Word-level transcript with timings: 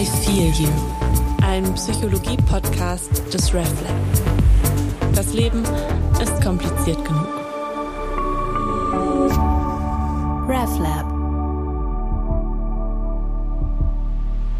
I 0.00 0.06
Feel 0.06 0.50
You, 0.52 0.70
ein 1.42 1.74
Psychologie-Podcast 1.74 3.34
des 3.34 3.52
RefLab. 3.52 3.94
Das 5.14 5.34
Leben 5.34 5.62
ist 6.22 6.42
kompliziert 6.42 7.04
genug. 7.04 7.28
RefLab. 10.48 11.04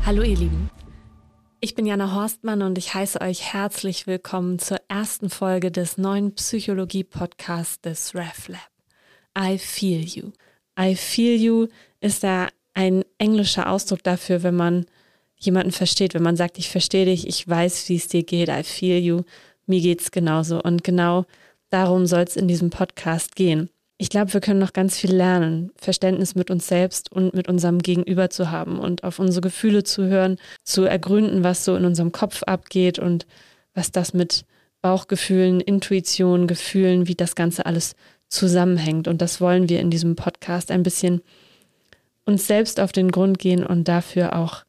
Hallo 0.04 0.20
ihr 0.20 0.36
Lieben. 0.36 0.68
Ich 1.60 1.74
bin 1.74 1.86
Jana 1.86 2.14
Horstmann 2.14 2.60
und 2.60 2.76
ich 2.76 2.92
heiße 2.92 3.22
euch 3.22 3.54
herzlich 3.54 4.06
willkommen 4.06 4.58
zur 4.58 4.76
ersten 4.88 5.30
Folge 5.30 5.70
des 5.70 5.96
neuen 5.96 6.34
Psychologie-Podcasts 6.34 7.80
des 7.80 8.14
RefLab. 8.14 8.70
I 9.38 9.56
Feel 9.56 10.04
You. 10.04 10.32
I 10.78 10.94
Feel 10.96 11.40
You 11.40 11.68
ist 12.02 12.24
da 12.24 12.48
ein 12.74 13.06
englischer 13.16 13.70
Ausdruck 13.70 14.02
dafür, 14.02 14.42
wenn 14.42 14.56
man 14.56 14.84
jemanden 15.40 15.72
versteht, 15.72 16.14
wenn 16.14 16.22
man 16.22 16.36
sagt, 16.36 16.58
ich 16.58 16.70
verstehe 16.70 17.06
dich, 17.06 17.26
ich 17.26 17.48
weiß, 17.48 17.88
wie 17.88 17.96
es 17.96 18.08
dir 18.08 18.22
geht, 18.22 18.48
I 18.48 18.62
feel 18.62 18.98
you, 18.98 19.22
mir 19.66 19.80
geht's 19.80 20.10
genauso. 20.10 20.62
Und 20.62 20.84
genau 20.84 21.24
darum 21.70 22.06
soll 22.06 22.22
es 22.22 22.36
in 22.36 22.46
diesem 22.46 22.70
Podcast 22.70 23.34
gehen. 23.34 23.70
Ich 23.96 24.08
glaube, 24.08 24.32
wir 24.32 24.40
können 24.40 24.60
noch 24.60 24.72
ganz 24.72 24.98
viel 24.98 25.14
lernen, 25.14 25.72
Verständnis 25.76 26.34
mit 26.34 26.50
uns 26.50 26.66
selbst 26.66 27.12
und 27.12 27.34
mit 27.34 27.48
unserem 27.48 27.80
Gegenüber 27.80 28.30
zu 28.30 28.50
haben 28.50 28.78
und 28.78 29.04
auf 29.04 29.18
unsere 29.18 29.42
Gefühle 29.42 29.82
zu 29.82 30.06
hören, 30.06 30.36
zu 30.64 30.84
ergründen, 30.84 31.44
was 31.44 31.64
so 31.64 31.76
in 31.76 31.84
unserem 31.84 32.12
Kopf 32.12 32.42
abgeht 32.44 32.98
und 32.98 33.26
was 33.74 33.92
das 33.92 34.14
mit 34.14 34.44
Bauchgefühlen, 34.80 35.60
Intuition, 35.60 36.46
Gefühlen, 36.46 37.08
wie 37.08 37.14
das 37.14 37.34
Ganze 37.34 37.66
alles 37.66 37.94
zusammenhängt. 38.28 39.06
Und 39.06 39.20
das 39.20 39.40
wollen 39.40 39.68
wir 39.68 39.80
in 39.80 39.90
diesem 39.90 40.16
Podcast 40.16 40.70
ein 40.70 40.82
bisschen 40.82 41.20
uns 42.24 42.46
selbst 42.46 42.80
auf 42.80 42.92
den 42.92 43.10
Grund 43.10 43.38
gehen 43.38 43.66
und 43.66 43.86
dafür 43.88 44.36
auch 44.36 44.64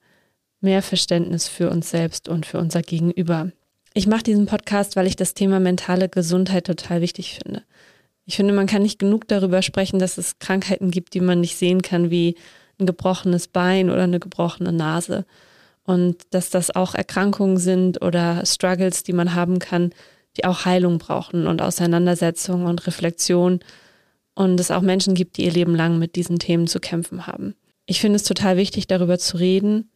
mehr 0.61 0.81
Verständnis 0.81 1.47
für 1.47 1.69
uns 1.69 1.89
selbst 1.89 2.29
und 2.29 2.45
für 2.45 2.59
unser 2.59 2.81
Gegenüber. 2.81 3.51
Ich 3.93 4.07
mache 4.07 4.23
diesen 4.23 4.45
Podcast, 4.45 4.95
weil 4.95 5.07
ich 5.07 5.15
das 5.15 5.33
Thema 5.33 5.59
mentale 5.59 6.07
Gesundheit 6.07 6.65
total 6.65 7.01
wichtig 7.01 7.39
finde. 7.43 7.63
Ich 8.25 8.37
finde, 8.37 8.53
man 8.53 8.67
kann 8.67 8.83
nicht 8.83 8.99
genug 8.99 9.27
darüber 9.27 9.61
sprechen, 9.61 9.99
dass 9.99 10.17
es 10.17 10.39
Krankheiten 10.39 10.91
gibt, 10.91 11.13
die 11.13 11.19
man 11.19 11.41
nicht 11.41 11.57
sehen 11.57 11.81
kann, 11.81 12.09
wie 12.09 12.35
ein 12.79 12.85
gebrochenes 12.85 13.47
Bein 13.47 13.89
oder 13.89 14.03
eine 14.03 14.19
gebrochene 14.19 14.71
Nase. 14.71 15.25
Und 15.83 16.21
dass 16.29 16.49
das 16.49 16.73
auch 16.73 16.95
Erkrankungen 16.95 17.57
sind 17.57 18.01
oder 18.01 18.45
Struggles, 18.45 19.03
die 19.03 19.13
man 19.13 19.35
haben 19.35 19.59
kann, 19.59 19.91
die 20.37 20.45
auch 20.45 20.63
Heilung 20.63 20.97
brauchen 20.97 21.47
und 21.47 21.61
Auseinandersetzung 21.61 22.65
und 22.65 22.87
Reflexion. 22.87 23.59
Und 24.35 24.59
es 24.59 24.71
auch 24.71 24.81
Menschen 24.81 25.15
gibt, 25.15 25.35
die 25.35 25.43
ihr 25.43 25.51
Leben 25.51 25.75
lang 25.75 25.99
mit 25.99 26.15
diesen 26.15 26.39
Themen 26.39 26.67
zu 26.67 26.79
kämpfen 26.79 27.27
haben. 27.27 27.55
Ich 27.85 27.99
finde 27.99 28.15
es 28.15 28.23
total 28.23 28.55
wichtig, 28.55 28.87
darüber 28.87 29.19
zu 29.19 29.35
reden 29.35 29.90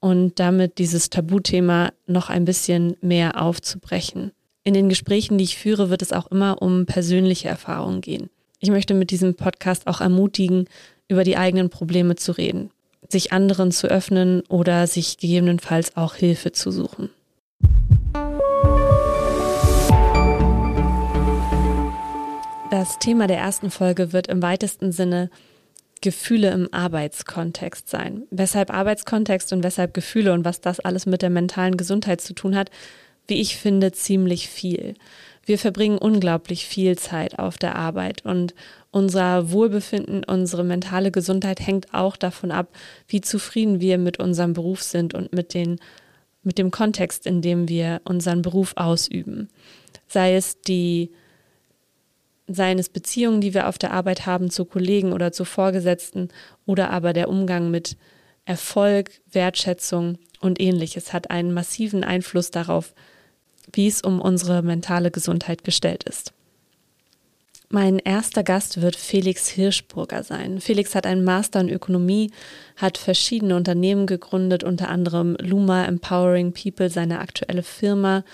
und 0.00 0.40
damit 0.40 0.78
dieses 0.78 1.10
Tabuthema 1.10 1.92
noch 2.06 2.30
ein 2.30 2.44
bisschen 2.44 2.96
mehr 3.00 3.40
aufzubrechen. 3.40 4.32
In 4.64 4.74
den 4.74 4.88
Gesprächen, 4.88 5.38
die 5.38 5.44
ich 5.44 5.58
führe, 5.58 5.90
wird 5.90 6.02
es 6.02 6.12
auch 6.12 6.26
immer 6.30 6.60
um 6.60 6.86
persönliche 6.86 7.48
Erfahrungen 7.48 8.00
gehen. 8.00 8.30
Ich 8.58 8.70
möchte 8.70 8.94
mit 8.94 9.10
diesem 9.10 9.34
Podcast 9.34 9.86
auch 9.86 10.00
ermutigen, 10.00 10.66
über 11.08 11.24
die 11.24 11.36
eigenen 11.36 11.70
Probleme 11.70 12.16
zu 12.16 12.32
reden, 12.32 12.70
sich 13.08 13.32
anderen 13.32 13.72
zu 13.72 13.88
öffnen 13.88 14.42
oder 14.48 14.86
sich 14.86 15.18
gegebenenfalls 15.18 15.96
auch 15.96 16.14
Hilfe 16.14 16.52
zu 16.52 16.70
suchen. 16.70 17.10
Das 22.70 22.98
Thema 23.00 23.26
der 23.26 23.38
ersten 23.38 23.70
Folge 23.70 24.12
wird 24.12 24.28
im 24.28 24.42
weitesten 24.42 24.92
Sinne 24.92 25.28
Gefühle 26.00 26.50
im 26.50 26.68
Arbeitskontext 26.72 27.88
sein. 27.88 28.22
Weshalb 28.30 28.72
Arbeitskontext 28.72 29.52
und 29.52 29.62
weshalb 29.62 29.94
Gefühle 29.94 30.32
und 30.32 30.44
was 30.44 30.60
das 30.60 30.80
alles 30.80 31.06
mit 31.06 31.22
der 31.22 31.30
mentalen 31.30 31.76
Gesundheit 31.76 32.20
zu 32.20 32.32
tun 32.32 32.56
hat, 32.56 32.70
wie 33.26 33.40
ich 33.40 33.56
finde, 33.56 33.92
ziemlich 33.92 34.48
viel. 34.48 34.94
Wir 35.44 35.58
verbringen 35.58 35.98
unglaublich 35.98 36.66
viel 36.66 36.98
Zeit 36.98 37.38
auf 37.38 37.58
der 37.58 37.76
Arbeit 37.76 38.24
und 38.24 38.54
unser 38.90 39.50
Wohlbefinden, 39.50 40.24
unsere 40.24 40.64
mentale 40.64 41.10
Gesundheit 41.10 41.64
hängt 41.66 41.94
auch 41.94 42.16
davon 42.16 42.50
ab, 42.50 42.68
wie 43.08 43.20
zufrieden 43.20 43.80
wir 43.80 43.98
mit 43.98 44.18
unserem 44.18 44.52
Beruf 44.52 44.82
sind 44.82 45.14
und 45.14 45.32
mit 45.32 45.54
den 45.54 45.78
mit 46.42 46.56
dem 46.56 46.70
Kontext, 46.70 47.26
in 47.26 47.42
dem 47.42 47.68
wir 47.68 48.00
unseren 48.04 48.40
Beruf 48.40 48.72
ausüben. 48.76 49.48
Sei 50.08 50.34
es 50.34 50.62
die 50.62 51.10
seien 52.54 52.78
es 52.78 52.88
Beziehungen, 52.88 53.40
die 53.40 53.54
wir 53.54 53.68
auf 53.68 53.78
der 53.78 53.92
Arbeit 53.92 54.26
haben 54.26 54.50
zu 54.50 54.64
Kollegen 54.64 55.12
oder 55.12 55.32
zu 55.32 55.44
Vorgesetzten 55.44 56.28
oder 56.66 56.90
aber 56.90 57.12
der 57.12 57.28
Umgang 57.28 57.70
mit 57.70 57.96
Erfolg, 58.44 59.20
Wertschätzung 59.30 60.18
und 60.40 60.60
ähnliches 60.60 61.12
hat 61.12 61.30
einen 61.30 61.52
massiven 61.52 62.04
Einfluss 62.04 62.50
darauf, 62.50 62.94
wie 63.72 63.86
es 63.86 64.02
um 64.02 64.20
unsere 64.20 64.62
mentale 64.62 65.10
Gesundheit 65.10 65.64
gestellt 65.64 66.04
ist. 66.04 66.32
Mein 67.72 68.00
erster 68.00 68.42
Gast 68.42 68.82
wird 68.82 68.96
Felix 68.96 69.46
Hirschburger 69.46 70.24
sein. 70.24 70.60
Felix 70.60 70.96
hat 70.96 71.06
einen 71.06 71.22
Master 71.22 71.60
in 71.60 71.68
Ökonomie, 71.68 72.32
hat 72.74 72.98
verschiedene 72.98 73.54
Unternehmen 73.54 74.06
gegründet, 74.06 74.64
unter 74.64 74.88
anderem 74.88 75.36
Luma 75.38 75.84
Empowering 75.84 76.52
People, 76.52 76.90
seine 76.90 77.20
aktuelle 77.20 77.62
Firma, 77.62 78.24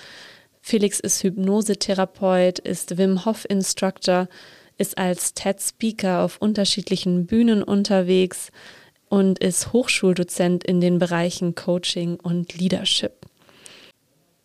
Felix 0.68 0.98
ist 0.98 1.22
Hypnosetherapeut, 1.22 2.58
ist 2.58 2.98
Wim 2.98 3.24
Hof 3.24 3.46
Instructor, 3.48 4.26
ist 4.78 4.98
als 4.98 5.32
TED 5.32 5.62
Speaker 5.62 6.22
auf 6.22 6.38
unterschiedlichen 6.38 7.24
Bühnen 7.24 7.62
unterwegs 7.62 8.50
und 9.08 9.38
ist 9.38 9.72
Hochschuldozent 9.72 10.64
in 10.64 10.80
den 10.80 10.98
Bereichen 10.98 11.54
Coaching 11.54 12.16
und 12.16 12.58
Leadership. 12.58 13.12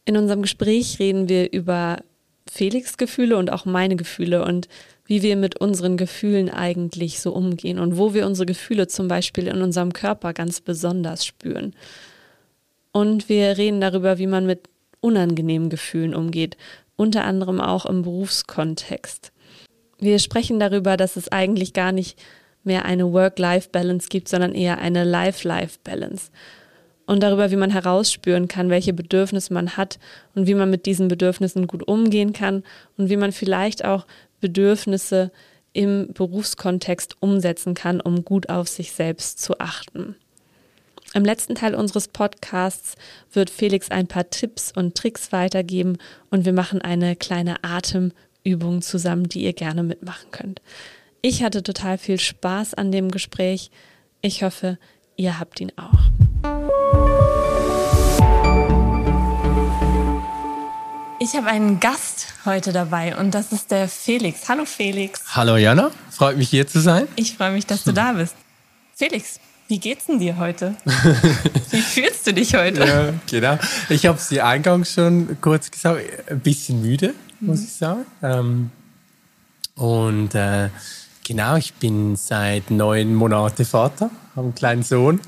In 0.06 0.16
unserem 0.16 0.44
Gespräch 0.44 1.00
reden 1.00 1.28
wir 1.28 1.52
über 1.52 2.04
Felix 2.48 2.98
Gefühle 2.98 3.38
und 3.38 3.52
auch 3.52 3.66
meine 3.66 3.96
Gefühle 3.96 4.46
und 4.46 4.70
wie 5.06 5.24
wir 5.24 5.36
mit 5.36 5.60
unseren 5.60 5.98
Gefühlen 5.98 6.52
eigentlich 6.52 7.20
so 7.20 7.34
umgehen 7.34 7.80
und 7.80 7.98
wo 7.98 8.14
wir 8.14 8.28
unsere 8.28 8.46
Gefühle 8.46 8.86
zum 8.86 9.08
Beispiel 9.08 9.48
in 9.48 9.60
unserem 9.60 9.92
Körper 9.92 10.34
ganz 10.34 10.62
besonders 10.62 11.26
spüren. 11.26 11.74
Und 12.92 13.28
wir 13.28 13.58
reden 13.58 13.82
darüber, 13.82 14.20
wie 14.20 14.28
man 14.28 14.46
mit 14.46 14.71
unangenehmen 15.02 15.70
Gefühlen 15.70 16.16
umgeht, 16.16 16.58
unter 16.96 17.26
anderem 17.26 17.60
auch 17.60 17.86
im 17.86 18.04
Berufskontext. 18.04 19.32
Wir 20.00 20.20
sprechen 20.20 20.60
darüber, 20.60 20.98
dass 20.98 21.16
es 21.16 21.32
eigentlich 21.32 21.74
gar 21.74 21.92
nicht 21.92 22.18
mehr 22.64 22.86
eine 22.86 23.12
Work-Life-Balance 23.12 24.08
gibt, 24.10 24.30
sondern 24.30 24.54
eher 24.54 24.78
eine 24.78 25.04
Life-Life-Balance. 25.04 26.32
Und 27.08 27.24
darüber, 27.24 27.52
wie 27.52 27.56
man 27.56 27.72
herausspüren 27.72 28.48
kann, 28.48 28.70
welche 28.70 28.94
Bedürfnisse 28.94 29.54
man 29.54 29.76
hat 29.76 30.00
und 30.36 30.48
wie 30.48 30.54
man 30.54 30.70
mit 30.70 30.86
diesen 30.86 31.08
Bedürfnissen 31.08 31.68
gut 31.68 31.88
umgehen 31.88 32.34
kann 32.34 32.64
und 32.98 33.10
wie 33.10 33.18
man 33.18 33.32
vielleicht 33.32 33.84
auch 33.84 34.06
Bedürfnisse 34.40 35.32
im 35.74 36.10
Berufskontext 36.14 37.18
umsetzen 37.20 37.74
kann, 37.74 38.02
um 38.02 38.24
gut 38.24 38.50
auf 38.50 38.68
sich 38.68 38.92
selbst 38.92 39.42
zu 39.42 39.60
achten. 39.60 40.16
Im 41.14 41.26
letzten 41.26 41.56
Teil 41.56 41.76
unseres 41.76 42.08
Podcasts 42.08 42.96
wird 43.34 43.50
Felix 43.50 43.92
ein 43.92 44.08
paar 44.08 44.30
Tipps 44.30 44.72
und 44.74 44.96
Tricks 44.96 45.34
weitergeben 45.34 45.98
und 46.30 46.46
wir 46.46 46.54
machen 46.54 46.82
eine 46.82 47.18
kleine 47.18 47.66
Atemübung 47.66 48.82
zusammen, 48.82 49.28
die 49.28 49.44
ihr 49.44 49.52
gerne 49.52 49.84
mitmachen 49.84 50.32
könnt. 50.32 50.62
Ich 51.22 51.44
hatte 51.44 51.64
total 51.64 51.98
viel 51.98 52.18
Spaß 52.18 52.76
an 52.76 52.94
dem 52.94 53.12
Gespräch. 53.12 53.72
Ich 54.22 54.44
hoffe, 54.44 54.78
ihr 55.18 55.38
habt 55.38 55.60
ihn 55.60 55.74
auch. 55.76 56.00
Ich 61.20 61.36
habe 61.36 61.48
einen 61.48 61.82
Gast 61.82 62.28
heute 62.46 62.72
dabei 62.72 63.18
und 63.18 63.36
das 63.36 63.52
ist 63.52 63.70
der 63.70 63.90
Felix. 63.90 64.48
Hallo 64.48 64.64
Felix. 64.64 65.36
Hallo 65.36 65.58
Jana, 65.58 65.92
freut 66.10 66.38
mich 66.38 66.50
hier 66.50 66.66
zu 66.68 66.80
sein. 66.80 67.10
Ich 67.18 67.36
freue 67.36 67.52
mich, 67.52 67.66
dass 67.66 67.84
du 67.84 67.92
da 67.92 68.14
bist. 68.14 68.36
Felix, 68.96 69.40
wie 69.72 69.80
geht's 69.80 70.08
denn 70.08 70.20
dir 70.20 70.36
heute? 70.36 70.76
Wie 71.72 71.80
fühlst 71.80 72.28
du 72.28 72.34
dich 72.34 72.54
heute? 72.56 72.86
Ja, 72.86 73.14
genau. 73.30 73.58
Ich 73.88 74.06
habe 74.06 74.18
es 74.18 74.28
dir 74.28 74.46
eingangs 74.46 74.92
schon 74.92 75.38
kurz 75.40 75.72
gesagt, 75.72 76.02
ein 76.30 76.42
bisschen 76.42 76.82
müde, 76.82 77.14
muss 77.40 77.60
mhm. 77.60 77.66
ich 77.66 77.72
sagen. 77.72 78.06
Ähm, 78.22 78.72
und 79.76 80.36
äh, 80.36 80.68
genau, 81.26 81.56
ich 81.56 81.74
bin 81.76 82.18
seit 82.18 82.70
neun 82.70 83.16
Monaten 83.16 83.64
Vater, 83.64 84.12
habe 84.36 84.48
einen 84.48 84.56
kleinen 84.56 84.84
Sohn, 84.84 85.22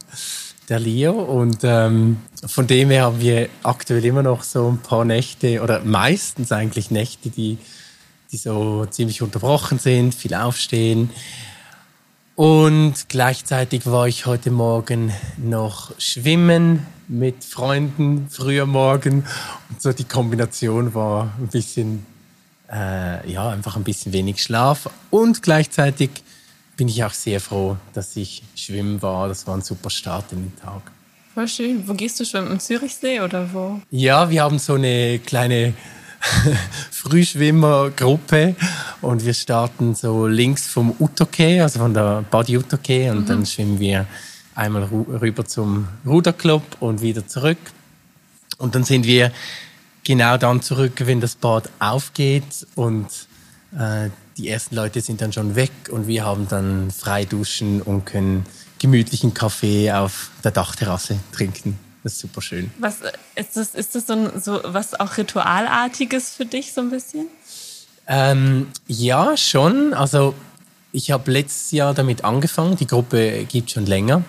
der 0.68 0.80
Leo. 0.80 1.13
Und 1.13 1.60
ähm, 1.63 2.18
von 2.45 2.68
dem 2.68 2.90
her 2.90 3.04
haben 3.04 3.22
wir 3.22 3.48
aktuell 3.63 4.04
immer 4.04 4.24
noch 4.24 4.44
so 4.44 4.69
ein 4.69 4.80
paar 4.80 5.06
Nächte 5.06 5.62
oder 5.62 5.86
meistens 5.86 6.51
eigentlich 6.51 6.92
Nächte, 6.92 7.30
die, 7.30 7.60
die 8.34 8.38
so 8.38 8.86
ziemlich 8.88 9.22
unterbrochen 9.22 9.80
sind, 9.80 10.13
viel 10.13 10.34
aufstehen. 10.34 11.12
Und 12.35 13.09
gleichzeitig 13.09 13.85
war 13.85 14.07
ich 14.07 14.25
heute 14.25 14.50
Morgen 14.50 15.12
noch 15.38 15.94
schwimmen 16.00 16.85
mit 17.07 17.44
Freunden 17.44 18.27
früher 18.30 18.65
Morgen. 18.65 19.24
Und 19.69 19.81
so 19.81 19.94
die 19.94 20.03
Kombination 20.03 20.95
war 20.95 21.31
ein 21.39 21.47
bisschen, 21.50 22.06
äh, 22.71 23.30
ja, 23.31 23.50
einfach 23.50 23.75
ein 23.75 23.83
bisschen 23.83 24.13
wenig 24.13 24.41
Schlaf. 24.41 24.89
Und 25.12 25.44
gleichzeitig 25.44 26.09
bin 26.75 26.88
ich 26.88 27.03
auch 27.03 27.13
sehr 27.13 27.39
froh, 27.39 27.77
dass 27.94 28.15
ich 28.15 28.41
schwimmen 28.56 29.03
war. 29.03 29.27
Das 29.27 29.45
war 29.45 29.56
ein 29.56 29.62
super 29.62 29.91
Start 29.91 30.31
in 30.31 30.39
den 30.39 30.56
Tag. 30.59 30.81
Voll 31.35 31.47
schön. 31.47 31.88
Wo 31.88 31.94
gehst 31.94 32.19
du 32.19 32.25
schwimmen? 32.25 32.51
Im 32.51 32.59
Zürichsee 32.59 33.21
oder 33.21 33.53
wo? 33.53 33.80
Ja, 33.91 34.31
wir 34.31 34.41
haben 34.41 34.57
so 34.57 34.74
eine 34.74 35.19
kleine 35.19 35.75
Frühschwimmergruppe 36.92 38.56
und 39.02 39.25
wir 39.25 39.34
starten 39.34 39.96
so 39.96 40.28
links 40.28 40.68
vom 40.68 40.96
Utoke, 41.00 41.62
also 41.62 41.80
von 41.80 41.94
der 41.94 42.24
Body 42.30 42.58
Utoke 42.58 43.12
und 43.12 43.22
mhm. 43.22 43.25
dann 43.25 43.46
schwimmen 43.46 43.80
wir 43.80 44.06
einmal 44.56 44.84
rüber 44.84 45.46
zum 45.46 45.88
Ruderclub 46.06 46.64
und 46.80 47.02
wieder 47.02 47.28
zurück. 47.28 47.58
Und 48.58 48.75
dann 48.75 48.84
sind 48.84 49.06
wir 49.06 49.31
genau 50.04 50.38
dann 50.38 50.62
zurück, 50.62 50.94
wenn 51.00 51.20
das 51.20 51.36
Bad 51.36 51.70
aufgeht 51.80 52.68
und 52.76 53.08
äh, 53.78 54.10
die 54.38 54.50
ersten 54.50 54.76
Leute 54.76 55.02
sind 55.02 55.22
dann 55.22 55.34
schon 55.34 55.56
weg 55.56 55.72
und 55.90 56.08
wir 56.08 56.26
haben 56.26 56.48
dann 56.48 56.92
frei 56.92 57.26
duschen 57.26 57.81
und 57.81 58.06
können 58.06 58.46
gemütlichen 58.80 59.34
Kaffee 59.34 59.92
auf 59.92 60.31
der 60.44 60.52
Dachterrasse 60.52 61.19
trinken. 61.31 61.78
Das 62.04 62.14
ist 62.14 62.20
super 62.20 62.42
schön. 62.42 62.70
Was 62.80 62.98
ist 63.36 63.56
das, 63.56 63.76
ist 63.76 63.96
das 63.96 64.08
so, 64.08 64.14
ein, 64.14 64.42
so 64.42 64.60
was 64.66 65.00
auch 65.00 65.18
Ritualartiges 65.18 66.36
für 66.36 66.46
dich 66.46 66.74
so 66.74 66.82
ein 66.82 66.90
bisschen? 66.90 67.28
Ähm, 68.08 68.68
ja, 68.88 69.38
schon. 69.38 69.94
Also 69.94 70.36
ich 70.92 71.12
habe 71.12 71.32
letztes 71.32 71.72
Jahr 71.72 71.94
damit 71.94 72.26
angefangen. 72.26 72.76
Die 72.76 72.88
Gruppe 72.88 73.46
gibt 73.46 73.72
schon 73.72 73.86
länger. 73.86 74.24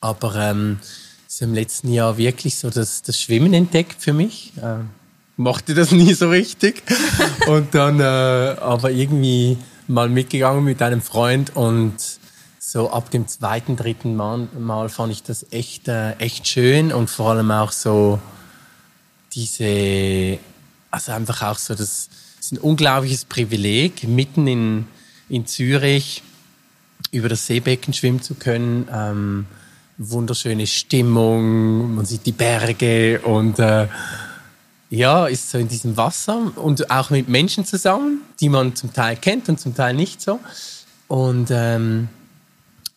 Aber 0.00 0.34
ähm, 0.34 0.80
so 1.28 1.44
im 1.44 1.54
letzten 1.54 1.92
Jahr 1.92 2.18
wirklich 2.18 2.58
so 2.58 2.68
das, 2.68 3.02
das 3.02 3.20
Schwimmen 3.20 3.54
entdeckt 3.54 4.02
für 4.02 4.12
mich. 4.12 4.52
Ähm, 4.60 4.90
mochte 5.36 5.74
das 5.74 5.92
nie 5.92 6.14
so 6.14 6.30
richtig. 6.30 6.82
und 7.46 7.74
dann 7.74 8.00
äh, 8.00 8.02
aber 8.02 8.90
irgendwie 8.90 9.56
mal 9.86 10.08
mitgegangen 10.08 10.64
mit 10.64 10.82
einem 10.82 11.00
Freund 11.00 11.54
und 11.54 11.94
so 12.72 12.90
ab 12.90 13.10
dem 13.10 13.28
zweiten, 13.28 13.76
dritten 13.76 14.16
Mal, 14.16 14.48
mal 14.58 14.88
fand 14.88 15.12
ich 15.12 15.22
das 15.22 15.44
echt, 15.52 15.88
äh, 15.88 16.12
echt 16.12 16.48
schön 16.48 16.90
und 16.90 17.10
vor 17.10 17.32
allem 17.32 17.50
auch 17.50 17.70
so 17.70 18.18
diese, 19.34 20.38
also 20.90 21.12
einfach 21.12 21.42
auch 21.42 21.58
so, 21.58 21.74
das, 21.74 22.08
ist 22.40 22.52
ein 22.52 22.58
unglaubliches 22.58 23.26
Privileg, 23.26 24.04
mitten 24.04 24.46
in, 24.46 24.86
in 25.28 25.44
Zürich 25.44 26.22
über 27.10 27.28
das 27.28 27.46
Seebecken 27.46 27.92
schwimmen 27.92 28.22
zu 28.22 28.36
können. 28.36 28.88
Ähm, 28.90 29.46
wunderschöne 29.98 30.66
Stimmung, 30.66 31.94
man 31.94 32.06
sieht 32.06 32.24
die 32.24 32.32
Berge 32.32 33.20
und 33.20 33.58
äh, 33.58 33.86
ja, 34.88 35.26
ist 35.26 35.50
so 35.50 35.58
in 35.58 35.68
diesem 35.68 35.98
Wasser 35.98 36.52
und 36.56 36.90
auch 36.90 37.10
mit 37.10 37.28
Menschen 37.28 37.66
zusammen, 37.66 38.22
die 38.40 38.48
man 38.48 38.74
zum 38.74 38.94
Teil 38.94 39.16
kennt 39.16 39.50
und 39.50 39.60
zum 39.60 39.74
Teil 39.74 39.92
nicht 39.92 40.22
so. 40.22 40.40
Und 41.06 41.48
ähm, 41.50 42.08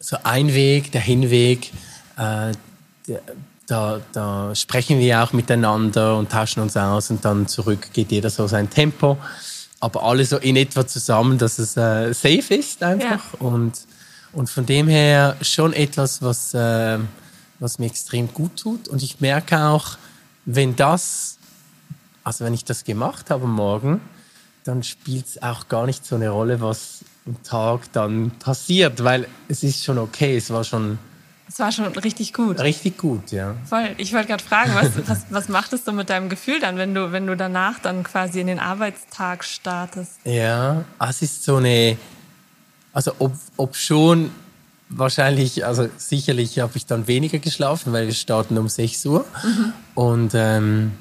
so 0.06 0.18
ein 0.22 0.54
Weg, 0.54 0.92
der 0.92 1.02
Hinweg, 1.02 1.72
äh, 2.18 2.52
da, 3.66 4.02
da 4.14 4.54
sprechen 4.54 5.00
wir 5.00 5.24
auch 5.24 5.34
miteinander 5.34 6.16
und 6.16 6.32
tauschen 6.32 6.62
uns 6.62 6.78
aus 6.78 7.10
und 7.10 7.26
dann 7.26 7.48
zurück 7.48 7.90
geht 7.92 8.12
jeder 8.12 8.30
so 8.30 8.46
sein 8.46 8.70
Tempo. 8.70 9.18
Aber 9.80 10.04
alle 10.04 10.24
so 10.24 10.38
in 10.38 10.58
etwa 10.58 10.86
zusammen, 10.86 11.40
dass 11.40 11.58
es 11.58 11.76
äh, 11.76 12.14
safe 12.14 12.54
ist 12.54 12.84
einfach. 12.84 13.34
Ja. 13.34 13.40
Und, 13.40 13.74
und 14.32 14.48
von 14.48 14.68
dem 14.68 14.88
her 14.88 15.38
schon 15.42 15.74
etwas, 15.74 16.22
was, 16.22 16.54
äh, 16.54 17.00
was 17.58 17.80
mir 17.80 17.88
extrem 17.88 18.32
gut 18.32 18.58
tut. 18.58 18.88
Und 18.88 19.02
ich 19.02 19.22
merke 19.22 19.60
auch, 19.60 19.98
wenn 20.46 20.76
das, 20.76 21.40
also 22.24 22.46
wenn 22.46 22.54
ich 22.54 22.64
das 22.64 22.84
gemacht 22.84 23.32
habe 23.32 23.48
morgen, 23.48 24.02
dann 24.66 24.84
spielt 24.84 25.26
es 25.26 25.42
auch 25.42 25.68
gar 25.68 25.88
nicht 25.88 26.06
so 26.06 26.16
eine 26.16 26.30
Rolle, 26.30 26.62
was 26.62 27.00
Tag 27.44 27.92
dann 27.92 28.32
passiert, 28.40 29.04
weil 29.04 29.28
es 29.48 29.64
ist 29.64 29.84
schon 29.84 29.98
okay, 29.98 30.38
es 30.38 30.50
war 30.50 30.64
schon... 30.64 31.00
Es 31.48 31.60
war 31.60 31.72
schon 31.72 31.86
richtig 31.86 32.34
gut. 32.34 32.60
Richtig 32.60 32.98
gut, 32.98 33.32
ja. 33.32 33.56
Voll. 33.66 33.90
Ich 33.98 34.14
wollte 34.14 34.28
gerade 34.28 34.44
fragen, 34.44 34.72
was, 34.74 35.08
was, 35.08 35.26
was 35.30 35.48
macht 35.48 35.74
es 35.74 35.86
so 35.86 35.92
mit 35.92 36.10
deinem 36.10 36.28
Gefühl 36.28 36.60
dann, 36.60 36.78
wenn 36.78 36.94
du, 36.94 37.12
wenn 37.12 37.28
du 37.28 37.38
danach 37.38 37.80
dann 37.80 38.04
quasi 38.04 38.42
in 38.42 38.48
den 38.48 38.60
Arbeitstag 38.60 39.44
startest? 39.44 40.14
Ja, 40.24 40.84
es 41.00 41.22
ist 41.22 41.44
so 41.44 41.58
eine... 41.58 41.98
Also 42.94 43.14
ob, 43.20 43.34
ob 43.58 43.76
schon 43.76 44.32
wahrscheinlich, 44.90 45.66
also 45.66 45.90
sicherlich 45.98 46.60
habe 46.60 46.78
ich 46.78 46.86
dann 46.86 47.08
weniger 47.08 47.40
geschlafen, 47.40 47.94
weil 47.94 48.08
wir 48.08 48.14
starten 48.14 48.58
um 48.58 48.70
6 48.70 49.06
Uhr. 49.06 49.26
Mhm. 49.44 49.74
Und, 49.94 50.32
ähm, 50.34 50.92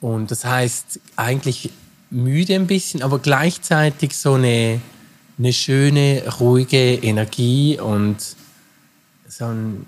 und 0.00 0.30
das 0.30 0.44
heißt 0.44 1.00
eigentlich 1.16 1.70
müde 2.10 2.54
ein 2.54 2.66
bisschen, 2.66 3.02
aber 3.02 3.18
gleichzeitig 3.18 4.16
so 4.16 4.34
eine 4.34 4.80
eine 5.40 5.52
schöne, 5.54 6.22
ruhige 6.38 6.94
Energie 6.96 7.80
und 7.80 8.18
so 9.26 9.46
ein, 9.46 9.86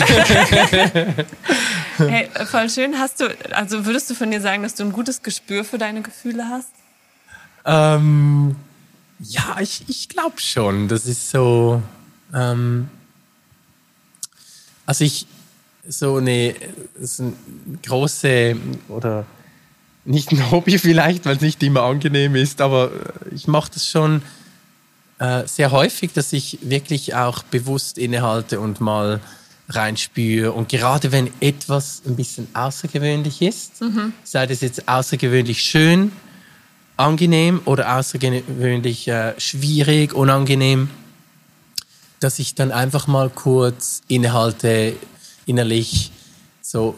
hey, 1.96 2.28
voll 2.46 2.70
schön. 2.70 2.98
Hast 2.98 3.20
du, 3.20 3.36
also 3.52 3.84
würdest 3.84 4.08
du 4.10 4.14
von 4.14 4.30
dir 4.30 4.40
sagen, 4.40 4.62
dass 4.62 4.74
du 4.74 4.84
ein 4.84 4.92
gutes 4.92 5.22
Gespür 5.22 5.64
für 5.64 5.78
deine 5.78 6.02
Gefühle 6.02 6.48
hast? 6.48 6.70
Ähm, 7.64 8.54
ja, 9.18 9.56
ich, 9.60 9.82
ich 9.88 10.08
glaube 10.08 10.40
schon. 10.40 10.88
Das 10.88 11.06
ist 11.06 11.30
so. 11.30 11.82
Ähm, 12.32 12.88
also 14.86 15.04
ich 15.04 15.26
so 15.88 16.16
eine, 16.16 16.54
so 17.00 17.22
eine 17.24 17.32
große 17.82 18.56
oder 18.88 19.26
nicht 20.04 20.32
ein 20.32 20.50
Hobby 20.50 20.78
vielleicht, 20.78 21.26
weil 21.26 21.36
es 21.36 21.42
nicht 21.42 21.62
immer 21.62 21.82
angenehm 21.82 22.36
ist, 22.36 22.60
aber 22.60 22.90
ich 23.34 23.48
mache 23.48 23.70
das 23.74 23.86
schon 23.86 24.22
äh, 25.18 25.46
sehr 25.46 25.70
häufig, 25.70 26.12
dass 26.12 26.32
ich 26.32 26.58
wirklich 26.62 27.14
auch 27.14 27.42
bewusst 27.42 27.98
innehalte 27.98 28.60
und 28.60 28.80
mal 28.80 29.20
reinspüre. 29.68 30.52
Und 30.52 30.68
gerade 30.68 31.12
wenn 31.12 31.30
etwas 31.40 32.02
ein 32.06 32.16
bisschen 32.16 32.48
außergewöhnlich 32.54 33.42
ist, 33.42 33.80
mhm. 33.80 34.12
sei 34.24 34.46
das 34.46 34.60
jetzt 34.60 34.88
außergewöhnlich 34.88 35.62
schön, 35.62 36.12
angenehm 36.96 37.60
oder 37.64 37.96
außergewöhnlich 37.96 39.08
äh, 39.08 39.38
schwierig, 39.38 40.14
unangenehm, 40.14 40.90
dass 42.20 42.38
ich 42.38 42.54
dann 42.54 42.72
einfach 42.72 43.06
mal 43.06 43.30
kurz 43.30 44.02
innehalte, 44.08 44.96
innerlich 45.46 46.10
so 46.60 46.96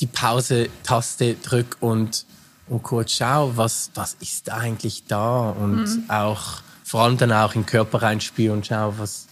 die 0.00 0.06
Pause-Taste 0.06 1.34
drücke 1.34 1.76
und, 1.80 2.26
und 2.68 2.82
kurz 2.82 3.12
schaue, 3.12 3.56
was, 3.56 3.90
was 3.94 4.16
ist 4.20 4.50
eigentlich 4.50 5.04
da 5.06 5.50
und 5.50 5.84
mhm. 5.84 6.04
auch 6.08 6.62
vor 6.88 7.02
allem 7.02 7.18
dann 7.18 7.30
auch 7.32 7.54
in 7.54 7.60
den 7.62 7.66
Körper 7.66 8.00
reinspüre 8.00 8.54
und 8.54 8.66
schaue, 8.66 8.94
was, 8.96 9.26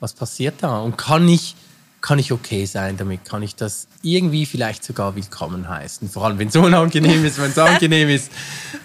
was 0.00 0.14
passiert 0.14 0.54
da. 0.62 0.78
Und 0.78 0.96
kann 0.96 1.28
ich, 1.28 1.54
kann 2.00 2.18
ich 2.18 2.32
okay 2.32 2.64
sein 2.64 2.96
damit? 2.96 3.26
Kann 3.26 3.42
ich 3.42 3.54
das 3.54 3.88
irgendwie 4.00 4.46
vielleicht 4.46 4.82
sogar 4.82 5.14
willkommen 5.14 5.68
heißen? 5.68 6.08
Vor 6.08 6.24
allem, 6.24 6.38
wenn 6.38 6.48
es 6.48 6.56
unangenehm 6.56 7.22
ist, 7.26 7.38
wenn 7.38 7.50
es 7.50 7.58
angenehm 7.58 8.08
ist, 8.08 8.32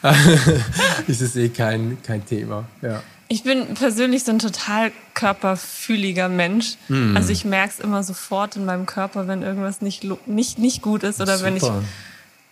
ist 1.08 1.22
es 1.22 1.38
eh 1.38 1.48
kein, 1.48 1.98
kein 2.04 2.26
Thema. 2.26 2.66
Ja. 2.82 3.02
Ich 3.30 3.44
bin 3.44 3.74
persönlich 3.76 4.26
so 4.26 4.32
ein 4.34 4.40
total 4.40 4.92
körperfühliger 5.14 6.28
Mensch. 6.28 6.76
Mm. 6.90 7.16
Also 7.16 7.32
ich 7.32 7.46
merke 7.46 7.76
es 7.78 7.80
immer 7.80 8.04
sofort 8.04 8.58
in 8.58 8.66
meinem 8.66 8.86
Körper, 8.86 9.30
wenn 9.30 9.44
irgendwas 9.44 9.82
nicht, 9.82 10.04
nicht, 10.26 10.60
nicht 10.60 10.82
gut 10.82 11.04
ist 11.04 11.22
oder 11.22 11.38
Super. 11.38 11.48
wenn 11.48 11.56
ich. 11.56 11.64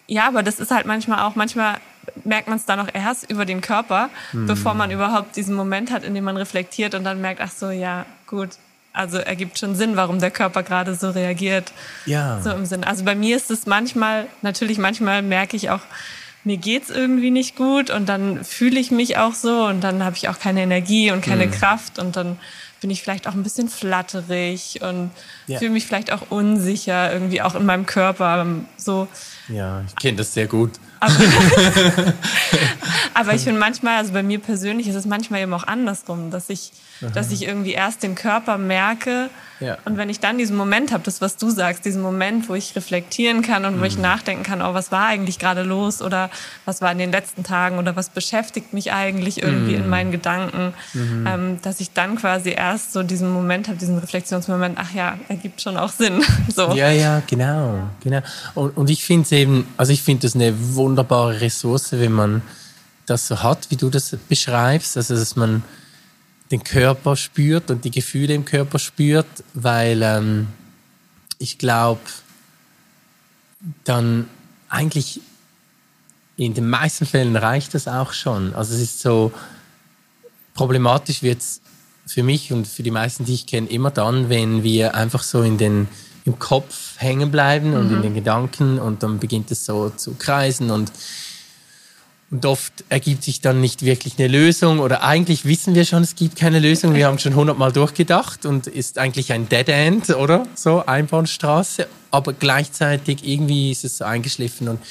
Ja, 0.08 0.28
aber 0.28 0.42
das 0.44 0.60
ist 0.60 0.72
halt 0.72 0.86
manchmal 0.86 1.20
auch, 1.20 1.36
manchmal 1.36 1.78
merkt 2.24 2.48
man 2.48 2.58
es 2.58 2.66
dann 2.66 2.80
auch 2.80 2.88
erst 2.94 3.30
über 3.30 3.46
den 3.46 3.62
Körper, 3.62 4.10
mhm. 4.32 4.48
bevor 4.48 4.74
man 4.74 4.92
überhaupt 4.92 5.36
diesen 5.36 5.56
Moment 5.56 5.92
hat, 5.92 6.04
in 6.04 6.14
dem 6.14 6.24
man 6.24 6.38
reflektiert 6.38 6.96
und 6.96 7.04
dann 7.04 7.22
merkt, 7.22 7.42
ach 7.42 7.52
so, 7.52 7.70
ja, 7.70 8.06
gut. 8.26 8.50
Also 8.94 9.20
ergibt 9.20 9.60
schon 9.60 9.76
Sinn, 9.76 9.96
warum 9.96 10.20
der 10.20 10.32
Körper 10.32 10.64
gerade 10.64 10.96
so 10.96 11.12
reagiert. 11.12 11.72
Ja. 12.06 12.42
So 12.42 12.50
im 12.50 12.66
Sinn. 12.66 12.84
Also 12.84 13.04
bei 13.04 13.14
mir 13.14 13.36
ist 13.36 13.52
es 13.52 13.68
manchmal, 13.68 14.26
natürlich 14.42 14.80
manchmal 14.80 15.22
merke 15.22 15.56
ich 15.56 15.70
auch, 15.70 15.82
mir 16.44 16.58
geht's 16.58 16.90
irgendwie 16.90 17.30
nicht 17.30 17.56
gut 17.56 17.92
und 17.92 18.10
dann 18.10 18.44
fühle 18.44 18.80
ich 18.80 18.90
mich 18.90 19.18
auch 19.18 19.34
so 19.34 19.66
und 19.66 19.82
dann 19.82 20.04
habe 20.04 20.16
ich 20.16 20.30
auch 20.30 20.40
keine 20.40 20.62
Energie 20.62 21.12
und 21.12 21.22
keine 21.22 21.48
mhm. 21.48 21.52
Kraft 21.52 22.00
und 22.00 22.16
dann 22.16 22.40
bin 22.82 22.90
ich 22.90 23.02
vielleicht 23.02 23.28
auch 23.28 23.34
ein 23.34 23.44
bisschen 23.44 23.70
flatterig 23.70 24.80
und 24.82 25.12
ja. 25.48 25.60
fühle 25.60 25.72
mich 25.72 25.86
vielleicht 25.86 26.12
auch 26.12 26.30
unsicher, 26.30 27.12
irgendwie 27.12 27.42
auch 27.42 27.56
in 27.56 27.66
meinem 27.66 27.86
Körper. 27.86 28.46
So. 28.78 29.08
Ja, 29.50 29.84
ich 29.88 29.96
kenne 29.96 30.18
das 30.18 30.34
sehr 30.34 30.48
gut. 30.48 30.72
Aber, 31.00 31.14
aber 33.14 33.34
ich 33.34 33.42
finde 33.42 33.60
manchmal, 33.60 33.98
also 33.98 34.14
bei 34.14 34.24
mir 34.24 34.40
persönlich 34.40 34.88
ist 34.88 34.96
es 34.96 35.06
manchmal 35.06 35.42
eben 35.42 35.54
auch 35.54 35.66
andersrum, 35.66 36.32
dass 36.32 36.50
ich, 36.50 36.72
dass 37.14 37.32
ich 37.32 37.44
irgendwie 37.44 37.74
erst 37.74 38.04
den 38.04 38.16
Körper 38.16 38.58
merke 38.58 39.30
ja. 39.60 39.78
und 39.86 39.98
wenn 39.98 40.10
ich 40.10 40.20
dann 40.20 40.38
diesen 40.38 40.56
Moment 40.56 40.92
habe, 40.92 41.04
das 41.04 41.22
was 41.22 41.38
du 41.38 41.50
sagst, 41.50 41.86
diesen 41.86 42.02
Moment, 42.02 42.50
wo 42.50 42.56
ich 42.56 42.76
reflektieren 42.76 43.42
kann 43.42 43.66
und 43.66 43.80
wo 43.80 43.86
ich 43.86 43.96
mhm. 43.96 44.04
nachdenken 44.04 44.44
kann, 44.44 44.62
oh, 44.62 44.74
was 44.74 44.92
war 44.92 45.08
eigentlich 45.08 45.40
gerade 45.40 45.64
los 45.64 46.02
oder 46.02 46.30
was 46.66 46.82
war 46.82 46.92
in 46.92 46.98
den 46.98 47.12
letzten 47.12 47.44
Tagen 47.44 47.78
oder 47.78 47.96
was 47.96 48.10
beschäftigt 48.10 48.74
mich 48.74 48.92
eigentlich 48.92 49.42
irgendwie 49.42 49.76
mhm. 49.76 49.84
in 49.84 49.90
meinen 49.90 50.12
Gedanken, 50.12 50.74
mhm. 50.94 51.28
ähm, 51.28 51.62
dass 51.62 51.80
ich 51.80 51.92
dann 51.92 52.16
quasi 52.18 52.52
erst 52.52 52.94
so 52.94 53.04
diesen 53.04 53.32
Moment 53.32 53.68
habe, 53.68 53.78
diesen 53.78 53.98
Reflexionsmoment, 53.98 54.78
ach 54.80 54.94
ja, 54.94 55.18
ergibt 55.28 55.62
schon 55.62 55.78
auch 55.78 55.92
Sinn. 55.92 56.24
so. 56.56 56.74
Ja, 56.74 56.92
ja, 56.92 57.22
genau, 57.28 57.80
genau. 58.04 58.22
Und, 58.54 58.78
und 58.78 58.90
ich 58.90 59.04
finde 59.04 59.24
es 59.24 59.32
eben, 59.32 59.68
also 59.78 59.92
ich 59.92 60.04
finde 60.04 60.24
das 60.24 60.36
eine 60.36 60.54
wunderbare 60.76 60.87
Ressource, 60.96 61.92
wenn 61.94 62.12
man 62.12 62.42
das 63.06 63.28
so 63.28 63.42
hat, 63.42 63.70
wie 63.72 63.76
du 63.76 63.90
das 63.90 64.16
beschreibst, 64.30 64.98
also 64.98 65.16
dass 65.16 65.36
man 65.36 65.64
den 66.52 66.64
Körper 66.64 67.16
spürt 67.16 67.72
und 67.72 67.84
die 67.84 67.92
Gefühle 67.92 68.34
im 68.34 68.46
Körper 68.46 68.80
spürt, 68.80 69.28
weil 69.54 70.02
ähm, 70.02 70.48
ich 71.40 71.58
glaube, 71.58 72.02
dann 73.84 74.28
eigentlich 74.70 75.22
in 76.38 76.54
den 76.54 76.70
meisten 76.70 77.06
Fällen 77.06 77.36
reicht 77.36 77.74
das 77.74 77.88
auch 77.88 78.14
schon. 78.14 78.54
Also 78.54 78.76
es 78.76 78.82
ist 78.82 79.02
so 79.02 79.32
problematisch 80.54 81.24
wird 81.24 81.40
es 81.40 81.62
für 82.06 82.24
mich 82.24 82.54
und 82.54 82.68
für 82.68 82.84
die 82.84 82.92
meisten, 82.92 83.26
die 83.26 83.34
ich 83.34 83.48
kenne, 83.48 83.68
immer 83.68 83.92
dann, 83.92 84.30
wenn 84.30 84.64
wir 84.64 84.96
einfach 84.96 85.24
so 85.24 85.42
in 85.42 85.58
den 85.58 85.88
im 86.28 86.38
Kopf 86.38 86.96
hängen 86.98 87.32
bleiben 87.32 87.74
und 87.74 87.90
in 87.90 88.00
mhm. 88.00 88.02
den 88.02 88.14
Gedanken 88.14 88.80
und 88.80 89.02
dann 89.02 89.18
beginnt 89.18 89.50
es 89.50 89.66
so 89.66 89.90
zu 89.90 90.14
kreisen 90.14 90.70
und 90.70 90.92
und 92.30 92.46
oft 92.46 92.84
ergibt 92.90 93.24
sich 93.24 93.40
dann 93.40 93.62
nicht 93.62 93.86
wirklich 93.86 94.20
eine 94.20 94.28
Lösung 94.28 94.80
oder 94.80 95.02
eigentlich 95.02 95.46
wissen 95.46 95.76
wir 95.76 95.86
schon, 95.86 96.04
es 96.04 96.14
gibt 96.14 96.36
keine 96.36 96.60
Lösung. 96.60 96.94
Wir 96.94 97.08
haben 97.08 97.20
schon 97.20 97.36
hundertmal 97.36 97.72
durchgedacht 97.72 98.46
und 98.46 98.68
ist 98.68 98.98
eigentlich 98.98 99.32
ein 99.32 99.48
Dead 99.48 99.70
End, 99.70 100.10
oder? 100.10 100.46
So, 100.54 100.86
Einbahnstraße. 100.86 101.88
Aber 102.12 102.34
gleichzeitig 102.34 103.26
irgendwie 103.26 103.72
ist 103.72 103.86
es 103.86 104.00
so 104.00 104.04
eingeschliffen 104.04 104.68
und, 104.68 104.82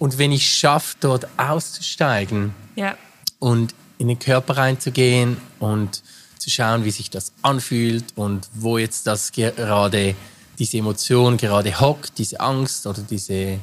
und 0.00 0.18
wenn 0.18 0.32
ich 0.32 0.48
schaffe, 0.48 0.96
dort 0.98 1.28
auszusteigen 1.36 2.52
ja. 2.74 2.96
und 3.38 3.72
in 3.98 4.08
den 4.08 4.18
Körper 4.18 4.56
reinzugehen 4.56 5.36
und 5.60 6.02
zu 6.38 6.50
schauen, 6.50 6.84
wie 6.84 6.90
sich 6.90 7.08
das 7.08 7.30
anfühlt 7.42 8.04
und 8.16 8.48
wo 8.52 8.78
jetzt 8.78 9.06
das 9.06 9.30
gerade 9.30 10.16
diese 10.58 10.78
Emotion 10.78 11.36
gerade 11.36 11.80
hockt, 11.80 12.18
diese 12.18 12.40
Angst 12.40 12.86
oder 12.86 13.02
diese 13.02 13.58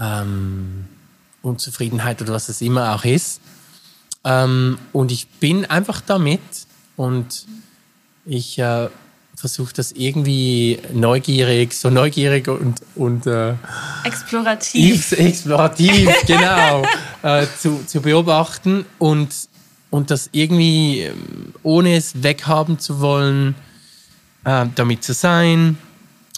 ähm, 0.00 0.86
Unzufriedenheit 1.42 2.20
oder 2.22 2.34
was 2.34 2.48
es 2.48 2.60
immer 2.60 2.94
auch 2.94 3.04
ist. 3.04 3.40
Ähm, 4.24 4.78
und 4.92 5.12
ich 5.12 5.28
bin 5.28 5.64
einfach 5.64 6.00
damit 6.00 6.40
und 6.96 7.46
ich 8.24 8.58
äh, 8.58 8.88
versuche 9.36 9.72
das 9.74 9.92
irgendwie 9.92 10.80
neugierig, 10.92 11.74
so 11.74 11.90
neugierig 11.90 12.48
und, 12.48 12.80
und 12.94 13.26
äh, 13.26 13.54
explorativ, 14.04 15.12
explorativ 15.12 16.10
genau, 16.26 16.82
äh, 17.22 17.46
zu, 17.58 17.84
zu 17.86 18.00
beobachten 18.00 18.86
und, 18.98 19.28
und 19.90 20.10
das 20.10 20.30
irgendwie, 20.32 21.02
ähm, 21.02 21.54
ohne 21.62 21.96
es 21.96 22.22
weghaben 22.22 22.78
zu 22.78 23.00
wollen, 23.00 23.54
äh, 24.44 24.66
damit 24.74 25.04
zu 25.04 25.12
sein, 25.12 25.78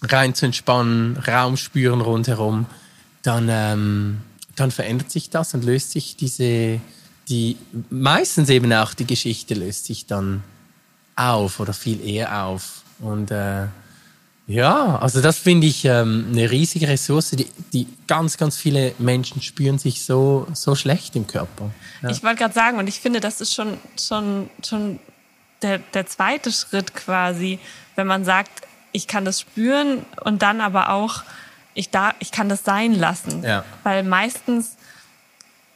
rein 0.02 0.34
zu 0.34 0.46
entspannen, 0.46 1.16
Raum 1.16 1.56
spüren 1.56 2.00
rundherum, 2.00 2.66
dann 3.22 3.48
ähm, 3.50 4.18
dann 4.58 4.70
verändert 4.70 5.10
sich 5.10 5.30
das 5.30 5.54
und 5.54 5.64
löst 5.64 5.92
sich 5.92 6.16
diese, 6.16 6.80
die, 7.28 7.56
meistens 7.90 8.48
eben 8.50 8.72
auch 8.72 8.94
die 8.94 9.06
Geschichte 9.06 9.54
löst 9.54 9.86
sich 9.86 10.06
dann 10.06 10.42
auf 11.16 11.60
oder 11.60 11.72
viel 11.72 12.04
eher 12.06 12.44
auf. 12.44 12.82
Und 13.00 13.30
äh, 13.30 13.66
ja, 14.46 14.98
also 14.98 15.20
das 15.20 15.38
finde 15.38 15.66
ich 15.66 15.84
ähm, 15.84 16.28
eine 16.32 16.50
riesige 16.50 16.88
Ressource, 16.88 17.30
die, 17.30 17.46
die 17.72 17.86
ganz, 18.06 18.36
ganz 18.36 18.56
viele 18.56 18.94
Menschen 18.98 19.42
spüren 19.42 19.78
sich 19.78 20.04
so, 20.04 20.46
so 20.54 20.74
schlecht 20.74 21.14
im 21.16 21.26
Körper. 21.26 21.70
Ja. 22.02 22.10
Ich 22.10 22.22
wollte 22.22 22.38
gerade 22.38 22.54
sagen, 22.54 22.78
und 22.78 22.88
ich 22.88 23.00
finde, 23.00 23.20
das 23.20 23.40
ist 23.40 23.54
schon, 23.54 23.78
schon, 24.00 24.48
schon 24.66 24.98
der, 25.62 25.78
der 25.78 26.06
zweite 26.06 26.50
Schritt 26.50 26.94
quasi, 26.94 27.58
wenn 27.94 28.06
man 28.06 28.24
sagt, 28.24 28.67
ich 28.92 29.06
kann 29.06 29.24
das 29.24 29.40
spüren 29.40 30.04
und 30.24 30.42
dann 30.42 30.60
aber 30.60 30.90
auch 30.90 31.22
ich, 31.78 31.90
da, 31.90 32.12
ich 32.18 32.32
kann 32.32 32.48
das 32.48 32.64
sein 32.64 32.92
lassen. 32.92 33.44
Ja. 33.44 33.64
Weil 33.84 34.02
meistens, 34.02 34.76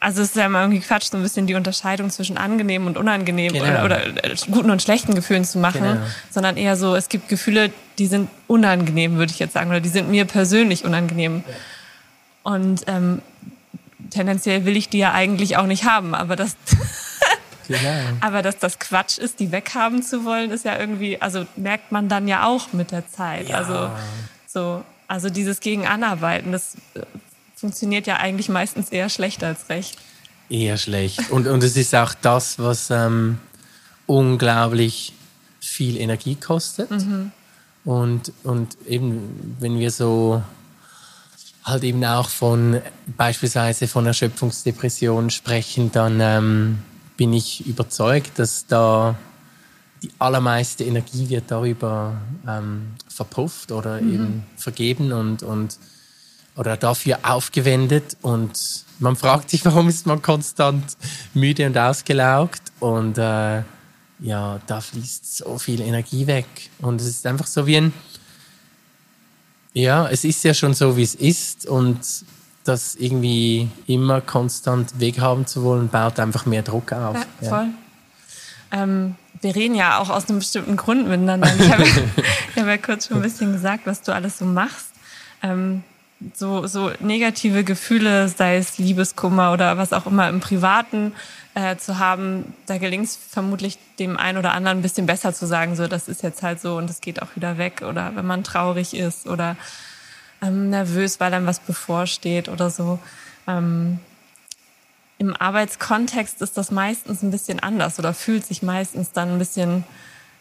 also 0.00 0.20
es 0.20 0.30
ist 0.30 0.36
ja 0.36 0.46
immer 0.46 0.62
irgendwie 0.62 0.80
Quatsch, 0.80 1.04
so 1.04 1.16
ein 1.16 1.22
bisschen 1.22 1.46
die 1.46 1.54
Unterscheidung 1.54 2.10
zwischen 2.10 2.36
angenehm 2.36 2.86
und 2.86 2.96
unangenehm 2.96 3.52
genau. 3.52 3.84
oder, 3.84 3.84
oder, 3.84 4.24
äh, 4.24 4.34
guten 4.50 4.70
und 4.70 4.82
schlechten 4.82 5.14
Gefühlen 5.14 5.44
zu 5.44 5.58
machen, 5.58 5.82
genau. 5.82 6.00
sondern 6.30 6.56
eher 6.56 6.76
so, 6.76 6.96
es 6.96 7.08
gibt 7.08 7.28
Gefühle, 7.28 7.70
die 7.98 8.06
sind 8.06 8.28
unangenehm, 8.48 9.16
würde 9.16 9.30
ich 9.30 9.38
jetzt 9.38 9.52
sagen, 9.52 9.70
oder 9.70 9.80
die 9.80 9.88
sind 9.88 10.10
mir 10.10 10.24
persönlich 10.24 10.84
unangenehm. 10.84 11.44
Ja. 11.46 11.54
Und 12.52 12.82
ähm, 12.88 13.22
tendenziell 14.10 14.64
will 14.64 14.76
ich 14.76 14.88
die 14.88 14.98
ja 14.98 15.12
eigentlich 15.12 15.56
auch 15.56 15.66
nicht 15.66 15.84
haben, 15.84 16.14
aber 16.14 16.34
das... 16.34 16.56
Genau. 17.68 18.18
Aber 18.20 18.42
dass 18.42 18.58
das 18.58 18.78
Quatsch 18.78 19.18
ist, 19.18 19.40
die 19.40 19.52
weghaben 19.52 20.02
zu 20.02 20.24
wollen, 20.24 20.50
ist 20.50 20.64
ja 20.64 20.78
irgendwie, 20.78 21.20
also 21.20 21.46
merkt 21.56 21.92
man 21.92 22.08
dann 22.08 22.28
ja 22.28 22.46
auch 22.46 22.72
mit 22.72 22.90
der 22.90 23.08
Zeit. 23.08 23.48
Ja. 23.48 23.56
Also 23.56 23.90
so, 24.46 24.84
also 25.08 25.30
dieses 25.30 25.60
Gegenanarbeiten, 25.60 26.52
das 26.52 26.76
äh, 26.94 27.00
funktioniert 27.56 28.06
ja 28.06 28.16
eigentlich 28.16 28.48
meistens 28.48 28.90
eher 28.90 29.08
schlecht 29.08 29.44
als 29.44 29.68
recht. 29.68 29.98
Eher 30.48 30.76
schlecht. 30.76 31.30
Und, 31.30 31.46
und 31.46 31.62
es 31.62 31.76
ist 31.76 31.94
auch 31.94 32.14
das, 32.14 32.58
was 32.58 32.90
ähm, 32.90 33.38
unglaublich 34.06 35.14
viel 35.60 35.96
Energie 35.96 36.34
kostet. 36.34 36.90
Mhm. 36.90 37.32
Und, 37.84 38.32
und 38.42 38.76
eben, 38.86 39.56
wenn 39.60 39.78
wir 39.78 39.90
so 39.90 40.42
halt 41.64 41.84
eben 41.84 42.04
auch 42.04 42.28
von 42.28 42.80
beispielsweise 43.16 43.86
von 43.86 44.06
Erschöpfungsdepression 44.06 45.30
sprechen, 45.30 45.92
dann 45.92 46.20
ähm, 46.20 46.78
bin 47.22 47.34
ich 47.34 47.64
überzeugt, 47.68 48.36
dass 48.40 48.66
da 48.66 49.14
die 50.02 50.10
allermeiste 50.18 50.82
Energie 50.82 51.28
wird 51.28 51.52
darüber 51.52 52.20
ähm, 52.48 52.94
verpufft 53.06 53.70
oder 53.70 54.00
mhm. 54.00 54.14
eben 54.14 54.42
vergeben 54.56 55.12
und, 55.12 55.44
und 55.44 55.78
oder 56.56 56.76
dafür 56.76 57.20
aufgewendet. 57.22 58.16
Und 58.22 58.84
man 58.98 59.14
fragt 59.14 59.50
sich, 59.50 59.64
warum 59.64 59.88
ist 59.88 60.04
man 60.04 60.20
konstant 60.20 60.96
müde 61.32 61.64
und 61.64 61.78
ausgelaugt? 61.78 62.62
Und 62.80 63.18
äh, 63.18 63.62
ja, 64.18 64.58
da 64.66 64.80
fließt 64.80 65.36
so 65.36 65.58
viel 65.58 65.80
Energie 65.80 66.26
weg. 66.26 66.46
Und 66.80 67.00
es 67.00 67.06
ist 67.06 67.24
einfach 67.24 67.46
so 67.46 67.68
wie 67.68 67.76
ein 67.76 67.92
ja, 69.74 70.08
es 70.08 70.24
ist 70.24 70.42
ja 70.42 70.54
schon 70.54 70.74
so, 70.74 70.96
wie 70.96 71.04
es 71.04 71.14
ist. 71.14 71.66
Und 71.66 72.00
das 72.64 72.94
irgendwie 72.94 73.68
immer 73.86 74.20
konstant 74.20 75.00
weghaben 75.00 75.46
zu 75.46 75.62
wollen, 75.62 75.88
baut 75.88 76.20
einfach 76.20 76.46
mehr 76.46 76.62
Druck 76.62 76.92
auf. 76.92 77.16
Ja, 77.40 77.48
voll. 77.48 77.68
Ja. 78.72 78.82
Ähm, 78.82 79.16
wir 79.40 79.56
reden 79.56 79.74
ja 79.74 79.98
auch 79.98 80.08
aus 80.08 80.28
einem 80.28 80.38
bestimmten 80.38 80.76
Grund 80.76 81.08
miteinander. 81.08 81.52
Ich 81.58 81.70
habe 81.70 81.84
hab 82.56 82.66
ja 82.66 82.76
kurz 82.78 83.08
schon 83.08 83.18
ein 83.18 83.22
bisschen 83.22 83.52
gesagt, 83.52 83.86
was 83.86 84.02
du 84.02 84.14
alles 84.14 84.38
so 84.38 84.44
machst. 84.44 84.88
Ähm, 85.42 85.82
so, 86.34 86.66
so 86.68 86.92
negative 87.00 87.64
Gefühle, 87.64 88.28
sei 88.28 88.56
es 88.56 88.78
Liebeskummer 88.78 89.52
oder 89.52 89.76
was 89.76 89.92
auch 89.92 90.06
immer 90.06 90.28
im 90.28 90.38
Privaten 90.38 91.12
äh, 91.54 91.76
zu 91.76 91.98
haben, 91.98 92.54
da 92.66 92.78
gelingt 92.78 93.06
es 93.06 93.16
vermutlich 93.16 93.78
dem 93.98 94.16
einen 94.16 94.38
oder 94.38 94.52
anderen 94.52 94.78
ein 94.78 94.82
bisschen 94.82 95.06
besser 95.06 95.34
zu 95.34 95.46
sagen, 95.46 95.74
so 95.74 95.88
das 95.88 96.06
ist 96.08 96.22
jetzt 96.22 96.42
halt 96.42 96.60
so 96.60 96.76
und 96.76 96.88
das 96.88 97.00
geht 97.00 97.20
auch 97.22 97.34
wieder 97.34 97.58
weg. 97.58 97.82
Oder 97.86 98.12
wenn 98.14 98.26
man 98.26 98.44
traurig 98.44 98.94
ist 98.94 99.26
oder 99.26 99.56
ähm, 100.42 100.70
nervös, 100.70 101.20
weil 101.20 101.32
einem 101.32 101.46
was 101.46 101.60
bevorsteht 101.60 102.48
oder 102.48 102.70
so. 102.70 102.98
Ähm, 103.46 103.98
im 105.18 105.36
Arbeitskontext 105.36 106.42
ist 106.42 106.56
das 106.58 106.70
meistens 106.70 107.22
ein 107.22 107.30
bisschen 107.30 107.60
anders 107.60 107.98
oder 107.98 108.12
fühlt 108.12 108.44
sich 108.44 108.62
meistens 108.62 109.12
dann 109.12 109.30
ein 109.30 109.38
bisschen 109.38 109.84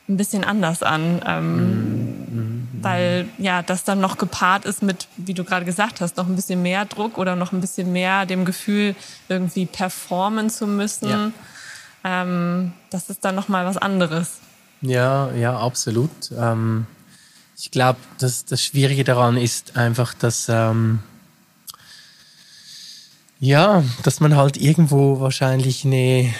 ein 0.09 0.17
bisschen 0.17 0.43
anders 0.43 0.83
an, 0.83 1.21
ähm, 1.25 2.05
mhm. 2.25 2.67
weil 2.81 3.27
ja 3.37 3.61
das 3.61 3.83
dann 3.83 4.01
noch 4.01 4.17
gepaart 4.17 4.65
ist 4.65 4.83
mit, 4.83 5.07
wie 5.17 5.33
du 5.33 5.43
gerade 5.43 5.65
gesagt 5.65 6.01
hast, 6.01 6.17
noch 6.17 6.27
ein 6.27 6.35
bisschen 6.35 6.61
mehr 6.61 6.85
Druck 6.85 7.17
oder 7.17 7.35
noch 7.35 7.51
ein 7.51 7.61
bisschen 7.61 7.91
mehr 7.91 8.25
dem 8.25 8.43
Gefühl 8.45 8.95
irgendwie 9.29 9.65
performen 9.65 10.49
zu 10.49 10.67
müssen. 10.67 11.09
Ja. 11.09 11.31
Ähm, 12.03 12.73
das 12.89 13.09
ist 13.09 13.23
dann 13.23 13.35
noch 13.35 13.47
mal 13.47 13.65
was 13.65 13.77
anderes. 13.77 14.39
Ja, 14.81 15.31
ja, 15.31 15.57
absolut. 15.57 16.09
Ähm, 16.37 16.87
ich 17.61 17.69
glaube, 17.69 17.99
das, 18.17 18.45
das 18.45 18.63
Schwierige 18.63 19.03
daran 19.03 19.37
ist 19.37 19.77
einfach, 19.77 20.15
dass 20.15 20.47
ähm, 20.49 20.99
ja, 23.39 23.83
dass 24.03 24.19
man 24.19 24.35
halt 24.35 24.57
irgendwo 24.57 25.19
wahrscheinlich 25.19 25.85
eine, 25.85 26.33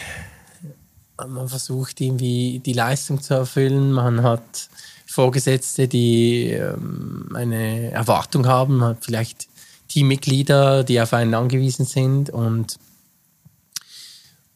man 1.18 1.48
versucht 1.48 2.02
irgendwie 2.02 2.60
die 2.66 2.74
Leistung 2.74 3.22
zu 3.22 3.36
erfüllen, 3.36 3.92
man 3.92 4.24
hat 4.24 4.70
Vorgesetzte, 5.06 5.88
die 5.88 6.52
ähm, 6.52 7.30
eine 7.36 7.92
Erwartung 7.92 8.48
haben, 8.48 8.84
hat 8.84 9.06
vielleicht 9.06 9.48
Teammitglieder, 9.90 10.84
die 10.84 11.02
auf 11.02 11.14
einen 11.14 11.36
angewiesen 11.36 11.86
sind. 11.86 12.30
Und 12.30 12.78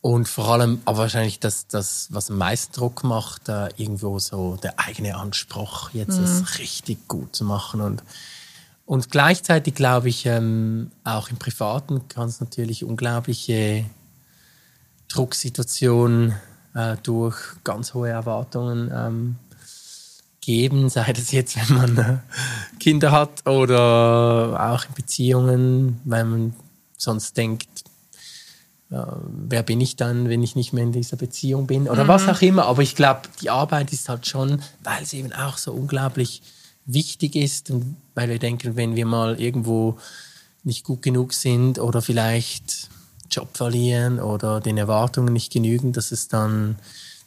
und 0.06 0.28
vor 0.28 0.50
allem, 0.50 0.84
aber 0.86 1.00
wahrscheinlich 1.00 1.40
das, 1.40 1.66
das 1.66 2.10
was 2.12 2.30
am 2.30 2.38
meisten 2.38 2.72
Druck 2.74 3.04
macht, 3.04 3.50
äh, 3.50 3.70
irgendwo 3.76 4.20
so 4.20 4.56
der 4.56 4.80
eigene 4.80 5.16
Anspruch, 5.16 5.90
jetzt 5.94 6.20
mhm. 6.20 6.26
es 6.26 6.60
richtig 6.60 7.08
gut 7.08 7.36
zu 7.36 7.44
machen. 7.44 7.82
Und, 7.82 8.04
und 8.86 9.10
gleichzeitig 9.10 9.74
glaube 9.74 10.10
ich, 10.10 10.28
ähm, 10.28 10.92
auch 11.04 11.32
im 11.32 11.38
Privaten 11.38 12.08
kann 12.08 12.30
es 12.30 12.40
natürlich 12.40 12.84
unglaubliche 12.84 13.86
Drucksituationen 15.08 16.36
äh, 16.76 16.98
durch 17.02 17.38
ganz 17.64 17.96
hohe 17.96 18.10
Erwartungen 18.10 18.92
ähm, 18.94 19.36
geben, 20.40 20.88
sei 20.92 21.14
das 21.14 21.32
jetzt, 21.32 21.58
wenn 21.58 21.78
man 21.78 21.98
äh, 21.98 22.18
Kinder 22.80 23.12
hat 23.12 23.48
oder 23.48 24.70
auch 24.72 24.86
in 24.86 24.94
Beziehungen, 24.94 26.00
weil 26.06 26.26
man 26.26 26.54
sonst 26.96 27.36
denkt, 27.38 27.85
wer 28.90 29.64
bin 29.64 29.82
ich 29.82 29.96
dann, 29.96 30.30
wenn 30.30 30.44
ich 30.44 30.56
nicht 30.56 30.72
mehr 30.74 30.84
in 30.84 30.92
dieser 30.92 31.18
Beziehung 31.18 31.68
bin 31.68 31.90
oder 31.90 32.04
mhm. 32.04 32.08
was 32.08 32.28
auch 32.28 32.42
immer. 32.42 32.66
Aber 32.66 32.82
ich 32.82 32.96
glaube, 32.96 33.22
die 33.42 33.50
Arbeit 33.50 33.92
ist 33.92 34.10
halt 34.10 34.28
schon, 34.28 34.62
weil 34.84 35.04
es 35.04 35.14
eben 35.14 35.34
auch 35.34 35.58
so 35.58 35.74
unglaublich 35.74 36.42
wichtig 36.86 37.36
ist 37.36 37.72
und 37.72 37.98
weil 38.14 38.30
wir 38.30 38.40
denken, 38.40 38.76
wenn 38.76 38.96
wir 38.96 39.06
mal 39.06 39.40
irgendwo 39.40 39.98
nicht 40.64 40.84
gut 40.84 41.02
genug 41.02 41.34
sind 41.34 41.80
oder 41.80 42.02
vielleicht 42.02 42.90
Job 43.30 43.58
verlieren 43.58 44.20
oder 44.20 44.62
den 44.62 44.78
Erwartungen 44.78 45.34
nicht 45.34 45.52
genügen, 45.52 45.94
dass 45.94 46.12
es 46.12 46.28
dann 46.28 46.78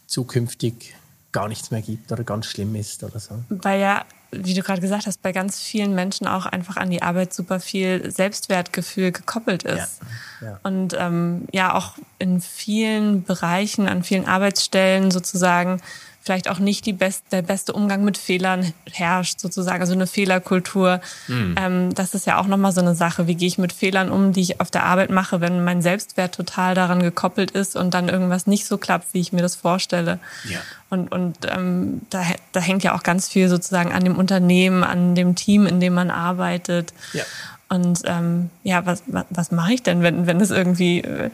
zukünftig 0.06 0.94
gar 1.32 1.48
nichts 1.48 1.70
mehr 1.70 1.82
gibt 1.82 2.10
oder 2.10 2.24
ganz 2.24 2.46
schlimm 2.46 2.74
ist 2.76 3.02
oder 3.04 3.18
so. 3.18 3.34
Weil 3.48 3.80
ja, 3.80 4.04
wie 4.30 4.54
du 4.54 4.62
gerade 4.62 4.80
gesagt 4.80 5.06
hast, 5.06 5.22
bei 5.22 5.32
ganz 5.32 5.60
vielen 5.60 5.94
Menschen 5.94 6.26
auch 6.26 6.46
einfach 6.46 6.76
an 6.76 6.90
die 6.90 7.02
Arbeit 7.02 7.32
super 7.32 7.60
viel 7.60 8.10
Selbstwertgefühl 8.10 9.12
gekoppelt 9.12 9.62
ist. 9.62 10.00
Ja, 10.40 10.46
ja. 10.46 10.60
Und 10.62 10.94
ähm, 10.98 11.46
ja, 11.52 11.74
auch 11.74 11.94
in 12.18 12.40
vielen 12.40 13.24
Bereichen, 13.24 13.88
an 13.88 14.02
vielen 14.02 14.26
Arbeitsstellen 14.26 15.10
sozusagen 15.10 15.80
vielleicht 16.28 16.50
auch 16.50 16.58
nicht 16.58 16.84
die 16.84 16.92
best, 16.92 17.24
der 17.32 17.40
beste 17.40 17.72
Umgang 17.72 18.04
mit 18.04 18.18
Fehlern 18.18 18.74
herrscht, 18.92 19.40
sozusagen, 19.40 19.80
also 19.80 19.94
eine 19.94 20.06
Fehlerkultur. 20.06 21.00
Mhm. 21.26 21.54
Ähm, 21.58 21.94
das 21.94 22.12
ist 22.12 22.26
ja 22.26 22.36
auch 22.38 22.46
nochmal 22.46 22.72
so 22.72 22.82
eine 22.82 22.94
Sache. 22.94 23.26
Wie 23.26 23.34
gehe 23.34 23.48
ich 23.48 23.56
mit 23.56 23.72
Fehlern 23.72 24.10
um, 24.10 24.34
die 24.34 24.42
ich 24.42 24.60
auf 24.60 24.70
der 24.70 24.84
Arbeit 24.84 25.08
mache, 25.08 25.40
wenn 25.40 25.64
mein 25.64 25.80
Selbstwert 25.80 26.34
total 26.34 26.74
daran 26.74 27.02
gekoppelt 27.02 27.52
ist 27.52 27.76
und 27.76 27.94
dann 27.94 28.10
irgendwas 28.10 28.46
nicht 28.46 28.66
so 28.66 28.76
klappt, 28.76 29.14
wie 29.14 29.20
ich 29.20 29.32
mir 29.32 29.40
das 29.40 29.56
vorstelle. 29.56 30.18
Ja. 30.44 30.58
Und, 30.90 31.10
und 31.10 31.38
ähm, 31.48 32.02
da, 32.10 32.22
da 32.52 32.60
hängt 32.60 32.82
ja 32.82 32.94
auch 32.94 33.02
ganz 33.02 33.26
viel 33.30 33.48
sozusagen 33.48 33.94
an 33.94 34.04
dem 34.04 34.18
Unternehmen, 34.18 34.84
an 34.84 35.14
dem 35.14 35.34
Team, 35.34 35.64
in 35.64 35.80
dem 35.80 35.94
man 35.94 36.10
arbeitet. 36.10 36.92
Ja. 37.14 37.24
Und 37.70 38.02
ähm, 38.04 38.50
ja, 38.64 38.84
was, 38.84 39.02
was, 39.06 39.24
was 39.30 39.50
mache 39.50 39.72
ich 39.72 39.82
denn, 39.82 40.02
wenn, 40.02 40.26
wenn 40.26 40.42
es 40.42 40.50
irgendwie, 40.50 41.00
äh, 41.00 41.30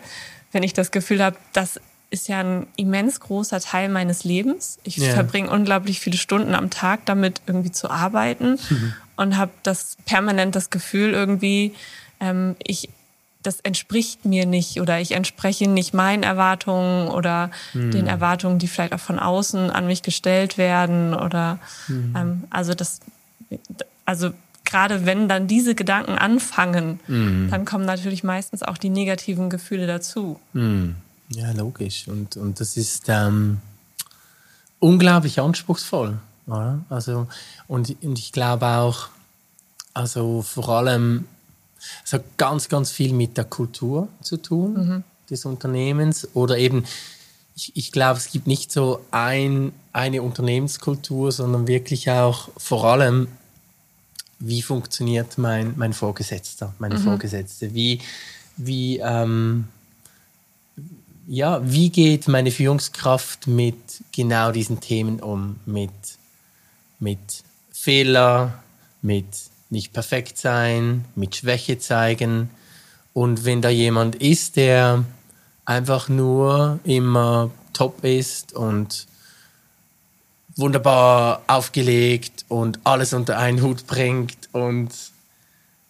wenn 0.53 0.63
ich 0.63 0.73
das 0.73 0.93
Gefühl 0.93 1.21
habe, 1.21 1.35
dass 1.53 1.81
ist 2.15 2.29
ja 2.29 2.41
ein 2.41 2.67
immens 2.77 3.19
großer 3.21 3.61
Teil 3.61 3.89
meines 3.89 4.23
Lebens. 4.25 4.79
Ich 4.85 4.99
yeah. 4.99 5.13
verbringe 5.13 5.51
unglaublich 5.51 5.99
viele 6.01 6.17
Stunden 6.17 6.55
am 6.55 6.71
Tag 6.71 7.05
damit, 7.07 7.43
irgendwie 7.47 7.73
zu 7.73 7.91
arbeiten 7.91 8.59
mhm. 8.71 8.95
und 9.17 9.37
habe 9.37 9.51
das 9.65 9.97
permanent 10.07 10.55
das 10.55 10.71
Gefühl 10.71 11.13
irgendwie, 11.13 11.75
ähm, 12.21 12.57
ich 12.63 12.89
das 13.43 13.61
entspricht 13.61 14.25
mir 14.25 14.47
nicht 14.47 14.81
oder 14.81 15.01
ich 15.01 15.13
entspreche 15.13 15.69
nicht 15.69 15.93
meinen 15.93 16.23
Erwartungen 16.23 17.09
oder 17.09 17.51
mhm. 17.75 17.91
den 17.91 18.07
Erwartungen, 18.07 18.59
die 18.59 18.69
vielleicht 18.69 18.95
auch 18.95 19.01
von 19.01 19.19
außen 19.19 19.71
an 19.71 19.87
mich 19.87 20.01
gestellt 20.01 20.57
werden 20.57 21.13
oder 21.13 21.59
mhm. 21.89 22.15
ähm, 22.17 22.45
also 22.49 22.73
das 22.73 23.01
also 24.07 24.31
gerade 24.65 25.05
wenn 25.05 25.29
dann 25.29 25.47
diese 25.47 25.75
Gedanken 25.75 26.13
anfangen, 26.13 27.01
mhm. 27.07 27.49
dann 27.51 27.67
kommen 27.67 27.85
natürlich 27.85 28.25
meistens 28.25 28.63
auch 28.63 28.79
die 28.79 28.89
negativen 28.89 29.51
Gefühle 29.51 29.87
dazu. 29.87 30.41
Ja, 31.31 31.53
logisch. 31.53 32.07
Und, 32.09 32.37
und 32.37 32.61
das 32.61 32.77
ist 32.77 33.05
ähm, 33.09 33.61
unglaublich 34.79 35.41
anspruchsvoll. 35.41 36.19
Oder? 36.47 36.85
Also, 36.91 37.27
und, 37.69 37.97
und 38.03 38.19
ich 38.19 38.33
glaube 38.33 38.67
auch, 38.67 39.09
also 39.95 40.43
vor 40.43 40.69
allem, 40.69 41.27
es 42.05 42.13
hat 42.13 42.25
ganz, 42.37 42.69
ganz 42.69 42.91
viel 42.91 43.13
mit 43.13 43.37
der 43.37 43.45
Kultur 43.45 44.09
zu 44.21 44.37
tun 44.37 44.75
mhm. 44.75 45.05
des 45.31 45.45
Unternehmens 45.45 46.29
oder 46.35 46.59
eben, 46.59 46.85
ich, 47.57 47.77
ich 47.77 47.93
glaube, 47.93 48.19
es 48.19 48.31
gibt 48.31 48.47
nicht 48.47 48.73
so 48.73 49.01
ein, 49.11 49.73
eine 49.93 50.23
Unternehmenskultur, 50.23 51.31
sondern 51.31 51.69
wirklich 51.69 52.11
auch 52.11 52.49
vor 52.57 52.85
allem, 52.85 53.29
wie 54.41 54.63
funktioniert 54.63 55.39
mein, 55.39 55.75
mein 55.77 55.93
Vorgesetzter, 55.93 56.75
meine 56.79 56.99
mhm. 56.99 57.05
Vorgesetzte, 57.05 57.73
wie, 57.73 58.01
wie, 58.57 58.99
ähm, 58.99 59.69
ja, 61.27 61.61
wie 61.65 61.91
geht 61.91 62.29
meine 62.29 62.51
Führungskraft 62.51 63.47
mit 63.47 63.77
genau 64.13 64.53
diesen 64.53 64.81
Themen 64.81 65.21
um? 65.21 65.57
Mit, 65.67 65.91
mit 66.99 67.19
Fehler, 67.73 68.63
mit 69.03 69.27
nicht 69.71 69.93
perfekt 69.93 70.39
sein, 70.39 71.05
mit 71.15 71.37
Schwäche 71.37 71.79
zeigen. 71.79 72.51
Und 73.13 73.45
wenn 73.45 73.63
da 73.63 73.69
jemand 73.69 74.17
ist, 74.17 74.57
der 74.57 75.05
einfach 75.65 76.09
nur 76.09 76.79
immer 76.85 77.51
top 77.73 78.05
ist 78.05 78.53
und 78.53 79.07
wunderbar 80.57 81.43
aufgelegt 81.47 82.45
und 82.49 82.79
alles 82.85 83.13
unter 83.13 83.39
einen 83.39 83.63
Hut 83.63 83.87
bringt 83.87 84.49
und 84.53 84.91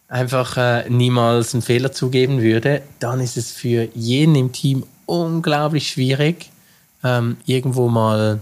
einfach 0.09 0.57
äh, 0.57 0.89
niemals 0.89 1.55
einen 1.55 1.63
Fehler 1.63 1.93
zugeben 1.93 2.41
würde, 2.41 2.83
dann 3.01 3.21
ist 3.21 3.37
es 3.37 3.53
für 3.53 3.89
jeden 3.95 4.35
im 4.37 4.53
Team 4.53 4.85
unglaublich 5.07 5.91
schwierig, 5.91 6.51
ähm, 7.03 7.37
irgendwo 7.47 7.89
mal 7.89 8.41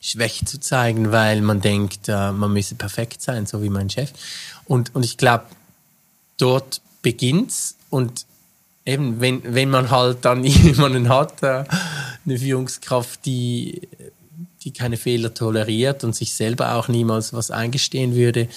Schwäche 0.00 0.44
zu 0.44 0.60
zeigen, 0.60 1.12
weil 1.12 1.40
man 1.40 1.60
denkt, 1.60 2.08
äh, 2.08 2.32
man 2.32 2.52
müsse 2.52 2.74
perfekt 2.74 3.22
sein, 3.22 3.46
so 3.46 3.62
wie 3.62 3.70
mein 3.70 3.88
Chef. 3.88 4.12
Und, 4.66 4.94
und 4.94 5.04
ich 5.04 5.16
glaube, 5.16 5.46
dort 6.36 6.82
beginnt's 7.02 7.76
und 7.90 8.26
eben, 8.84 9.20
wenn, 9.20 9.42
wenn 9.54 9.70
man 9.70 9.90
halt 9.90 10.24
dann 10.24 10.44
jemanden 10.44 11.08
hat, 11.08 11.42
äh, 11.42 11.64
eine 12.24 12.38
Führungskraft, 12.38 13.24
die, 13.24 13.88
die 14.62 14.72
keine 14.72 14.96
Fehler 14.96 15.32
toleriert 15.32 16.04
und 16.04 16.14
sich 16.14 16.34
selber 16.34 16.74
auch 16.74 16.88
niemals 16.88 17.32
was 17.32 17.50
eingestehen 17.50 18.14
würde, 18.14 18.48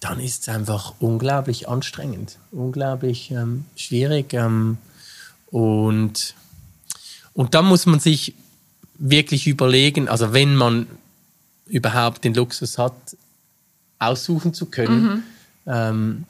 dann 0.00 0.18
ist 0.18 0.42
es 0.42 0.48
einfach 0.48 0.94
unglaublich 0.98 1.68
anstrengend, 1.68 2.38
unglaublich 2.50 3.30
ähm, 3.30 3.66
schwierig. 3.76 4.32
Ähm, 4.32 4.78
und 5.50 6.34
und 7.40 7.54
dann 7.54 7.64
muss 7.64 7.86
man 7.86 8.00
sich 8.00 8.34
wirklich 8.98 9.46
überlegen, 9.46 10.10
also 10.10 10.34
wenn 10.34 10.56
man 10.56 10.86
überhaupt 11.64 12.22
den 12.22 12.34
Luxus 12.34 12.76
hat, 12.76 12.92
aussuchen 13.98 14.52
zu 14.52 14.66
können, 14.66 15.02
mhm. 15.02 15.22
ähm, 15.64 16.24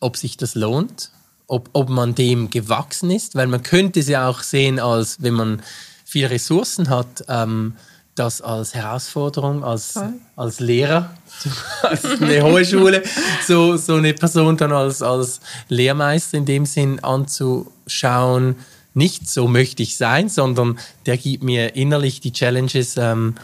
ob 0.00 0.16
sich 0.16 0.36
das 0.36 0.56
lohnt, 0.56 1.12
ob, 1.46 1.70
ob 1.74 1.90
man 1.90 2.16
dem 2.16 2.50
gewachsen 2.50 3.12
ist, 3.12 3.36
weil 3.36 3.46
man 3.46 3.62
könnte 3.62 4.00
es 4.00 4.08
ja 4.08 4.26
auch 4.26 4.42
sehen, 4.42 4.80
als 4.80 5.22
wenn 5.22 5.34
man 5.34 5.62
viele 6.04 6.30
Ressourcen 6.30 6.90
hat, 6.90 7.24
ähm, 7.28 7.76
das 8.16 8.42
als 8.42 8.74
Herausforderung, 8.74 9.62
als, 9.62 9.94
als 10.34 10.58
Lehrer, 10.58 11.14
als 11.82 12.20
eine 12.20 12.42
hohe 12.42 12.64
Schule, 12.64 13.04
so, 13.46 13.76
so 13.76 13.94
eine 13.94 14.12
Person 14.12 14.56
dann 14.56 14.72
als, 14.72 15.02
als 15.02 15.38
Lehrmeister 15.68 16.36
in 16.36 16.46
dem 16.46 16.66
Sinn 16.66 16.98
anzuschauen, 16.98 18.56
nicht 18.94 19.28
so 19.28 19.48
möchte 19.48 19.82
ich 19.82 19.96
sein, 19.96 20.28
sondern 20.28 20.78
der 21.06 21.16
gibt 21.16 21.42
mir 21.42 21.76
innerlich 21.76 22.20
die 22.20 22.32
Challenges, 22.32 22.96
ähm, 22.96 23.34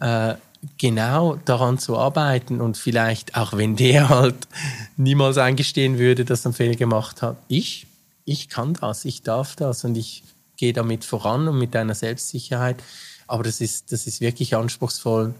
äh, 0.00 0.34
genau 0.76 1.36
daran 1.44 1.78
zu 1.78 1.96
arbeiten 1.96 2.60
und 2.60 2.76
vielleicht 2.76 3.36
auch 3.36 3.56
wenn 3.56 3.76
der 3.76 4.08
halt 4.08 4.48
niemals 4.96 5.38
eingestehen 5.38 5.98
würde, 5.98 6.24
dass 6.24 6.44
er 6.44 6.46
einen 6.46 6.54
Fehler 6.54 6.74
gemacht 6.74 7.22
hat, 7.22 7.36
ich, 7.48 7.86
ich 8.24 8.48
kann 8.48 8.74
das, 8.74 9.04
ich 9.04 9.22
darf 9.22 9.56
das 9.56 9.84
und 9.84 9.96
ich 9.96 10.24
gehe 10.56 10.72
damit 10.72 11.04
voran 11.04 11.48
und 11.48 11.58
mit 11.58 11.74
einer 11.76 11.94
Selbstsicherheit. 11.94 12.82
Aber 13.26 13.44
das 13.44 13.60
ist, 13.60 13.92
das 13.92 14.06
ist 14.06 14.20
wirklich 14.20 14.56
anspruchsvoll. 14.56 15.34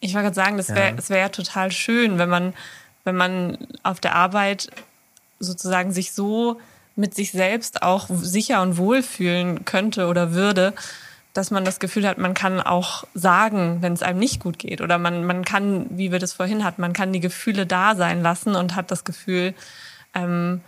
Ich 0.00 0.14
wollte 0.14 0.24
gerade 0.26 0.34
sagen, 0.34 0.56
das 0.56 0.68
wäre 0.70 0.96
ja. 0.96 1.08
wär 1.08 1.30
total 1.30 1.70
schön, 1.70 2.18
wenn 2.18 2.28
man, 2.28 2.54
wenn 3.04 3.16
man 3.16 3.58
auf 3.82 4.00
der 4.00 4.14
Arbeit 4.14 4.68
sozusagen 5.38 5.92
sich 5.92 6.12
so 6.12 6.58
mit 6.96 7.14
sich 7.14 7.32
selbst 7.32 7.82
auch 7.82 8.06
sicher 8.10 8.62
und 8.62 8.76
wohl 8.76 9.02
fühlen 9.02 9.64
könnte 9.64 10.06
oder 10.06 10.32
würde, 10.32 10.74
dass 11.32 11.50
man 11.50 11.64
das 11.64 11.80
Gefühl 11.80 12.06
hat, 12.06 12.18
man 12.18 12.34
kann 12.34 12.60
auch 12.60 13.04
sagen, 13.14 13.78
wenn 13.80 13.94
es 13.94 14.02
einem 14.02 14.18
nicht 14.18 14.40
gut 14.40 14.58
geht. 14.58 14.82
Oder 14.82 14.98
man, 14.98 15.24
man 15.24 15.44
kann, 15.44 15.86
wie 15.90 16.12
wir 16.12 16.18
das 16.18 16.34
vorhin 16.34 16.64
hatten, 16.64 16.82
man 16.82 16.92
kann 16.92 17.12
die 17.12 17.20
Gefühle 17.20 17.64
da 17.64 17.94
sein 17.94 18.22
lassen 18.22 18.54
und 18.54 18.76
hat 18.76 18.90
das 18.90 19.04
Gefühl, 19.04 19.54
ähm, 20.14 20.60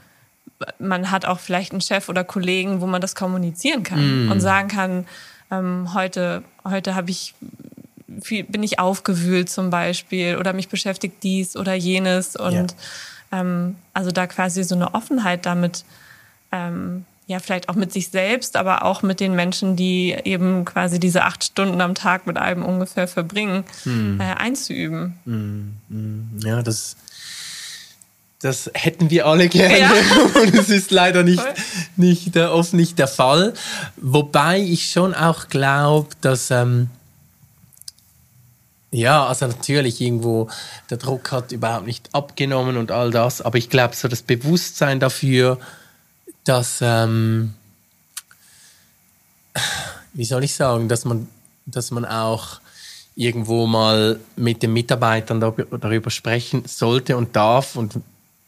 man 0.78 1.10
hat 1.10 1.26
auch 1.26 1.40
vielleicht 1.40 1.72
einen 1.72 1.82
Chef 1.82 2.08
oder 2.08 2.24
Kollegen, 2.24 2.80
wo 2.80 2.86
man 2.86 3.00
das 3.00 3.14
kommunizieren 3.14 3.82
kann 3.82 4.26
mm. 4.26 4.32
und 4.32 4.40
sagen 4.40 4.68
kann, 4.68 5.06
ähm, 5.50 5.92
heute, 5.92 6.42
heute 6.64 6.94
habe 6.94 7.10
ich 7.10 7.34
viel, 8.22 8.44
bin 8.44 8.62
ich 8.62 8.78
aufgewühlt 8.78 9.50
zum 9.50 9.70
Beispiel 9.70 10.36
oder 10.36 10.52
mich 10.52 10.68
beschäftigt 10.68 11.22
dies 11.22 11.56
oder 11.56 11.74
jenes 11.74 12.36
und 12.36 12.74
ja. 13.32 13.40
ähm, 13.40 13.76
also 13.92 14.10
da 14.10 14.26
quasi 14.26 14.64
so 14.64 14.74
eine 14.74 14.94
Offenheit 14.94 15.44
damit 15.44 15.84
ähm, 16.54 17.04
ja, 17.26 17.38
vielleicht 17.38 17.68
auch 17.68 17.74
mit 17.74 17.92
sich 17.92 18.08
selbst, 18.08 18.56
aber 18.56 18.84
auch 18.84 19.02
mit 19.02 19.18
den 19.18 19.34
Menschen, 19.34 19.76
die 19.76 20.14
eben 20.24 20.64
quasi 20.64 21.00
diese 21.00 21.24
acht 21.24 21.42
Stunden 21.42 21.80
am 21.80 21.94
Tag 21.94 22.26
mit 22.26 22.36
einem 22.36 22.62
ungefähr 22.62 23.08
verbringen, 23.08 23.64
hm. 23.84 24.20
äh, 24.20 24.24
einzuüben. 24.34 25.18
Hm, 25.24 25.76
hm. 25.88 26.30
Ja, 26.44 26.62
das, 26.62 26.96
das 28.40 28.70
hätten 28.74 29.08
wir 29.08 29.26
alle 29.26 29.48
gerne 29.48 29.80
ja. 29.80 29.90
und 30.42 30.54
es 30.54 30.68
ist 30.68 30.90
leider 30.90 31.22
nicht, 31.22 31.42
nicht 31.96 32.36
äh, 32.36 32.44
oft 32.44 32.74
nicht 32.74 32.98
der 32.98 33.08
Fall. 33.08 33.54
Wobei 33.96 34.60
ich 34.60 34.90
schon 34.90 35.14
auch 35.14 35.48
glaube, 35.48 36.10
dass 36.20 36.50
ähm, 36.50 36.90
ja, 38.90 39.26
also 39.26 39.46
natürlich 39.46 40.00
irgendwo 40.00 40.48
der 40.90 40.98
Druck 40.98 41.32
hat 41.32 41.52
überhaupt 41.52 41.86
nicht 41.86 42.10
abgenommen 42.14 42.76
und 42.76 42.92
all 42.92 43.10
das, 43.10 43.40
aber 43.40 43.56
ich 43.56 43.70
glaube 43.70 43.96
so 43.96 44.08
das 44.08 44.22
Bewusstsein 44.22 45.00
dafür, 45.00 45.58
dass, 46.44 46.78
ähm, 46.82 47.54
wie 50.12 50.24
soll 50.24 50.44
ich 50.44 50.54
sagen, 50.54 50.88
dass 50.88 51.04
man, 51.04 51.28
dass 51.66 51.90
man 51.90 52.04
auch 52.04 52.60
irgendwo 53.16 53.66
mal 53.66 54.18
mit 54.36 54.62
den 54.62 54.72
Mitarbeitern 54.72 55.40
darüber 55.40 56.10
sprechen 56.10 56.64
sollte 56.66 57.16
und 57.16 57.36
darf 57.36 57.76
und 57.76 57.94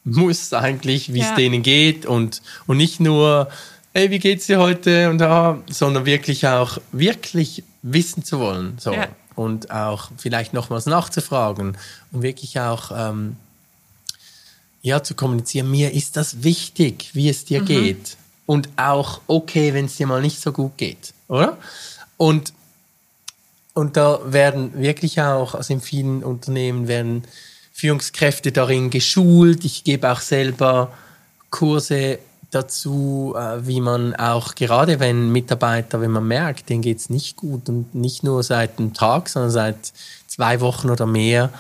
muss 0.05 0.53
eigentlich, 0.53 1.13
wie 1.13 1.21
ja. 1.21 1.31
es 1.31 1.35
denen 1.35 1.63
geht 1.63 2.07
und, 2.07 2.43
und 2.67 2.77
nicht 2.77 3.01
nur, 3.01 3.49
hey, 3.93 4.11
wie 4.11 4.19
geht's 4.19 4.47
dir 4.47 4.59
heute 4.59 5.11
und 5.11 5.19
da, 5.19 5.59
sondern 5.69 6.05
wirklich 6.07 6.47
auch 6.47 6.79
wirklich 6.93 7.65
wissen 7.83 8.25
zu 8.25 8.39
wollen. 8.39 8.77
So. 8.79 8.93
Ja. 8.93 9.09
Und 9.35 9.71
auch 9.71 10.11
vielleicht 10.17 10.55
nochmals 10.55 10.87
nachzufragen 10.87 11.77
und 12.13 12.23
wirklich 12.23 12.59
auch 12.61 12.91
ähm, 12.95 13.37
ja, 14.87 15.03
zu 15.03 15.17
kommunizieren, 15.17 15.69
mir 15.69 15.93
ist 15.93 16.17
das 16.17 16.45
wichtig, 16.45 17.11
wie 17.13 17.29
es 17.29 17.45
dir 17.45 17.63
mhm. 17.63 17.67
geht. 17.67 18.17
Und 18.47 18.69
auch 18.77 19.21
okay, 19.27 19.75
wenn 19.75 19.87
es 19.87 19.97
dir 19.97 20.07
mal 20.07 20.23
nicht 20.23 20.41
so 20.41 20.53
gut 20.53 20.77
geht, 20.77 21.13
oder? 21.27 21.59
Und, 22.17 22.53
und 23.75 23.97
da 23.97 24.21
werden 24.25 24.79
wirklich 24.79 25.21
auch, 25.21 25.57
also 25.57 25.75
in 25.75 25.81
vielen 25.81 26.23
Unternehmen 26.23 26.87
werden 26.87 27.25
Führungskräfte 27.73 28.53
darin 28.53 28.91
geschult. 28.91 29.65
Ich 29.65 29.83
gebe 29.83 30.09
auch 30.09 30.21
selber 30.21 30.93
Kurse 31.51 32.21
dazu, 32.53 33.35
äh, 33.37 33.67
wie 33.67 33.81
man 33.81 34.15
auch, 34.15 34.55
gerade 34.55 35.01
wenn 35.01 35.33
Mitarbeiter, 35.33 36.01
wenn 36.01 36.13
man 36.13 36.29
merkt, 36.29 36.69
denen 36.69 36.83
geht 36.83 36.99
es 36.99 37.11
nicht 37.11 37.37
gut 37.37 37.69
und 37.69 37.93
nicht 37.93 38.23
nur 38.23 38.45
seit 38.45 38.79
einem 38.79 38.95
Tag, 38.95 39.31
sondern 39.31 39.51
seit 39.51 39.93
zwei 40.29 40.61
Wochen 40.61 40.91
oder 40.91 41.07
mehr, 41.07 41.51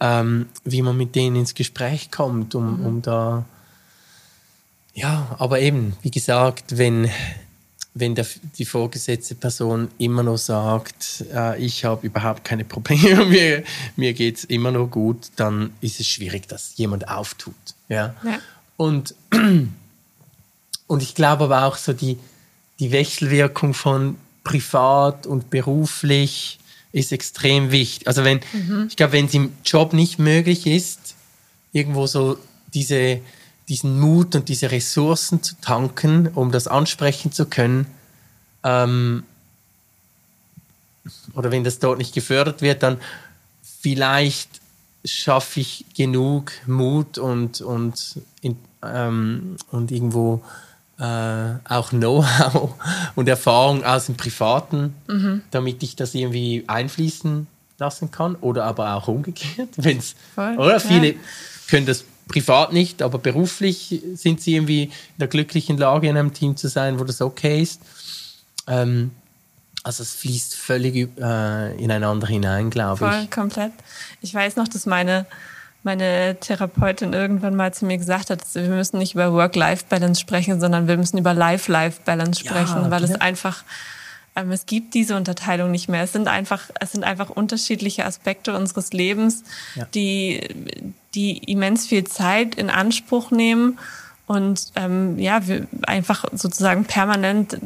ähm, 0.00 0.48
wie 0.64 0.82
man 0.82 0.96
mit 0.96 1.14
denen 1.14 1.36
ins 1.36 1.54
Gespräch 1.54 2.10
kommt, 2.10 2.54
um, 2.54 2.84
um 2.84 3.02
da, 3.02 3.44
ja, 4.94 5.36
aber 5.38 5.60
eben, 5.60 5.94
wie 6.02 6.10
gesagt, 6.10 6.78
wenn, 6.78 7.10
wenn 7.94 8.14
der, 8.14 8.26
die 8.56 8.64
vorgesetzte 8.64 9.34
Person 9.34 9.88
immer 9.98 10.22
noch 10.22 10.38
sagt, 10.38 11.24
äh, 11.32 11.62
ich 11.62 11.84
habe 11.84 12.06
überhaupt 12.06 12.44
keine 12.44 12.64
Probleme, 12.64 13.24
mir, 13.26 13.62
mir 13.96 14.14
geht 14.14 14.38
es 14.38 14.44
immer 14.44 14.70
noch 14.70 14.88
gut, 14.88 15.30
dann 15.36 15.72
ist 15.80 16.00
es 16.00 16.08
schwierig, 16.08 16.48
dass 16.48 16.76
jemand 16.76 17.08
auftut. 17.08 17.54
Ja? 17.88 18.14
ja. 18.24 18.38
Und, 18.76 19.14
und 20.86 21.02
ich 21.02 21.14
glaube 21.14 21.44
aber 21.44 21.64
auch 21.64 21.76
so 21.76 21.92
die, 21.92 22.18
die 22.78 22.90
Wechselwirkung 22.92 23.74
von 23.74 24.16
privat 24.44 25.26
und 25.26 25.50
beruflich 25.50 26.59
ist 26.92 27.12
extrem 27.12 27.70
wichtig. 27.70 28.08
Also 28.08 28.24
wenn, 28.24 28.40
mhm. 28.52 28.86
ich 28.88 28.96
glaube, 28.96 29.12
wenn 29.12 29.26
es 29.26 29.34
im 29.34 29.52
Job 29.64 29.92
nicht 29.92 30.18
möglich 30.18 30.66
ist, 30.66 31.14
irgendwo 31.72 32.06
so 32.06 32.38
diese, 32.74 33.20
diesen 33.68 34.00
Mut 34.00 34.34
und 34.34 34.48
diese 34.48 34.70
Ressourcen 34.70 35.42
zu 35.42 35.54
tanken, 35.60 36.28
um 36.28 36.50
das 36.50 36.66
ansprechen 36.66 37.32
zu 37.32 37.46
können, 37.46 37.86
ähm, 38.64 39.22
oder 41.34 41.50
wenn 41.50 41.64
das 41.64 41.78
dort 41.78 41.98
nicht 41.98 42.14
gefördert 42.14 42.62
wird, 42.62 42.82
dann 42.82 42.98
vielleicht 43.80 44.60
schaffe 45.04 45.60
ich 45.60 45.86
genug 45.96 46.52
Mut 46.66 47.18
und, 47.18 47.60
und, 47.60 48.20
in, 48.42 48.56
ähm, 48.82 49.56
und 49.70 49.90
irgendwo 49.90 50.42
äh, 51.00 51.54
auch 51.64 51.90
Know-how 51.90 52.74
und 53.14 53.28
Erfahrung 53.28 53.84
aus 53.84 54.06
dem 54.06 54.16
Privaten, 54.16 54.94
mhm. 55.08 55.42
damit 55.50 55.82
ich 55.82 55.96
das 55.96 56.14
irgendwie 56.14 56.64
einfließen 56.66 57.46
lassen 57.78 58.10
kann 58.10 58.36
oder 58.36 58.64
aber 58.64 58.94
auch 58.94 59.08
umgekehrt, 59.08 59.70
wenn's 59.76 60.14
Voll, 60.34 60.58
oder 60.58 60.78
viele 60.78 61.12
ja. 61.12 61.18
können 61.68 61.86
das 61.86 62.04
privat 62.28 62.72
nicht, 62.72 63.02
aber 63.02 63.18
beruflich 63.18 64.02
sind 64.14 64.40
sie 64.40 64.54
irgendwie 64.54 64.84
in 64.84 65.18
der 65.18 65.28
glücklichen 65.28 65.78
Lage 65.78 66.08
in 66.08 66.16
einem 66.16 66.32
Team 66.32 66.56
zu 66.56 66.68
sein, 66.68 67.00
wo 67.00 67.04
das 67.04 67.20
okay 67.20 67.62
ist. 67.62 67.80
Ähm, 68.68 69.10
also 69.82 70.02
es 70.02 70.14
fließt 70.14 70.54
völlig 70.54 71.08
äh, 71.18 71.82
ineinander 71.82 72.26
hinein, 72.26 72.68
glaube 72.70 73.06
ich. 73.06 73.10
Voll, 73.10 73.26
komplett. 73.28 73.72
Ich 74.20 74.34
weiß 74.34 74.56
noch, 74.56 74.68
dass 74.68 74.84
meine 74.84 75.26
meine 75.82 76.36
Therapeutin 76.38 77.12
irgendwann 77.12 77.56
mal 77.56 77.72
zu 77.72 77.86
mir 77.86 77.96
gesagt 77.96 78.30
hat, 78.30 78.40
wir 78.54 78.68
müssen 78.68 78.98
nicht 78.98 79.14
über 79.14 79.32
Work-Life-Balance 79.32 80.20
sprechen, 80.20 80.60
sondern 80.60 80.88
wir 80.88 80.96
müssen 80.96 81.18
über 81.18 81.32
Life-Life-Balance 81.32 82.40
sprechen, 82.40 82.82
ja, 82.84 82.90
weil 82.90 83.02
es 83.04 83.14
einfach, 83.14 83.64
ähm, 84.36 84.50
es 84.50 84.66
gibt 84.66 84.92
diese 84.92 85.16
Unterteilung 85.16 85.70
nicht 85.70 85.88
mehr. 85.88 86.02
Es 86.02 86.12
sind 86.12 86.28
einfach, 86.28 86.68
es 86.80 86.92
sind 86.92 87.04
einfach 87.04 87.30
unterschiedliche 87.30 88.04
Aspekte 88.04 88.54
unseres 88.54 88.92
Lebens, 88.92 89.42
ja. 89.74 89.86
die, 89.94 90.94
die 91.14 91.38
immens 91.50 91.86
viel 91.86 92.04
Zeit 92.04 92.56
in 92.56 92.68
Anspruch 92.68 93.30
nehmen 93.30 93.78
und 94.26 94.72
ähm, 94.76 95.18
ja, 95.18 95.48
wir 95.48 95.66
einfach 95.82 96.24
sozusagen 96.32 96.84
permanent 96.84 97.56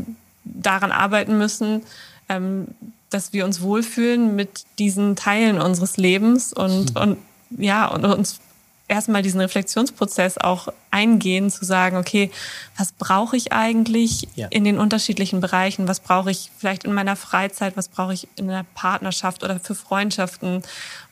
daran 0.45 0.93
arbeiten 0.93 1.37
müssen, 1.37 1.83
ähm, 2.29 2.69
dass 3.11 3.33
wir 3.33 3.45
uns 3.45 3.61
wohlfühlen 3.61 4.35
mit 4.37 4.65
diesen 4.79 5.17
Teilen 5.17 5.61
unseres 5.61 5.97
Lebens 5.97 6.53
und, 6.53 6.95
mhm. 6.95 7.01
und 7.01 7.19
ja, 7.57 7.87
und 7.87 8.05
uns 8.05 8.41
erstmal 8.87 9.23
diesen 9.23 9.41
Reflexionsprozess 9.41 10.39
auch 10.39 10.69
eingehen, 10.91 11.51
zu 11.51 11.65
sagen, 11.65 11.97
okay, 11.97 12.31
was 12.77 12.93
brauche 12.93 13.37
ich 13.37 13.53
eigentlich 13.53 14.29
ja. 14.35 14.49
in 14.51 14.65
den 14.65 14.79
unterschiedlichen 14.79 15.41
Bereichen? 15.41 15.89
Was 15.89 16.01
brauche 16.01 16.31
ich 16.31 16.51
vielleicht 16.59 16.85
in 16.85 16.93
meiner 16.93 17.17
Freizeit? 17.17 17.77
Was 17.77 17.89
brauche 17.89 18.13
ich 18.13 18.29
in 18.37 18.51
einer 18.51 18.65
Partnerschaft 18.75 19.43
oder 19.43 19.59
für 19.59 19.75
Freundschaften? 19.75 20.63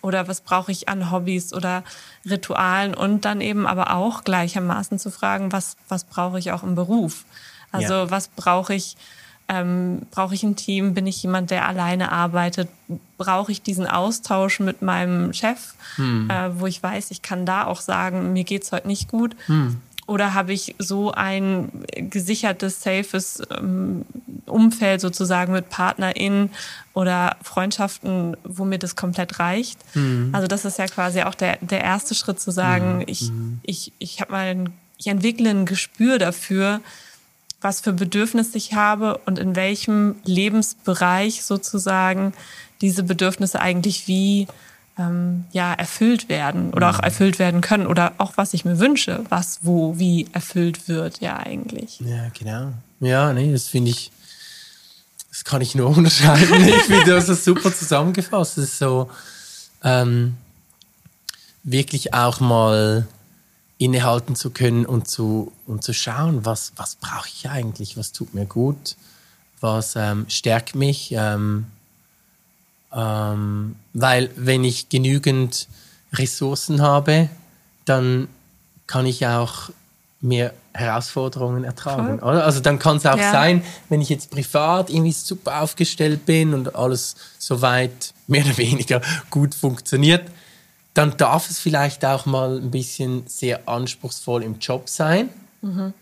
Oder 0.03 0.29
was 0.29 0.43
brauche 0.43 0.71
ich 0.71 0.89
an 0.89 1.11
Hobbys 1.11 1.55
oder 1.55 1.83
Ritualen? 2.29 2.95
Und 2.95 3.25
dann 3.25 3.41
eben 3.41 3.67
aber 3.67 3.95
auch 3.95 4.23
gleichermaßen 4.25 4.99
zu 4.99 5.11
fragen, 5.11 5.51
was, 5.51 5.77
was 5.89 6.05
brauche 6.05 6.39
ich 6.39 6.53
auch 6.53 6.63
im 6.63 6.75
Beruf? 6.75 7.25
Also 7.71 7.95
ja. 7.95 8.11
was 8.11 8.29
brauche 8.29 8.75
ich 8.75 8.97
ähm, 9.53 10.03
brauche 10.11 10.35
ich 10.35 10.43
ein 10.43 10.57
Team? 10.57 10.95
Bin 10.95 11.07
ich 11.07 11.23
jemand, 11.23 11.51
der 11.51 11.69
alleine 11.69 12.11
arbeitet? 12.11 12.69
Brauche 13.19 13.53
ich 13.53 13.61
diesen 13.61 13.87
Austausch 13.87 14.61
mit 14.61 14.81
meinem 14.81 15.33
Chef, 15.35 15.75
hm. 15.97 16.31
äh, 16.31 16.59
wo 16.59 16.67
ich 16.67 16.83
weiß, 16.83 17.11
ich 17.11 17.21
kann 17.21 17.45
da 17.45 17.67
auch 17.67 17.81
sagen, 17.81 18.33
mir 18.33 18.45
geht's 18.45 18.73
heute 18.73 18.89
nicht 18.89 19.09
gut? 19.09 19.37
Hm. 19.47 19.81
Oder 20.07 20.35
habe 20.35 20.53
ich 20.53 20.75
so 20.79 21.13
ein 21.13 21.71
gesichertes, 21.95 22.83
safes 22.83 23.43
ähm, 23.51 24.05
Umfeld 24.47 25.01
sozusagen 25.01 25.53
mit 25.53 25.71
PartnerInnen 25.71 26.51
oder 26.93 27.37
Freundschaften, 27.43 28.37
wo 28.43 28.65
mir 28.65 28.79
das 28.79 28.97
komplett 28.97 29.39
reicht? 29.39 29.79
Mhm. 29.95 30.31
Also 30.33 30.49
das 30.49 30.65
ist 30.65 30.79
ja 30.79 30.87
quasi 30.87 31.23
auch 31.23 31.37
der, 31.37 31.59
der 31.61 31.83
erste 31.83 32.15
Schritt 32.15 32.41
zu 32.41 32.51
sagen, 32.51 32.97
mhm. 32.97 33.05
ich, 33.07 33.31
ich, 33.63 33.93
ich 33.99 34.21
habe 34.21 34.33
mal 34.33 34.47
ein, 34.47 34.73
ich 34.99 35.07
entwickle 35.07 35.51
ein 35.51 35.67
Gespür 35.67 36.19
dafür, 36.19 36.81
was 37.63 37.81
für 37.81 37.93
Bedürfnisse 37.93 38.59
ich 38.59 38.75
habe 38.75 39.19
und 39.27 39.39
in 39.39 39.57
welchem 39.57 40.17
Lebensbereich 40.25 41.43
sozusagen 41.43 42.33
diese 42.81 43.03
Bedürfnisse 43.03 43.61
eigentlich 43.61 44.09
wie 44.09 44.49
ähm, 44.99 45.45
ja 45.53 45.73
erfüllt 45.73 46.29
werden 46.29 46.73
oder 46.75 46.91
auch 46.91 46.99
mhm. 46.99 47.05
erfüllt 47.05 47.39
werden 47.39 47.61
können 47.61 47.87
oder 47.87 48.13
auch 48.19 48.33
was 48.37 48.55
ich 48.55 48.65
mir 48.65 48.79
wünsche, 48.79 49.25
was 49.29 49.61
wo 49.63 49.99
wie 49.99 50.29
erfüllt 50.33 50.89
wird 50.89 51.21
ja 51.21 51.39
eigentlich. 51.39 52.01
Ja, 52.01 52.29
genau. 52.39 52.73
Ja, 53.01 53.33
nee, 53.33 53.53
das 53.53 53.69
finde 53.69 53.91
ich, 53.91 54.13
das 55.31 55.45
kann 55.45 55.61
ich 55.61 55.75
nur 55.75 55.89
unterscheiden. 55.97 56.69
ich 56.69 56.83
finde 56.83 57.11
das 57.11 57.29
ist 57.29 57.45
super 57.45 57.75
zusammengefasst. 57.75 58.59
Das 58.59 58.65
ist 58.65 58.79
so 58.79 59.09
ähm, 59.83 60.37
wirklich 61.63 62.15
auch 62.15 62.41
mal 62.41 63.07
innehalten 63.83 64.37
zu 64.37 64.51
können 64.51 64.87
und 64.87 65.09
zu, 65.09 65.53
und 65.67 65.83
zu 65.83 65.93
schauen, 65.93 66.45
was, 66.45 66.73
was 66.77 66.95
brauche 66.97 67.29
ich 67.29 67.49
eigentlich, 67.49 67.97
was 67.97 68.13
tut 68.13 68.35
mir 68.35 68.47
gut, 68.47 68.97
was 69.61 69.97
ähm, 69.97 70.27
stärkt 70.29 70.75
mich. 70.75 71.13
Ähm, 71.13 71.67
ähm, 72.95 73.77
weil 73.93 74.31
wenn 74.37 74.65
ich 74.65 74.89
genügend 74.89 75.69
Ressourcen 76.13 76.83
habe, 76.83 77.29
dann 77.85 78.29
kann 78.87 79.07
ich 79.07 79.27
auch 79.27 79.71
mehr 80.21 80.53
Herausforderungen 80.75 81.65
ertragen. 81.65 82.21
Oder? 82.21 82.45
Also 82.45 82.61
dann 82.61 82.79
kann 82.79 82.99
es 82.99 83.07
auch 83.07 83.17
ja. 83.17 83.33
sein, 83.33 83.65
wenn 83.89 84.01
ich 84.01 84.09
jetzt 84.09 84.31
privat 84.31 84.91
irgendwie 84.91 85.13
super 85.13 85.63
aufgestellt 85.63 86.25
bin 86.25 86.55
und 86.55 86.77
alles 86.77 87.17
soweit 87.39 88.15
mehr 88.27 88.45
oder 88.45 88.57
weniger 88.59 89.01
gut 89.31 89.55
funktioniert, 89.55 90.31
dann 90.95 91.17
darf 91.17 91.49
es 91.49 91.59
vielleicht 91.59 92.05
auch 92.05 92.27
mal 92.27 92.59
ein 92.59 92.71
bisschen 92.71 93.27
sehr 93.27 93.69
anspruchsvoll 93.69 94.43
im 94.43 94.59
Job 94.59 94.89
sein. 94.89 95.31
Mhm. 95.63 95.95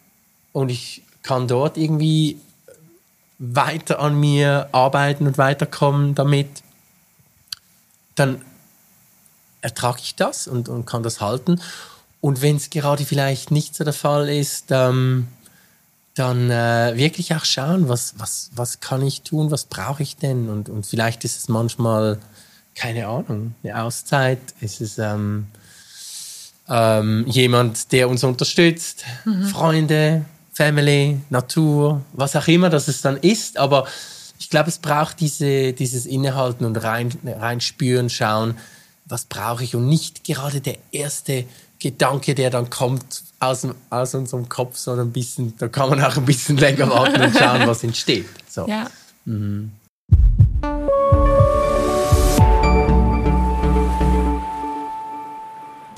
Und 0.53 0.69
ich 0.71 1.03
kann 1.23 1.47
dort 1.47 1.77
irgendwie 1.77 2.41
weiter 3.39 4.01
an 4.01 4.19
mir 4.19 4.69
arbeiten 4.73 5.27
und 5.27 5.39
weiterkommen 5.39 6.15
damit. 6.15 6.49
Dann 8.15 8.43
ertrage 9.63 10.01
ich 10.03 10.17
das 10.17 10.47
und, 10.47 10.69
und 10.69 10.87
kann 10.87 11.03
das 11.03 11.21
halten. 11.21 11.61
Und 12.21 12.43
wenn 12.43 12.57
es 12.57 12.71
gerade 12.71 13.05
vielleicht 13.05 13.51
nicht 13.51 13.75
so 13.75 13.85
der 13.85 13.93
Fall 13.93 14.29
ist, 14.29 14.67
ähm, 14.71 15.29
dann 16.15 16.51
äh, 16.51 16.97
wirklich 16.97 17.35
auch 17.35 17.45
schauen, 17.45 17.89
was, 17.89 18.15
was, 18.19 18.51
was 18.55 18.81
kann 18.81 19.03
ich 19.03 19.23
tun, 19.23 19.51
was 19.51 19.65
brauche 19.65 20.03
ich 20.03 20.17
denn? 20.17 20.49
Und, 20.51 20.69
und 20.69 20.85
vielleicht 20.85 21.25
ist 21.25 21.39
es 21.39 21.49
manchmal, 21.49 22.19
keine 22.75 23.07
Ahnung, 23.07 23.55
eine 23.63 23.83
Auszeit, 23.83 24.41
ist 24.61 24.81
es 24.81 24.99
ähm, 24.99 25.47
ähm, 26.69 27.27
jemand, 27.27 27.93
der 27.93 28.09
uns 28.09 28.25
unterstützt, 28.25 29.05
mhm. 29.25 29.45
Freunde, 29.45 30.25
Family, 30.53 31.19
Natur, 31.31 32.03
was 32.13 32.37
auch 32.37 32.47
immer 32.49 32.71
das 32.71 32.89
es 32.89 33.03
dann 33.03 33.17
ist. 33.17 33.59
Aber 33.59 33.87
ich 34.39 34.51
glaube, 34.51 34.69
es 34.69 34.79
braucht 34.79 35.21
diese, 35.21 35.73
dieses 35.73 36.07
Innehalten 36.07 36.65
und 36.65 36.77
rein, 36.77 37.13
reinspüren, 37.25 38.09
schauen, 38.09 38.57
was 39.07 39.25
brauche 39.25 39.65
ich 39.65 39.75
und 39.75 39.89
nicht 39.89 40.25
gerade 40.25 40.61
der 40.61 40.79
erste 40.93 41.45
Gedanke, 41.79 42.35
der 42.35 42.51
dann 42.51 42.71
kommt 42.71 43.23
aus, 43.41 43.67
aus 43.89 44.15
unserem 44.15 44.49
Kopf, 44.49 44.77
sondern 44.77 45.09
ein 45.09 45.13
bisschen, 45.13 45.55
da 45.59 45.69
kann 45.69 45.89
man 45.89 46.03
auch 46.03 46.17
ein 46.17 46.25
bisschen 46.25 46.57
länger 46.59 46.89
warten 46.91 47.21
und 47.21 47.37
schauen, 47.37 47.67
was 47.67 47.83
entsteht. 47.83 48.29
So. 48.49 48.69
Ja. 48.69 48.89
Mhm. 49.25 49.73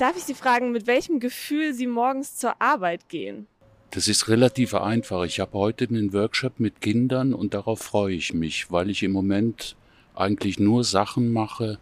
Darf 0.03 0.17
ich 0.17 0.25
Sie 0.25 0.33
fragen, 0.33 0.73
mit 0.73 0.85
welchem 0.85 1.21
Gefühl 1.21 1.73
Sie 1.73 1.87
morgens 1.87 2.35
zur 2.35 2.61
Arbeit 2.61 3.07
gehen? 3.07 3.47
Das 3.91 4.09
ist 4.09 4.27
relativ 4.27 4.73
einfach. 4.73 5.23
Ich 5.23 5.39
habe 5.39 5.57
heute 5.57 5.85
einen 5.85 6.11
Workshop 6.11 6.59
mit 6.59 6.81
Kindern 6.81 7.33
und 7.33 7.53
darauf 7.53 7.79
freue 7.79 8.13
ich 8.13 8.33
mich, 8.33 8.69
weil 8.69 8.89
ich 8.89 9.01
im 9.01 9.13
Moment 9.13 9.77
eigentlich 10.13 10.59
nur 10.59 10.83
Sachen 10.83 11.31
mache, 11.31 11.77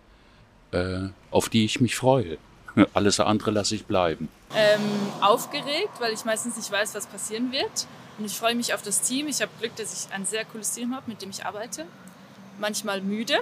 äh, 0.72 1.08
auf 1.32 1.50
die 1.50 1.66
ich 1.66 1.82
mich 1.82 1.96
freue. 1.96 2.38
Alles 2.94 3.20
andere 3.20 3.50
lasse 3.50 3.74
ich 3.74 3.88
bleiben. 3.88 4.30
Ähm, 4.56 4.82
aufgeregt, 5.22 6.00
weil 6.00 6.14
ich 6.14 6.24
meistens 6.24 6.58
nicht 6.58 6.72
weiß, 6.72 6.94
was 6.94 7.08
passieren 7.08 7.52
wird. 7.52 7.88
Und 8.20 8.26
ich 8.26 8.38
freue 8.38 8.54
mich 8.54 8.76
auf 8.76 8.84
das 8.84 9.02
Team. 9.02 9.30
Ich 9.30 9.42
habe 9.42 9.52
Glück, 9.60 9.76
dass 9.78 10.06
ich 10.06 10.14
ein 10.14 10.28
sehr 10.28 10.46
cooles 10.46 10.74
Team 10.74 10.96
habe, 10.96 11.10
mit 11.10 11.24
dem 11.24 11.32
ich 11.32 11.44
arbeite. 11.44 11.88
Manchmal 12.60 13.02
müde. 13.02 13.40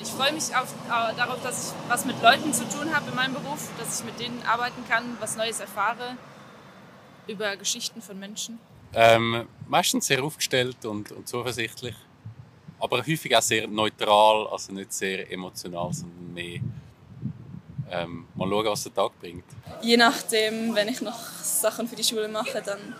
Ich 0.00 0.08
freue 0.08 0.32
mich 0.32 0.54
auf, 0.54 0.72
äh, 0.86 1.14
darauf, 1.16 1.42
dass 1.42 1.68
ich 1.68 1.90
was 1.90 2.04
mit 2.04 2.20
Leuten 2.22 2.52
zu 2.52 2.68
tun 2.68 2.94
habe 2.94 3.10
in 3.10 3.14
meinem 3.14 3.34
Beruf, 3.34 3.68
dass 3.78 4.00
ich 4.00 4.06
mit 4.06 4.18
denen 4.18 4.42
arbeiten 4.42 4.84
kann, 4.88 5.16
was 5.20 5.36
Neues 5.36 5.60
erfahre 5.60 6.16
über 7.26 7.56
Geschichten 7.56 8.02
von 8.02 8.18
Menschen. 8.18 8.58
Ähm, 8.94 9.46
meistens 9.68 10.06
sehr 10.06 10.22
aufgestellt 10.22 10.84
und, 10.84 11.12
und 11.12 11.28
zuversichtlich, 11.28 11.94
aber 12.78 12.98
häufig 12.98 13.34
auch 13.36 13.42
sehr 13.42 13.66
neutral, 13.66 14.48
also 14.48 14.72
nicht 14.72 14.92
sehr 14.92 15.30
emotional, 15.32 15.92
sondern 15.92 16.34
mehr 16.34 16.60
ähm, 17.90 18.26
mal 18.34 18.48
schauen, 18.48 18.66
was 18.66 18.82
der 18.82 18.94
Tag 18.94 19.18
bringt. 19.20 19.44
Je 19.82 19.96
nachdem, 19.96 20.74
wenn 20.74 20.88
ich 20.88 21.00
noch 21.00 21.18
Sachen 21.42 21.88
für 21.88 21.96
die 21.96 22.04
Schule 22.04 22.28
mache, 22.28 22.60
dann 22.64 22.94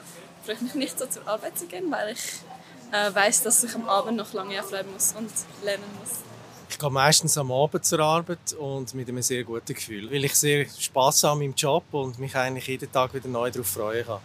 freue 0.45 0.57
ich 0.57 0.61
mich 0.63 0.75
nicht 0.75 0.99
so 0.99 1.07
zur 1.07 1.27
Arbeit 1.27 1.59
zu 1.59 1.67
gehen, 1.67 1.91
weil 1.91 2.13
ich 2.13 2.41
äh, 2.93 3.15
weiß, 3.15 3.43
dass 3.43 3.65
ich 3.65 3.75
am 3.75 3.89
Abend 3.89 4.17
noch 4.17 4.33
lange 4.33 4.61
aufbleiben 4.61 4.93
muss 4.93 5.15
und 5.17 5.31
lernen 5.65 5.85
muss. 5.99 6.21
Ich 6.73 6.79
gehe 6.79 6.91
meistens 6.91 7.37
am 7.37 7.53
Abend 7.53 7.85
zur 7.85 8.01
Arbeit 8.01 8.55
und 8.59 8.95
mit 8.95 9.07
einem 9.07 9.21
sehr 9.21 9.45
guten 9.45 9.75
Gefühl, 9.75 10.11
weil 10.11 10.25
ich 10.25 10.35
sehr 10.35 10.65
Spaß 10.67 11.25
habe 11.25 11.45
im 11.45 11.53
Job 11.55 11.85
und 11.93 12.19
mich 12.19 12.35
eigentlich 12.35 12.67
jeden 12.67 12.91
Tag 12.91 13.13
wieder 13.13 13.29
neu 13.29 13.51
darauf 13.51 13.67
freuen 13.67 14.07
kann. 14.07 14.21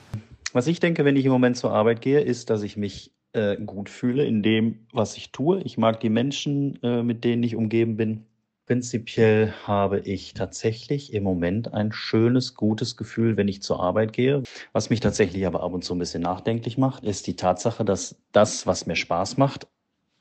Was 0.54 0.66
ich 0.68 0.80
denke, 0.80 1.04
wenn 1.04 1.18
ich 1.18 1.26
im 1.26 1.32
Moment 1.34 1.58
zur 1.58 1.74
Arbeit 1.74 2.00
gehe, 2.00 2.22
ist, 2.22 2.50
dass 2.50 2.64
ich 2.64 2.78
mich 2.78 3.12
äh, 3.34 3.58
gut 3.58 3.90
fühle 3.90 4.26
in 4.26 4.44
dem, 4.44 4.88
was 4.94 5.18
ich 5.18 5.34
tue. 5.34 5.62
Ich 5.64 5.78
mag 5.78 6.00
die 6.00 6.10
Menschen, 6.10 6.82
äh, 6.84 7.04
mit 7.04 7.26
denen 7.26 7.44
ich 7.44 7.58
umgeben 7.58 7.98
bin. 7.98 8.26
Prinzipiell 8.66 9.54
habe 9.66 10.00
ich 10.00 10.34
tatsächlich 10.34 11.14
im 11.14 11.24
Moment 11.24 11.74
ein 11.74 11.92
schönes, 11.92 12.56
gutes 12.56 12.96
Gefühl, 12.96 13.36
wenn 13.36 13.50
ich 13.50 13.62
zur 13.62 13.82
Arbeit 13.82 14.14
gehe. 14.14 14.44
Was 14.72 14.90
mich 14.90 15.02
tatsächlich 15.02 15.46
aber 15.46 15.64
ab 15.64 15.74
und 15.74 15.84
zu 15.84 15.94
ein 15.94 16.00
bisschen 16.00 16.24
nachdenklich 16.24 16.78
macht, 16.78 17.04
ist 17.04 17.28
die 17.28 17.36
Tatsache, 17.36 17.84
dass 17.84 18.16
das, 18.32 18.66
was 18.66 18.86
mir 18.86 18.96
Spaß 18.96 19.36
macht, 19.36 19.68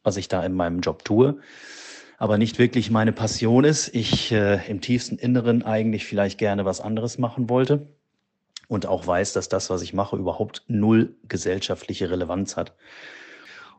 was 0.03 0.17
ich 0.17 0.27
da 0.27 0.45
in 0.45 0.55
meinem 0.55 0.81
Job 0.81 1.05
tue, 1.05 1.39
aber 2.19 2.39
nicht 2.39 2.59
wirklich 2.59 2.91
meine 2.91 3.13
Passion 3.13 3.65
ist. 3.65 3.95
Ich 3.95 4.33
äh, 4.33 4.61
im 4.69 4.81
tiefsten 4.81 5.19
Inneren 5.19 5.63
eigentlich 5.63 6.07
vielleicht 6.07 6.39
gerne 6.39 6.65
was 6.65 6.81
anderes 6.81 7.19
machen 7.19 7.49
wollte 7.49 7.87
und 8.69 8.87
auch 8.87 9.07
weiß, 9.07 9.33
dass 9.33 9.49
das, 9.49 9.71
was 9.71 9.83
ich 9.83 9.95
mache, 9.95 10.17
überhaupt 10.17 10.65
null 10.69 11.15
gesellschaftliche 11.29 12.11
Relevanz 12.11 12.57
hat. 12.57 12.75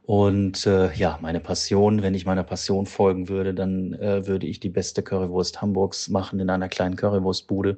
Und 0.04 0.65
äh, 0.65 0.93
ja, 0.93 1.19
meine 1.21 1.41
Passion, 1.41 2.02
wenn 2.02 2.13
ich 2.13 2.26
meiner 2.26 2.45
Passion 2.45 2.86
folgen 2.86 3.28
würde, 3.28 3.54
dann 3.54 3.91
äh, 3.93 4.26
würde 4.26 4.47
ich 4.47 4.62
die 4.62 4.69
beste 4.69 5.04
Currywurst 5.04 5.62
Hamburgs 5.62 6.08
machen 6.08 6.39
in 6.39 6.50
einer 6.50 6.69
kleinen 6.69 6.95
Currywurstbude 6.95 7.78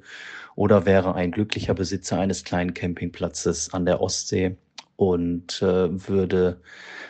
oder 0.55 0.85
wäre 0.85 1.15
ein 1.15 1.31
glücklicher 1.31 1.73
Besitzer 1.73 2.19
eines 2.19 2.43
kleinen 2.43 2.75
Campingplatzes 2.75 3.73
an 3.73 3.87
der 3.87 3.99
Ostsee 3.99 4.57
und 4.95 5.59
äh, 5.63 6.07
würde 6.07 6.61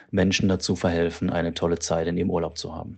Menschen 0.10 0.48
dazu 0.48 0.78
verhelfen, 0.78 1.30
eine 1.30 1.54
tolle 1.54 1.80
Zeit 1.80 2.08
in 2.08 2.16
ihrem 2.16 2.30
Urlaub 2.30 2.58
zu 2.58 2.74
haben. 2.74 2.98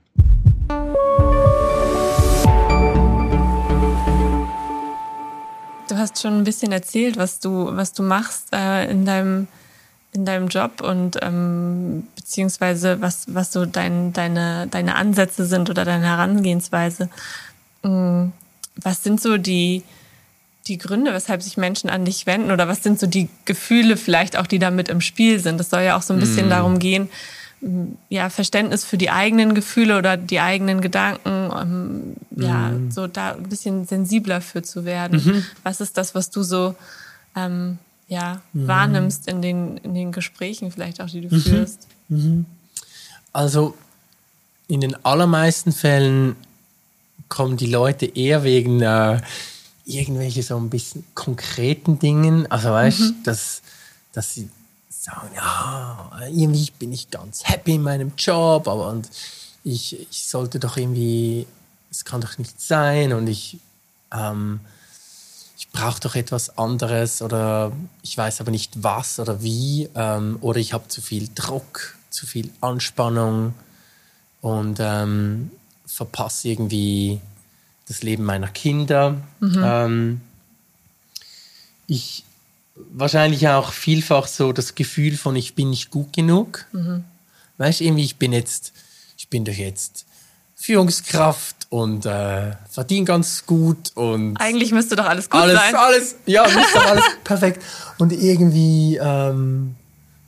Du 5.92 5.98
hast 5.98 6.22
schon 6.22 6.38
ein 6.38 6.44
bisschen 6.46 6.72
erzählt, 6.72 7.18
was 7.18 7.42
du, 7.42 7.76
was 7.76 7.92
du 7.92 8.02
machst 8.02 8.48
äh, 8.54 8.90
in 8.90 9.04
deinem 9.06 9.48
in 10.14 10.26
deinem 10.26 10.48
Job 10.48 10.82
und 10.82 11.18
ähm, 11.22 12.08
beziehungsweise 12.16 13.02
was, 13.02 13.26
was 13.28 13.52
so 13.52 13.66
dein, 13.66 14.14
deine, 14.14 14.68
deine 14.68 14.96
Ansätze 14.96 15.46
sind 15.46 15.70
oder 15.70 15.84
deine 15.84 16.06
Herangehensweise. 16.06 17.10
Ähm, 17.84 18.32
was 18.78 19.04
sind 19.04 19.22
so 19.22 19.38
die, 19.38 19.84
die 20.68 20.78
Gründe, 20.78 21.14
weshalb 21.14 21.42
sich 21.44 21.58
Menschen 21.58 21.90
an 21.90 22.06
dich 22.06 22.26
wenden 22.26 22.52
oder 22.52 22.70
was 22.70 22.84
sind 22.84 22.98
so 22.98 23.08
die 23.08 23.28
Gefühle 23.44 23.98
vielleicht 23.98 24.38
auch, 24.38 24.48
die 24.48 24.60
damit 24.60 24.88
im 24.88 25.02
Spiel 25.02 25.40
sind? 25.40 25.60
Es 25.60 25.70
soll 25.70 25.82
ja 25.82 25.98
auch 25.98 26.02
so 26.02 26.14
ein 26.14 26.22
bisschen 26.22 26.48
mm. 26.48 26.52
darum 26.52 26.80
gehen, 26.80 27.10
ja, 28.10 28.30
Verständnis 28.30 28.84
für 28.84 28.98
die 28.98 29.12
eigenen 29.12 29.54
Gefühle 29.54 29.98
oder 29.98 30.18
die 30.18 30.40
eigenen 30.40 30.82
Gedanken, 30.82 31.52
ähm, 31.56 32.16
ja, 32.36 32.72
so 32.90 33.08
da 33.08 33.34
ein 33.34 33.44
bisschen 33.44 33.86
sensibler 33.86 34.42
für 34.42 34.64
zu 34.64 34.84
werden. 34.84 35.24
Mhm. 35.24 35.46
Was 35.64 35.80
ist 35.80 35.98
das, 35.98 36.16
was 36.16 36.32
du 36.32 36.42
so 36.42 36.76
ähm, 37.36 37.78
ja, 38.08 38.42
mhm. 38.54 38.68
wahrnimmst 38.68 39.28
in 39.28 39.42
den, 39.42 39.78
in 39.78 39.94
den 39.94 40.12
Gesprächen 40.12 40.72
vielleicht 40.72 41.02
auch, 41.02 41.10
die 41.10 41.22
du 41.22 41.36
mhm. 41.36 41.42
führst? 41.42 41.88
Mhm. 42.10 42.46
Also 43.32 43.76
in 44.68 44.82
den 44.82 45.06
allermeisten 45.06 45.72
Fällen 45.72 46.36
kommen 47.30 47.58
die 47.58 47.68
Leute 47.68 48.06
eher 48.06 48.44
wegen 48.44 48.82
äh, 48.82 49.22
irgendwelche 49.86 50.42
so 50.42 50.58
ein 50.58 50.70
bisschen 50.70 51.04
konkreten 51.14 52.00
Dingen. 52.00 52.50
Also 52.52 52.70
weißt 52.70 53.00
du, 53.00 53.04
mhm. 53.04 53.24
dass, 53.24 53.62
dass 54.14 54.34
sie 54.34 54.50
sagen, 55.02 55.30
ja, 55.36 56.12
irgendwie 56.30 56.72
bin 56.78 56.94
ich 56.94 57.10
ganz 57.10 57.44
happy 57.46 57.76
in 57.76 57.84
meinem 57.84 58.14
Job, 58.18 58.68
aber 58.68 58.90
und 58.90 59.10
ich, 59.64 60.00
ich 60.00 60.28
sollte 60.28 60.60
doch 60.60 60.78
irgendwie, 60.78 61.48
es 61.90 62.06
kann 62.06 62.22
doch 62.22 62.38
nicht 62.38 62.62
sein 62.62 63.14
und 63.14 63.28
ich 63.28 63.58
ähm, 64.14 64.60
ich 65.58 65.70
brauche 65.70 66.00
doch 66.00 66.16
etwas 66.16 66.58
anderes 66.58 67.22
oder 67.22 67.72
ich 68.02 68.18
weiß 68.18 68.42
aber 68.42 68.52
nicht 68.52 68.84
was 68.84 69.20
oder 69.20 69.42
wie 69.42 69.90
ähm, 69.96 70.38
oder 70.42 70.60
ich 70.60 70.74
habe 70.74 70.88
zu 70.88 71.02
viel 71.02 71.30
Druck, 71.34 71.96
zu 72.10 72.26
viel 72.26 72.50
Anspannung 72.62 73.54
und 74.42 74.80
ähm, 74.80 75.52
verpasse 75.86 76.50
irgendwie 76.50 77.22
das 77.88 78.02
Leben 78.02 78.24
meiner 78.24 78.48
Kinder. 78.48 79.18
Mhm. 79.40 79.62
Ähm, 79.64 80.22
ich 81.88 82.24
wahrscheinlich 82.92 83.48
auch 83.48 83.72
vielfach 83.72 84.28
so 84.28 84.54
das 84.54 84.76
Gefühl 84.76 85.18
von 85.18 85.36
ich 85.36 85.56
bin 85.56 85.70
nicht 85.70 85.92
gut 85.92 86.14
genug. 86.14 86.66
Mhm. 86.72 87.04
Weißt 87.58 87.80
du, 87.80 87.84
irgendwie 87.86 88.04
ich 88.04 88.18
bin 88.18 88.34
jetzt, 88.34 88.74
ich 89.18 89.28
bin 89.28 89.46
doch 89.46 89.54
jetzt 89.54 90.06
Führungskraft 90.56 91.56
und 91.70 92.06
äh, 92.06 92.52
verdiene 92.70 93.06
ganz 93.06 93.46
gut 93.46 93.92
und 93.96 94.38
eigentlich 94.38 94.72
müsste 94.72 94.96
doch 94.96 95.06
alles 95.06 95.30
gut 95.30 95.42
alles, 95.42 95.60
sein. 95.60 95.76
Alles, 95.76 96.16
ja, 96.26 96.44
müsste 96.44 96.74
doch 96.76 96.86
alles 96.86 97.04
perfekt. 97.24 97.64
Und 97.98 98.14
irgendwie 98.14 98.98
ähm, 99.02 99.76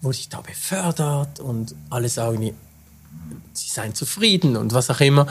wurde 0.01 0.15
ich 0.15 0.29
da 0.29 0.41
befördert 0.41 1.39
und 1.39 1.75
alle 1.89 2.09
sagen, 2.09 2.55
sie 3.53 3.69
seien 3.69 3.93
zufrieden 3.93 4.57
und 4.57 4.73
was 4.73 4.89
auch 4.89 4.99
immer. 5.01 5.27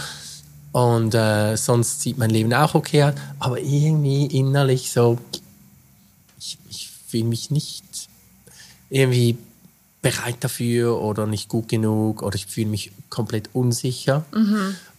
Und 0.70 1.14
äh, 1.14 1.56
sonst 1.56 2.00
sieht 2.00 2.16
mein 2.16 2.30
Leben 2.30 2.52
auch 2.54 2.74
okay 2.74 3.04
aus. 3.04 3.14
Aber 3.38 3.58
irgendwie 3.60 4.26
innerlich 4.26 4.90
so, 4.90 5.18
ich, 6.38 6.58
ich 6.70 6.91
fühle 7.12 7.24
mich 7.24 7.50
nicht 7.50 7.84
irgendwie 8.90 9.36
bereit 10.00 10.36
dafür 10.40 11.00
oder 11.00 11.26
nicht 11.26 11.48
gut 11.48 11.68
genug 11.68 12.22
oder 12.22 12.34
ich 12.34 12.46
fühle 12.46 12.66
mich 12.66 12.90
komplett 13.10 13.50
unsicher. 13.52 14.24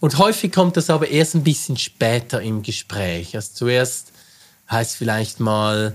Und 0.00 0.18
häufig 0.18 0.50
kommt 0.52 0.76
das 0.78 0.88
aber 0.90 1.08
erst 1.08 1.34
ein 1.34 1.44
bisschen 1.44 1.76
später 1.76 2.40
im 2.40 2.62
Gespräch. 2.62 3.34
Also 3.36 3.50
zuerst 3.52 4.12
heißt 4.70 4.96
vielleicht 4.96 5.40
mal, 5.40 5.94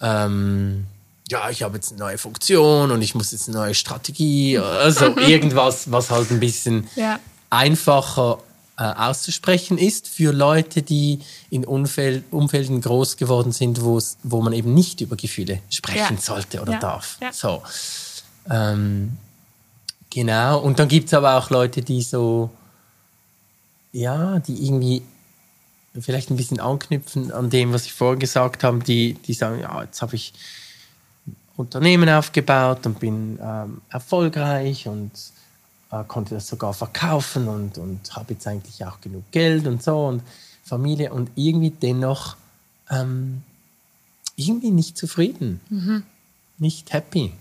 ähm, 0.00 0.84
ja, 1.30 1.48
ich 1.48 1.62
habe 1.62 1.76
jetzt 1.76 1.92
eine 1.92 2.00
neue 2.00 2.18
Funktion 2.18 2.90
und 2.90 3.00
ich 3.00 3.14
muss 3.14 3.32
jetzt 3.32 3.48
eine 3.48 3.56
neue 3.56 3.74
Strategie, 3.74 4.58
also 4.58 5.16
irgendwas, 5.26 5.90
was 5.90 6.10
halt 6.10 6.30
ein 6.30 6.40
bisschen 6.40 6.86
Ja. 6.96 7.18
einfacher 7.48 8.40
äh, 8.76 8.82
auszusprechen 8.82 9.78
ist 9.78 10.08
für 10.08 10.32
Leute, 10.32 10.82
die 10.82 11.20
in 11.50 11.64
Umfeld, 11.64 12.24
Umfelden 12.32 12.80
groß 12.80 13.16
geworden 13.16 13.52
sind, 13.52 13.82
wo 13.82 13.98
es- 13.98 14.16
wo 14.24 14.42
man 14.42 14.52
eben 14.52 14.74
nicht 14.74 15.00
über 15.00 15.14
Gefühle 15.16 15.60
sprechen 15.70 16.16
Ja. 16.16 16.20
sollte 16.20 16.60
oder 16.60 16.72
Ja. 16.72 16.78
darf. 16.80 17.18
Ja. 17.20 17.32
So. 17.32 17.62
Ähm, 18.50 19.16
genau. 20.10 20.58
Und 20.60 20.78
dann 20.80 20.88
gibt 20.88 21.06
es 21.06 21.14
aber 21.14 21.36
auch 21.36 21.50
Leute, 21.50 21.82
die 21.82 22.02
so, 22.02 22.50
ja, 23.92 24.40
die 24.40 24.66
irgendwie 24.66 25.02
vielleicht 26.00 26.30
ein 26.30 26.36
bisschen 26.36 26.58
anknüpfen 26.58 27.30
an 27.30 27.50
dem, 27.50 27.72
was 27.72 27.84
ich 27.86 27.92
vorhin 27.92 28.18
gesagt 28.18 28.64
habe, 28.64 28.80
die, 28.80 29.14
die 29.14 29.34
sagen, 29.34 29.60
ja, 29.60 29.82
jetzt 29.84 30.02
habe 30.02 30.16
ich 30.16 30.32
ein 31.28 31.36
Unternehmen 31.56 32.08
aufgebaut 32.08 32.84
und 32.86 32.98
bin 32.98 33.38
ähm, 33.40 33.80
erfolgreich 33.88 34.88
und 34.88 35.12
äh, 35.94 36.04
konnte 36.06 36.34
das 36.34 36.48
sogar 36.48 36.74
verkaufen 36.74 37.48
und, 37.48 37.78
und 37.78 38.16
habe 38.16 38.34
jetzt 38.34 38.46
eigentlich 38.46 38.84
auch 38.84 39.00
genug 39.00 39.30
Geld 39.30 39.66
und 39.66 39.82
so 39.82 40.06
und 40.06 40.22
Familie 40.64 41.12
und 41.12 41.30
irgendwie 41.36 41.70
dennoch 41.70 42.36
ähm, 42.90 43.42
irgendwie 44.36 44.70
nicht 44.70 44.96
zufrieden, 44.98 45.60
nicht 46.58 46.92
happy 46.92 47.32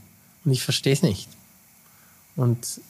und 0.46 0.52
ich 0.52 0.64
verstehe 0.64 0.94
es 0.94 1.02
nicht. 1.02 1.30
Und, 2.36 2.82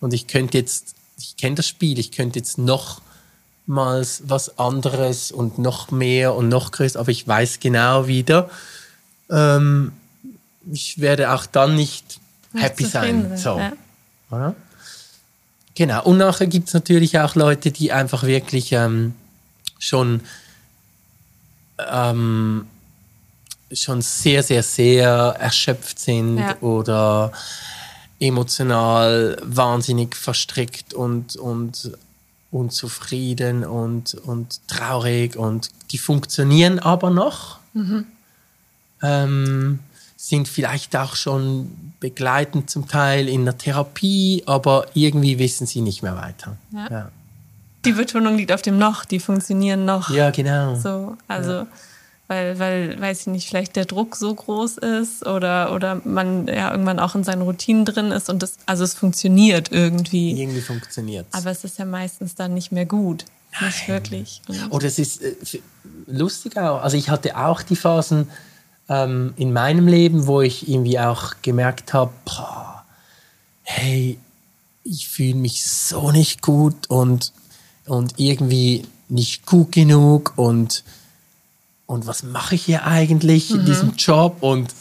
und 0.00 0.12
ich 0.12 0.26
könnte 0.26 0.58
jetzt, 0.58 0.94
ich 1.18 1.36
kenne 1.36 1.56
das 1.56 1.66
Spiel, 1.66 1.98
ich 1.98 2.12
könnte 2.12 2.38
jetzt 2.38 2.58
nochmals 2.58 4.22
was 4.26 4.58
anderes 4.58 5.32
und 5.32 5.58
noch 5.58 5.90
mehr 5.90 6.34
und 6.34 6.48
noch 6.48 6.70
größer, 6.70 7.00
aber 7.00 7.10
ich 7.10 7.26
weiß 7.26 7.60
genau 7.60 8.06
wieder, 8.06 8.50
ähm, 9.30 9.92
ich 10.70 11.00
werde 11.00 11.32
auch 11.32 11.46
dann 11.46 11.74
nicht 11.74 12.20
happy 12.54 12.84
Zufrieden 12.84 13.36
sein. 13.36 13.36
So. 13.36 13.58
Ja. 13.58 14.54
Genau. 15.78 16.02
Und 16.02 16.16
nachher 16.16 16.48
gibt 16.48 16.66
es 16.66 16.74
natürlich 16.74 17.20
auch 17.20 17.36
Leute, 17.36 17.70
die 17.70 17.92
einfach 17.92 18.24
wirklich 18.24 18.72
ähm, 18.72 19.14
schon, 19.78 20.22
ähm, 21.78 22.66
schon 23.72 24.02
sehr, 24.02 24.42
sehr, 24.42 24.64
sehr 24.64 25.08
erschöpft 25.38 26.00
sind 26.00 26.38
Ja. 26.38 26.56
oder 26.62 27.30
emotional 28.18 29.36
wahnsinnig 29.44 30.16
verstrickt 30.16 30.94
und, 30.94 31.36
und 31.36 31.92
unzufrieden 32.50 33.64
und, 33.64 34.14
und 34.14 34.58
traurig 34.66 35.36
und 35.36 35.70
die 35.92 35.98
funktionieren 35.98 36.80
aber 36.80 37.10
noch. 37.10 37.60
Ähm, 39.00 39.78
sind 40.20 40.48
vielleicht 40.48 40.96
auch 40.96 41.14
schon 41.14 41.92
begleitend 42.00 42.68
zum 42.68 42.88
Teil 42.88 43.28
in 43.28 43.44
der 43.44 43.56
Therapie, 43.56 44.42
aber 44.46 44.86
irgendwie 44.92 45.38
wissen 45.38 45.64
sie 45.64 45.80
nicht 45.80 46.02
mehr 46.02 46.16
weiter. 46.16 46.56
Ja. 46.72 46.88
Ja, 46.90 47.10
Die 47.84 47.92
Betonung 47.92 48.36
liegt 48.36 48.50
auf 48.50 48.60
dem 48.60 48.78
noch, 48.78 49.04
die 49.04 49.20
funktionieren 49.20 49.84
noch. 49.84 50.10
ja 50.10 50.30
genau. 50.32 50.74
So, 50.74 51.16
also, 51.28 51.68
weil, 52.26 52.58
weil, 52.58 53.00
weiß 53.00 53.20
ich 53.22 53.26
nicht, 53.28 53.48
vielleicht 53.48 53.76
der 53.76 53.84
Druck 53.84 54.16
so 54.16 54.34
groß 54.34 54.78
ist 54.78 55.24
oder, 55.24 55.72
oder 55.72 56.00
man 56.04 56.48
ja 56.48 56.72
irgendwann 56.72 56.98
auch 56.98 57.14
in 57.14 57.22
seinen 57.22 57.42
Routinen 57.42 57.84
drin 57.84 58.10
ist 58.10 58.28
und 58.28 58.42
das, 58.42 58.54
also 58.66 58.82
es 58.82 58.94
funktioniert 58.94 59.70
irgendwie. 59.70 60.32
Irgendwie 60.32 60.62
funktioniert 60.62 61.26
Aber 61.30 61.52
es 61.52 61.62
ist 61.62 61.78
ja 61.78 61.84
meistens 61.84 62.34
dann 62.34 62.54
nicht 62.54 62.72
mehr 62.72 62.86
gut. 62.86 63.24
Nicht 63.60 63.86
wirklich. 63.86 64.42
Und 64.48 64.72
Oder 64.72 64.88
es 64.88 64.98
ist 64.98 65.22
äh, 65.22 65.34
lustig 66.08 66.58
auch. 66.58 66.82
Also 66.82 66.96
ich 66.96 67.08
hatte 67.08 67.36
auch 67.36 67.62
die 67.62 67.76
Phasen 67.76 68.28
ähm, 68.88 69.34
in 69.36 69.52
meinem 69.52 69.86
Leben, 69.86 70.26
wo 70.26 70.40
ich 70.40 70.68
irgendwie 70.68 70.98
auch 70.98 71.34
gemerkt 71.42 71.92
habe, 71.94 72.12
hey, 73.62 74.18
ich 74.84 75.08
fühle 75.08 75.34
mich 75.34 75.64
so 75.66 76.10
nicht 76.10 76.40
gut 76.42 76.88
und, 76.88 77.32
und 77.86 78.14
irgendwie 78.16 78.86
nicht 79.08 79.46
gut 79.46 79.72
genug 79.72 80.32
und, 80.36 80.84
und 81.86 82.06
was 82.06 82.22
mache 82.22 82.54
ich 82.54 82.64
hier 82.64 82.84
eigentlich 82.84 83.50
in 83.50 83.64
diesem 83.64 83.94
Job 83.96 84.38
und 84.40 84.74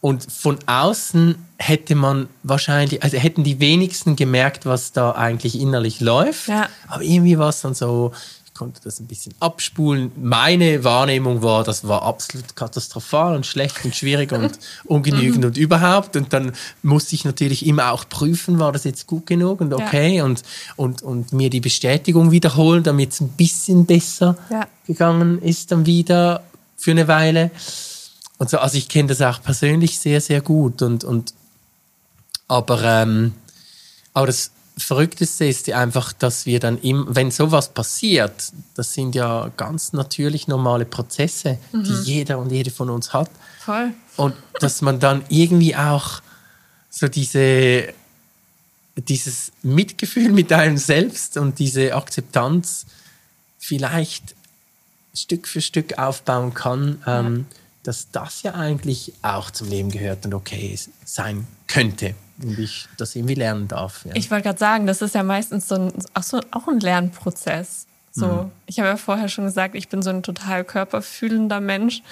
und 0.00 0.32
von 0.32 0.58
außen 0.64 1.34
hätte 1.58 1.94
man 1.94 2.28
wahrscheinlich, 2.42 3.02
also 3.02 3.18
hätten 3.18 3.44
die 3.44 3.60
wenigsten 3.60 4.16
gemerkt, 4.16 4.64
was 4.64 4.92
da 4.92 5.12
eigentlich 5.12 5.60
innerlich 5.60 6.00
läuft. 6.00 6.48
Ja. 6.48 6.70
Aber 6.88 7.02
irgendwie 7.02 7.38
war 7.38 7.50
es 7.50 7.60
dann 7.60 7.74
so, 7.74 8.12
konnte 8.60 8.82
das 8.84 9.00
ein 9.00 9.06
bisschen 9.06 9.32
abspulen. 9.40 10.12
Meine 10.20 10.84
Wahrnehmung 10.84 11.40
war, 11.42 11.64
das 11.64 11.88
war 11.88 12.02
absolut 12.02 12.54
katastrophal 12.54 13.34
und 13.34 13.46
schlecht 13.46 13.82
und 13.86 13.96
schwierig 13.96 14.32
und 14.32 14.58
ungenügend 14.84 15.46
und 15.46 15.56
überhaupt. 15.56 16.14
Und 16.14 16.34
dann 16.34 16.52
musste 16.82 17.14
ich 17.14 17.24
natürlich 17.24 17.64
immer 17.64 17.90
auch 17.90 18.06
prüfen, 18.06 18.58
war 18.58 18.70
das 18.70 18.84
jetzt 18.84 19.06
gut 19.06 19.24
genug 19.24 19.62
und 19.62 19.72
okay 19.72 20.20
und, 20.20 20.42
und, 20.76 21.00
und 21.00 21.32
mir 21.32 21.48
die 21.48 21.60
Bestätigung 21.60 22.32
wiederholen, 22.32 22.82
damit 22.82 23.12
es 23.12 23.22
ein 23.22 23.30
bisschen 23.30 23.86
besser 23.86 24.36
Ja. 24.50 24.66
gegangen 24.86 25.40
ist 25.40 25.72
dann 25.72 25.86
wieder 25.86 26.42
für 26.76 26.90
eine 26.90 27.08
Weile. 27.08 27.50
Und 28.36 28.50
so, 28.50 28.58
also 28.58 28.76
ich 28.76 28.90
kenne 28.90 29.08
das 29.08 29.22
auch 29.22 29.42
persönlich 29.42 29.98
sehr, 29.98 30.20
sehr 30.20 30.42
gut. 30.42 30.82
Und, 30.82 31.02
und 31.02 31.32
aber, 32.46 32.82
ähm, 32.84 33.32
aber 34.12 34.26
das 34.26 34.50
Verrückteste 34.82 35.44
ist 35.44 35.66
ja 35.66 35.78
einfach, 35.78 36.12
dass 36.12 36.46
wir 36.46 36.60
dann 36.60 36.78
im, 36.78 37.06
wenn 37.08 37.30
sowas 37.30 37.68
passiert, 37.68 38.52
das 38.74 38.94
sind 38.94 39.14
ja 39.14 39.50
ganz 39.56 39.92
natürlich 39.92 40.48
normale 40.48 40.84
Prozesse, 40.84 41.58
die 41.72 41.94
jeder 42.04 42.38
und 42.38 42.50
jede 42.50 42.70
von 42.70 42.90
uns 42.90 43.12
hat. 43.12 43.30
voll. 43.64 43.92
Und 44.16 44.34
dass 44.60 44.82
man 44.82 45.00
dann 45.00 45.22
irgendwie 45.28 45.74
auch 45.76 46.20
so 46.90 47.08
diese, 47.08 47.92
dieses 48.96 49.52
Mitgefühl 49.62 50.30
mit 50.30 50.52
einem 50.52 50.76
selbst 50.76 51.36
und 51.36 51.58
diese 51.58 51.94
Akzeptanz 51.94 52.86
vielleicht 53.58 54.34
Stück 55.14 55.48
für 55.48 55.60
Stück 55.60 55.98
aufbauen 55.98 56.54
kann, 56.54 57.02
ähm, 57.06 57.46
dass 57.82 58.10
das 58.10 58.42
ja 58.42 58.54
eigentlich 58.54 59.14
auch 59.22 59.50
zum 59.50 59.68
Leben 59.68 59.90
gehört 59.90 60.26
und 60.26 60.34
okay 60.34 60.78
sein 61.04 61.46
könnte. 61.66 62.14
Und 62.42 62.58
ich 62.58 62.88
das 62.96 63.16
irgendwie 63.16 63.34
lernen 63.34 63.68
darf. 63.68 64.04
Ja. 64.04 64.12
Ich 64.14 64.30
wollte 64.30 64.44
gerade 64.44 64.58
sagen, 64.58 64.86
das 64.86 65.02
ist 65.02 65.14
ja 65.14 65.22
meistens 65.22 65.68
so 65.68 65.74
ein, 65.76 65.92
auch, 66.14 66.22
so, 66.22 66.40
auch 66.50 66.68
ein 66.68 66.80
Lernprozess. 66.80 67.86
So, 68.12 68.50
ich 68.66 68.80
habe 68.80 68.88
ja 68.88 68.96
vorher 68.96 69.28
schon 69.28 69.44
gesagt, 69.44 69.76
ich 69.76 69.88
bin 69.88 70.02
so 70.02 70.10
ein 70.10 70.22
total 70.22 70.64
körperfühlender 70.64 71.60
Mensch. 71.60 72.02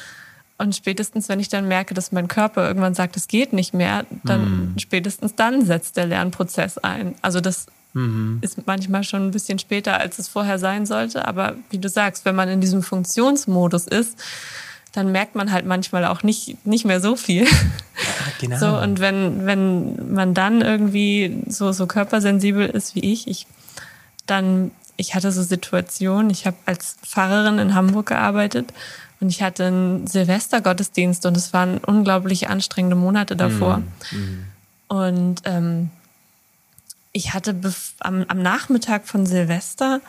Und 0.56 0.76
spätestens, 0.76 1.28
wenn 1.28 1.40
ich 1.40 1.48
dann 1.48 1.66
merke, 1.66 1.92
dass 1.92 2.12
mein 2.12 2.28
Körper 2.28 2.66
irgendwann 2.66 2.94
sagt, 2.94 3.16
es 3.16 3.26
geht 3.26 3.52
nicht 3.52 3.74
mehr, 3.74 4.06
dann 4.24 4.74
spätestens 4.78 5.34
dann 5.34 5.64
setzt 5.64 5.96
der 5.96 6.06
Lernprozess 6.06 6.78
ein. 6.78 7.14
Also 7.20 7.40
das 7.40 7.66
ist 8.42 8.66
manchmal 8.66 9.02
schon 9.02 9.26
ein 9.26 9.30
bisschen 9.32 9.58
später, 9.58 9.98
als 9.98 10.18
es 10.18 10.28
vorher 10.28 10.58
sein 10.58 10.86
sollte. 10.86 11.26
Aber 11.26 11.56
wie 11.70 11.78
du 11.78 11.88
sagst, 11.88 12.24
wenn 12.24 12.36
man 12.36 12.48
in 12.48 12.60
diesem 12.60 12.82
Funktionsmodus 12.82 13.88
ist, 13.88 14.18
dann 14.98 15.12
merkt 15.12 15.36
man 15.36 15.52
halt 15.52 15.64
manchmal 15.64 16.04
auch 16.04 16.24
nicht, 16.24 16.66
nicht 16.66 16.84
mehr 16.84 17.00
so 17.00 17.14
viel. 17.14 17.46
genau. 18.40 18.58
So, 18.58 18.76
und 18.76 18.98
wenn, 18.98 19.46
wenn 19.46 20.12
man 20.12 20.34
dann 20.34 20.60
irgendwie 20.60 21.44
so, 21.46 21.70
so 21.70 21.86
körpersensibel 21.86 22.66
ist 22.66 22.96
wie 22.96 23.12
ich, 23.12 23.28
ich 23.28 23.46
dann, 24.26 24.72
ich 24.96 25.14
hatte 25.14 25.30
so 25.30 25.44
Situationen, 25.44 26.30
ich 26.30 26.46
habe 26.46 26.56
als 26.66 26.96
Pfarrerin 27.06 27.60
in 27.60 27.74
Hamburg 27.76 28.06
gearbeitet 28.06 28.72
und 29.20 29.28
ich 29.28 29.40
hatte 29.40 29.66
einen 29.66 30.06
Silvestergottesdienst 30.08 31.24
und 31.26 31.36
es 31.36 31.52
waren 31.52 31.78
unglaublich 31.78 32.48
anstrengende 32.48 32.96
Monate 32.96 33.36
davor. 33.36 33.82
Und 34.88 35.42
ähm, 35.44 35.90
ich 37.12 37.34
hatte 37.34 37.54
am, 38.00 38.24
am 38.26 38.42
Nachmittag 38.42 39.06
von 39.06 39.26
Silvester 39.26 40.00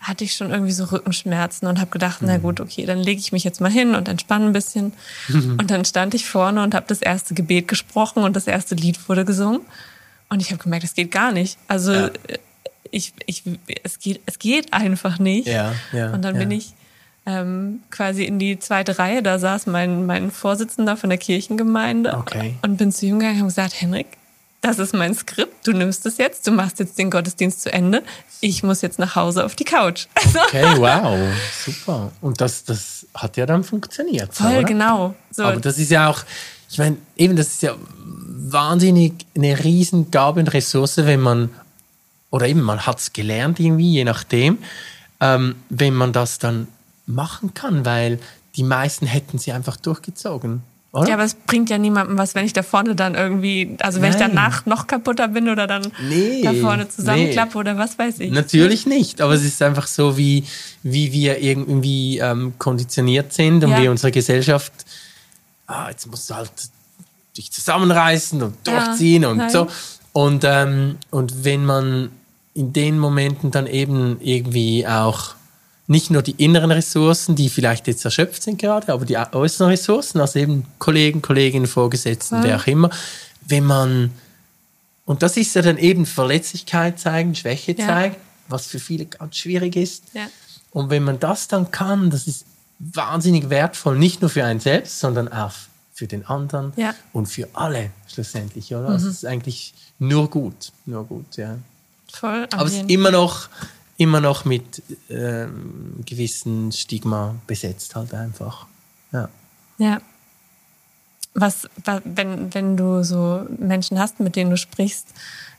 hatte 0.00 0.22
ich 0.24 0.34
schon 0.34 0.50
irgendwie 0.50 0.72
so 0.72 0.84
Rückenschmerzen 0.84 1.66
und 1.66 1.80
habe 1.80 1.90
gedacht, 1.90 2.18
na 2.20 2.38
gut, 2.38 2.60
okay, 2.60 2.86
dann 2.86 2.98
lege 2.98 3.20
ich 3.20 3.32
mich 3.32 3.42
jetzt 3.44 3.60
mal 3.60 3.70
hin 3.70 3.94
und 3.96 4.08
entspanne 4.08 4.46
ein 4.46 4.52
bisschen. 4.52 4.92
Und 5.28 5.70
dann 5.70 5.84
stand 5.84 6.14
ich 6.14 6.24
vorne 6.26 6.62
und 6.62 6.74
habe 6.74 6.86
das 6.88 7.02
erste 7.02 7.34
Gebet 7.34 7.66
gesprochen 7.68 8.22
und 8.22 8.36
das 8.36 8.46
erste 8.46 8.74
Lied 8.76 9.08
wurde 9.08 9.24
gesungen. 9.24 9.60
Und 10.28 10.40
ich 10.40 10.52
habe 10.52 10.62
gemerkt, 10.62 10.84
es 10.84 10.94
geht 10.94 11.10
gar 11.10 11.32
nicht. 11.32 11.58
Also 11.68 11.92
Ja. 11.92 12.06
äh, 12.06 12.38
ich, 12.90 13.12
ich, 13.26 13.42
es 13.82 13.98
geht, 13.98 14.20
es 14.24 14.38
geht 14.38 14.72
einfach 14.72 15.18
nicht. 15.18 15.46
Ja, 15.48 15.74
ja, 15.92 16.10
Und 16.12 16.22
dann 16.22 16.34
ja. 16.36 16.40
bin 16.40 16.50
ich 16.52 16.72
ähm, 17.26 17.80
quasi 17.90 18.24
in 18.24 18.38
die 18.38 18.58
zweite 18.58 18.98
Reihe. 18.98 19.22
Da 19.22 19.38
saß 19.38 19.66
mein, 19.66 20.06
mein 20.06 20.30
Vorsitzender 20.30 20.96
von 20.96 21.10
der 21.10 21.18
Kirchengemeinde 21.18 22.14
Okay. 22.16 22.54
und 22.62 22.76
bin 22.78 22.92
zu 22.92 23.04
ihm 23.04 23.18
gegangen 23.18 23.34
und 23.34 23.40
habe 23.40 23.48
gesagt, 23.48 23.80
Henrik, 23.80 24.06
das 24.60 24.78
ist 24.78 24.92
mein 24.92 25.14
Skript, 25.14 25.66
du 25.66 25.72
nimmst 25.72 26.04
es 26.06 26.18
jetzt, 26.18 26.46
du 26.46 26.50
machst 26.50 26.78
jetzt 26.80 26.98
den 26.98 27.10
Gottesdienst 27.10 27.62
zu 27.62 27.72
Ende, 27.72 28.02
ich 28.40 28.62
muss 28.62 28.82
jetzt 28.82 28.98
nach 28.98 29.14
Hause 29.14 29.44
auf 29.44 29.54
die 29.54 29.64
Couch. 29.64 30.06
Okay, 30.48 30.64
wow, 30.76 31.16
super. 31.64 32.12
Und 32.20 32.40
das, 32.40 32.64
das 32.64 33.06
hat 33.14 33.36
ja 33.36 33.46
dann 33.46 33.64
funktioniert. 33.64 34.34
voll 34.34 34.58
oder? 34.58 34.64
genau. 34.64 35.14
So, 35.30 35.44
Aber 35.44 35.60
das 35.60 35.78
ist 35.78 35.90
ja 35.90 36.08
auch, 36.08 36.20
ich 36.70 36.78
meine, 36.78 36.96
eben, 37.16 37.36
das 37.36 37.48
ist 37.48 37.62
ja 37.62 37.74
wahnsinnig 38.50 39.26
eine 39.36 39.62
riesen 39.62 40.10
Gabe 40.10 40.40
und 40.40 40.52
Ressource, 40.52 40.98
wenn 40.98 41.20
man, 41.20 41.50
oder 42.30 42.46
eben, 42.46 42.60
man 42.62 42.86
hat 42.86 42.98
es 42.98 43.12
gelernt 43.12 43.60
irgendwie, 43.60 43.92
je 43.92 44.04
nachdem, 44.04 44.58
ähm, 45.20 45.56
wenn 45.68 45.94
man 45.94 46.12
das 46.12 46.38
dann 46.38 46.68
machen 47.06 47.54
kann, 47.54 47.84
weil 47.84 48.18
die 48.56 48.62
meisten 48.62 49.06
hätten 49.06 49.38
sie 49.38 49.52
einfach 49.52 49.76
durchgezogen. 49.76 50.62
Oder? 50.90 51.08
ja, 51.08 51.14
aber 51.14 51.24
es 51.24 51.34
bringt 51.34 51.68
ja 51.68 51.76
niemandem 51.76 52.16
was, 52.16 52.34
wenn 52.34 52.46
ich 52.46 52.54
da 52.54 52.62
vorne 52.62 52.94
dann 52.94 53.14
irgendwie, 53.14 53.76
also 53.80 54.00
wenn 54.00 54.10
ich 54.10 54.18
Nein. 54.18 54.30
danach 54.34 54.64
noch 54.64 54.86
kaputter 54.86 55.28
bin 55.28 55.50
oder 55.50 55.66
dann 55.66 55.92
Nee, 56.08 56.40
da 56.42 56.54
vorne 56.54 56.88
zusammenklappe 56.88 57.52
nee. 57.54 57.58
oder 57.60 57.76
was 57.76 57.98
weiß 57.98 58.20
ich. 58.20 58.30
Natürlich 58.32 58.86
nicht, 58.86 59.20
aber 59.20 59.34
es 59.34 59.44
ist 59.44 59.60
einfach 59.62 59.86
so, 59.86 60.16
wie, 60.16 60.44
wie 60.82 61.12
wir 61.12 61.40
irgendwie 61.42 62.18
ähm, 62.18 62.54
konditioniert 62.58 63.34
sind 63.34 63.62
und 63.64 63.70
Ja. 63.72 63.82
wie 63.82 63.88
unsere 63.88 64.10
Gesellschaft, 64.12 64.72
ah, 65.66 65.88
jetzt 65.90 66.06
musst 66.06 66.30
du 66.30 66.34
halt 66.36 66.50
dich 67.36 67.52
zusammenreißen 67.52 68.42
und 68.42 68.54
Ja, 68.66 68.86
durchziehen 68.86 69.26
und 69.26 69.36
nein. 69.36 69.50
so. 69.50 69.68
Und, 70.14 70.42
ähm, 70.44 70.96
und 71.10 71.44
wenn 71.44 71.66
man 71.66 72.10
in 72.54 72.72
den 72.72 72.98
Momenten 72.98 73.50
dann 73.50 73.66
eben 73.66 74.16
irgendwie 74.20 74.86
auch 74.86 75.34
nicht 75.88 76.10
nur 76.10 76.22
die 76.22 76.32
inneren 76.32 76.70
Ressourcen, 76.70 77.34
die 77.34 77.48
vielleicht 77.48 77.86
jetzt 77.88 78.04
erschöpft 78.04 78.42
sind 78.42 78.58
gerade, 78.58 78.92
aber 78.92 79.04
die 79.04 79.16
äußeren 79.16 79.70
Ressourcen, 79.70 80.20
also 80.20 80.38
eben 80.38 80.64
Kollegen, 80.78 81.22
Kolleginnen, 81.22 81.66
Vorgesetzten, 81.66 82.42
wer 82.42 82.56
auch 82.58 82.66
immer, 82.66 82.90
wenn 83.46 83.64
man, 83.64 84.12
und 85.06 85.22
das 85.22 85.36
ist 85.38 85.54
ja 85.54 85.62
dann 85.62 85.78
eben 85.78 86.04
Verletzlichkeit 86.06 87.00
zeigen, 87.00 87.34
Schwäche 87.34 87.72
Ja. 87.72 87.86
zeigen, 87.86 88.16
was 88.48 88.66
für 88.66 88.78
viele 88.78 89.06
ganz 89.06 89.36
schwierig 89.36 89.76
ist. 89.76 90.04
Ja. 90.12 90.26
Und 90.70 90.90
wenn 90.90 91.02
man 91.02 91.18
das 91.18 91.48
dann 91.48 91.70
kann, 91.70 92.10
das 92.10 92.26
ist 92.26 92.44
wahnsinnig 92.78 93.48
wertvoll, 93.48 93.98
nicht 93.98 94.20
nur 94.20 94.30
für 94.30 94.44
einen 94.44 94.60
selbst, 94.60 95.00
sondern 95.00 95.28
auch 95.32 95.52
für 95.94 96.06
den 96.06 96.26
anderen 96.26 96.74
Ja. 96.76 96.94
und 97.14 97.26
für 97.26 97.48
alle 97.54 97.90
schlussendlich, 98.12 98.74
oder? 98.74 98.90
Also 98.90 99.08
es 99.08 99.16
ist 99.16 99.24
eigentlich 99.26 99.72
nur 99.98 100.28
gut, 100.28 100.70
nur 100.84 101.04
gut, 101.04 101.36
ja. 101.38 101.56
Voll. 102.12 102.46
Aber 102.52 102.66
es 102.66 102.74
ist 102.74 102.90
immer 102.90 103.10
noch, 103.10 103.48
immer 103.98 104.20
noch 104.20 104.44
mit 104.46 104.82
ähm, 105.10 105.96
gewissen 106.06 106.72
Stigma 106.72 107.34
besetzt 107.46 107.94
halt 107.96 108.14
einfach. 108.14 108.66
Ja. 109.12 109.28
Ja. 109.78 110.00
Was, 111.34 111.68
wa- 111.84 112.00
wenn, 112.04 112.52
wenn 112.54 112.76
du 112.76 113.02
so 113.04 113.46
Menschen 113.58 113.98
hast, 113.98 114.18
mit 114.20 114.34
denen 114.36 114.50
du 114.50 114.56
sprichst, 114.56 115.08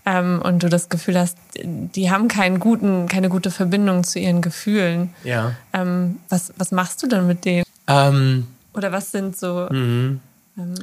ähm, 0.06 0.42
und 0.42 0.64
du 0.64 0.70
das 0.70 0.88
Gefühl 0.90 1.20
hast, 1.20 1.38
die 1.64 2.10
haben 2.10 2.28
keinen 2.30 2.60
guten, 2.60 3.08
keine 3.08 3.28
gute 3.30 3.52
Verbindung 3.52 4.04
zu 4.06 4.18
ihren 4.20 4.42
Gefühlen, 4.42 5.14
Ja. 5.24 5.56
ähm, 5.74 6.20
was, 6.30 6.54
was 6.58 6.72
machst 6.72 7.04
du 7.04 7.08
dann 7.08 7.28
mit 7.28 7.44
denen? 7.46 7.66
Ähm, 7.88 8.48
Oder 8.74 8.92
was 8.92 9.12
sind 9.12 9.38
so, 9.38 9.68
mhm. 9.70 10.22
ähm, 10.58 10.74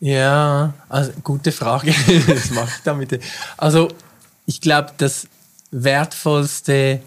Ja, 0.00 0.74
also 0.90 1.12
gute 1.24 1.52
Frage. 1.52 1.90
Was 2.26 2.50
mache 2.50 2.68
ich 2.76 2.82
damit? 2.84 3.20
Also, 3.56 3.88
ich 4.46 4.60
glaube, 4.60 4.90
das 4.98 5.26
wertvollste 5.70 7.00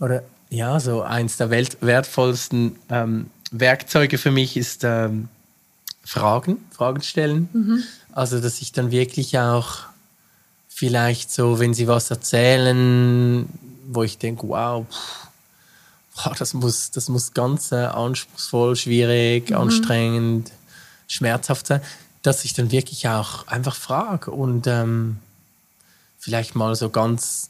oder 0.00 0.22
ja, 0.50 0.78
so 0.80 1.02
eins 1.02 1.36
der 1.36 1.50
welt 1.50 1.78
wertvollsten 1.80 2.76
ähm, 2.88 3.30
Werkzeuge 3.50 4.18
für 4.18 4.30
mich 4.30 4.56
ist 4.56 4.84
ähm, 4.84 5.28
Fragen, 6.04 6.58
Fragen 6.70 7.02
stellen. 7.02 7.48
Also, 8.12 8.40
dass 8.40 8.60
ich 8.60 8.72
dann 8.72 8.90
wirklich 8.90 9.38
auch 9.38 9.80
vielleicht 10.68 11.32
so, 11.32 11.60
wenn 11.60 11.72
sie 11.72 11.88
was 11.88 12.10
erzählen, 12.10 13.48
wo 13.86 14.02
ich 14.02 14.18
denke, 14.18 14.48
wow, 14.48 14.86
pff, 14.88 16.36
das 16.38 16.54
muss, 16.54 16.90
das 16.90 17.08
muss 17.08 17.32
ganz 17.32 17.72
äh, 17.72 17.86
anspruchsvoll, 17.86 18.76
schwierig, 18.76 19.54
anstrengend, 19.54 20.52
schmerzhaft 21.08 21.66
sein, 21.66 21.80
dass 22.22 22.44
ich 22.44 22.54
dann 22.54 22.70
wirklich 22.70 23.08
auch 23.08 23.46
einfach 23.46 23.76
frage 23.76 24.30
und 24.30 24.66
ähm, 24.66 25.18
vielleicht 26.18 26.54
mal 26.54 26.74
so 26.74 26.90
ganz, 26.90 27.48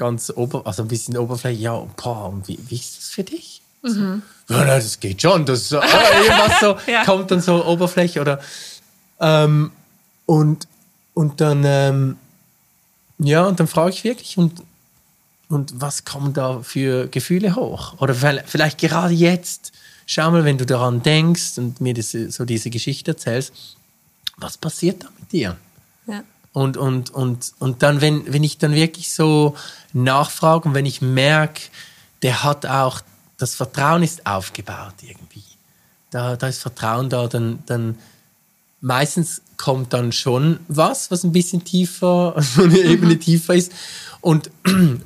ganz 0.00 0.32
ober, 0.34 0.66
also 0.66 0.82
ein 0.82 0.88
bisschen 0.88 1.16
oberflächlich, 1.18 1.62
ja, 1.62 1.74
boah, 2.02 2.30
und 2.30 2.48
wie, 2.48 2.58
wie 2.68 2.74
ist 2.76 2.96
das 2.98 3.08
für 3.10 3.22
dich? 3.22 3.60
So, 3.82 4.00
ja, 4.00 4.20
nein, 4.48 4.66
das 4.66 4.98
geht 4.98 5.22
schon, 5.22 5.46
das 5.46 5.70
äh, 5.72 5.76
irgendwas 6.22 6.60
so 6.60 6.76
Ja. 6.90 7.04
kommt 7.04 7.30
dann 7.30 7.40
so 7.40 7.64
Oberfläche 7.64 8.20
oder 8.20 8.40
ähm, 9.20 9.70
und 10.26 10.66
und 11.14 11.40
dann 11.40 11.62
ähm, 11.64 12.16
ja 13.18 13.44
und 13.46 13.58
dann 13.60 13.66
frage 13.66 13.90
ich 13.90 14.04
wirklich 14.04 14.36
und 14.38 14.62
und 15.48 15.80
was 15.80 16.04
kommen 16.04 16.32
da 16.32 16.60
für 16.62 17.08
Gefühle 17.08 17.56
hoch? 17.56 18.00
Oder 18.00 18.14
vielleicht 18.14 18.78
gerade 18.78 19.12
jetzt, 19.14 19.72
schau 20.06 20.30
mal, 20.30 20.44
wenn 20.44 20.58
du 20.58 20.64
daran 20.64 21.02
denkst 21.02 21.58
und 21.58 21.80
mir 21.80 21.92
das, 21.92 22.12
so 22.12 22.44
diese 22.44 22.70
Geschichte 22.70 23.10
erzählst, 23.12 23.52
was 24.36 24.56
passiert 24.56 25.02
da 25.04 25.08
mit 25.18 25.32
dir? 25.32 25.56
ja. 26.06 26.22
Und, 26.52 26.76
und, 26.76 27.10
und, 27.10 27.52
und 27.58 27.82
dann, 27.82 28.00
wenn, 28.00 28.32
wenn 28.32 28.42
ich 28.42 28.58
dann 28.58 28.74
wirklich 28.74 29.12
so 29.12 29.54
nachfrage 29.92 30.68
und 30.68 30.74
wenn 30.74 30.86
ich 30.86 31.00
merke, 31.00 31.62
der 32.22 32.42
hat 32.42 32.66
auch, 32.66 33.00
das 33.38 33.54
Vertrauen 33.54 34.02
ist 34.02 34.26
aufgebaut 34.26 34.94
irgendwie. 35.02 35.44
Da, 36.10 36.36
da 36.36 36.48
ist 36.48 36.60
Vertrauen 36.60 37.08
da, 37.08 37.28
dann, 37.28 37.60
dann 37.66 37.98
meistens 38.80 39.42
kommt 39.56 39.92
dann 39.92 40.10
schon 40.10 40.58
was, 40.68 41.10
was 41.10 41.22
ein 41.22 41.32
bisschen 41.32 41.64
tiefer, 41.64 42.34
so 42.56 42.64
eine 42.64 42.78
Ebene 42.78 43.18
tiefer 43.18 43.54
ist. 43.54 43.72
Und, 44.20 44.50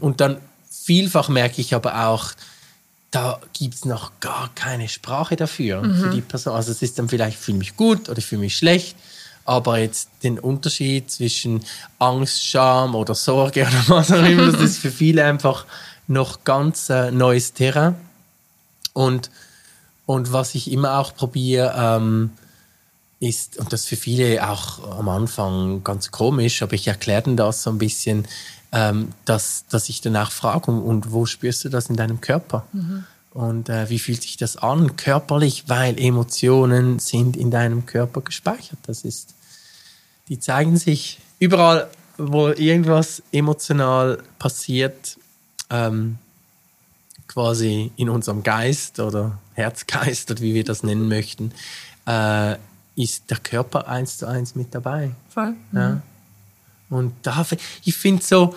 und 0.01 0.20
dann 0.20 0.38
vielfach 0.70 1.28
merke 1.28 1.61
ich 1.61 1.74
aber 1.74 2.09
auch, 2.09 2.32
da 3.11 3.40
gibt 3.53 3.74
es 3.74 3.84
noch 3.84 4.12
gar 4.18 4.51
keine 4.55 4.88
Sprache 4.88 5.36
dafür, 5.36 5.84
für 5.84 6.11
die 6.11 6.20
Person. 6.20 6.55
Also 6.55 6.72
es 6.72 6.82
ist 6.82 6.99
dann 6.99 7.09
vielleicht, 7.09 7.38
ich 7.38 7.45
fühle 7.45 7.59
mich 7.59 7.76
gut 7.76 8.09
oder 8.09 8.18
ich 8.18 8.26
fühle 8.26 8.40
mich 8.40 8.57
schlecht, 8.57 8.97
aber 9.45 9.78
jetzt 9.78 10.09
den 10.22 10.38
Unterschied 10.38 11.11
zwischen 11.11 11.64
Angst, 11.99 12.45
Scham 12.45 12.95
oder 12.95 13.14
Sorge 13.14 13.62
oder 13.62 13.84
was 13.88 14.12
auch 14.12 14.24
immer, 14.24 14.51
das 14.51 14.61
ist 14.61 14.78
für 14.78 14.90
viele 14.90 15.24
einfach 15.24 15.66
noch 16.07 16.45
ganz 16.45 16.90
äh, 16.90 17.11
neues 17.11 17.53
Terrain. 17.53 17.95
Und, 18.92 19.30
und 20.07 20.32
was 20.32 20.55
ich 20.55 20.70
immer 20.70 20.99
auch 20.99 21.14
probiere, 21.14 21.74
ähm, 21.76 22.30
ist, 23.20 23.59
und 23.59 23.72
das 23.72 23.82
ist 23.82 23.88
für 23.88 23.97
viele 23.97 24.49
auch 24.49 24.99
am 24.99 25.09
Anfang 25.09 25.82
ganz 25.82 26.11
komisch, 26.11 26.62
aber 26.62 26.74
ich 26.74 26.88
erkläre 26.88 27.22
denen 27.22 27.36
das 27.36 27.62
so 27.62 27.70
ein 27.70 27.78
bisschen, 27.78 28.26
ähm, 28.72 29.12
dass, 29.24 29.64
dass 29.70 29.88
ich 29.88 30.01
danach 30.01 30.30
frage, 30.30 30.70
und, 30.70 30.82
und 30.82 31.12
wo 31.12 31.26
spürst 31.26 31.64
du 31.64 31.68
das 31.68 31.88
in 31.88 31.97
deinem 31.97 32.20
Körper? 32.20 32.66
Und 33.34 33.68
äh, 33.68 33.90
wie 33.90 33.99
fühlt 33.99 34.22
sich 34.22 34.36
das 34.36 34.57
an 34.57 34.97
körperlich? 34.97 35.64
Weil 35.66 35.99
Emotionen 35.99 37.01
sind 37.01 37.36
in 37.36 37.51
deinem 37.51 37.84
Körper 37.84 38.20
gespeichert. 38.20 38.78
Das 38.86 39.03
ist, 39.03 39.34
die 40.29 40.39
zeigen 40.39 40.77
sich 40.77 41.18
überall, 41.39 41.91
wo 42.16 42.49
irgendwas 42.49 43.22
emotional 43.33 44.22
passiert, 44.39 45.18
ähm, 45.70 46.18
quasi 47.27 47.91
in 47.97 48.09
unserem 48.09 48.43
Geist 48.43 49.01
oder 49.01 49.39
Herzgeist 49.55 50.31
oder 50.31 50.41
wie 50.41 50.55
wir 50.55 50.64
das 50.64 50.83
nennen 50.83 51.09
möchten, 51.09 51.53
äh, 52.07 52.57
ist 52.97 53.31
der 53.31 53.39
Körper 53.39 53.89
eins 53.89 54.18
zu 54.18 54.27
eins 54.27 54.55
mit 54.55 54.75
dabei. 54.75 55.11
Voll. 55.29 55.55
Ja. 55.72 56.01
Und 56.91 57.12
da, 57.22 57.45
ich 57.85 57.97
finde 57.97 58.22
so, 58.22 58.55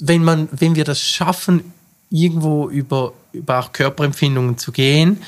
wenn 0.00 0.24
man, 0.24 0.48
wenn 0.52 0.74
wir 0.74 0.84
das 0.84 1.00
schaffen, 1.00 1.72
irgendwo 2.10 2.68
über, 2.70 3.12
über 3.32 3.58
auch 3.58 3.72
Körperempfindungen 3.72 4.58
zu 4.58 4.72
gehen, 4.72 5.22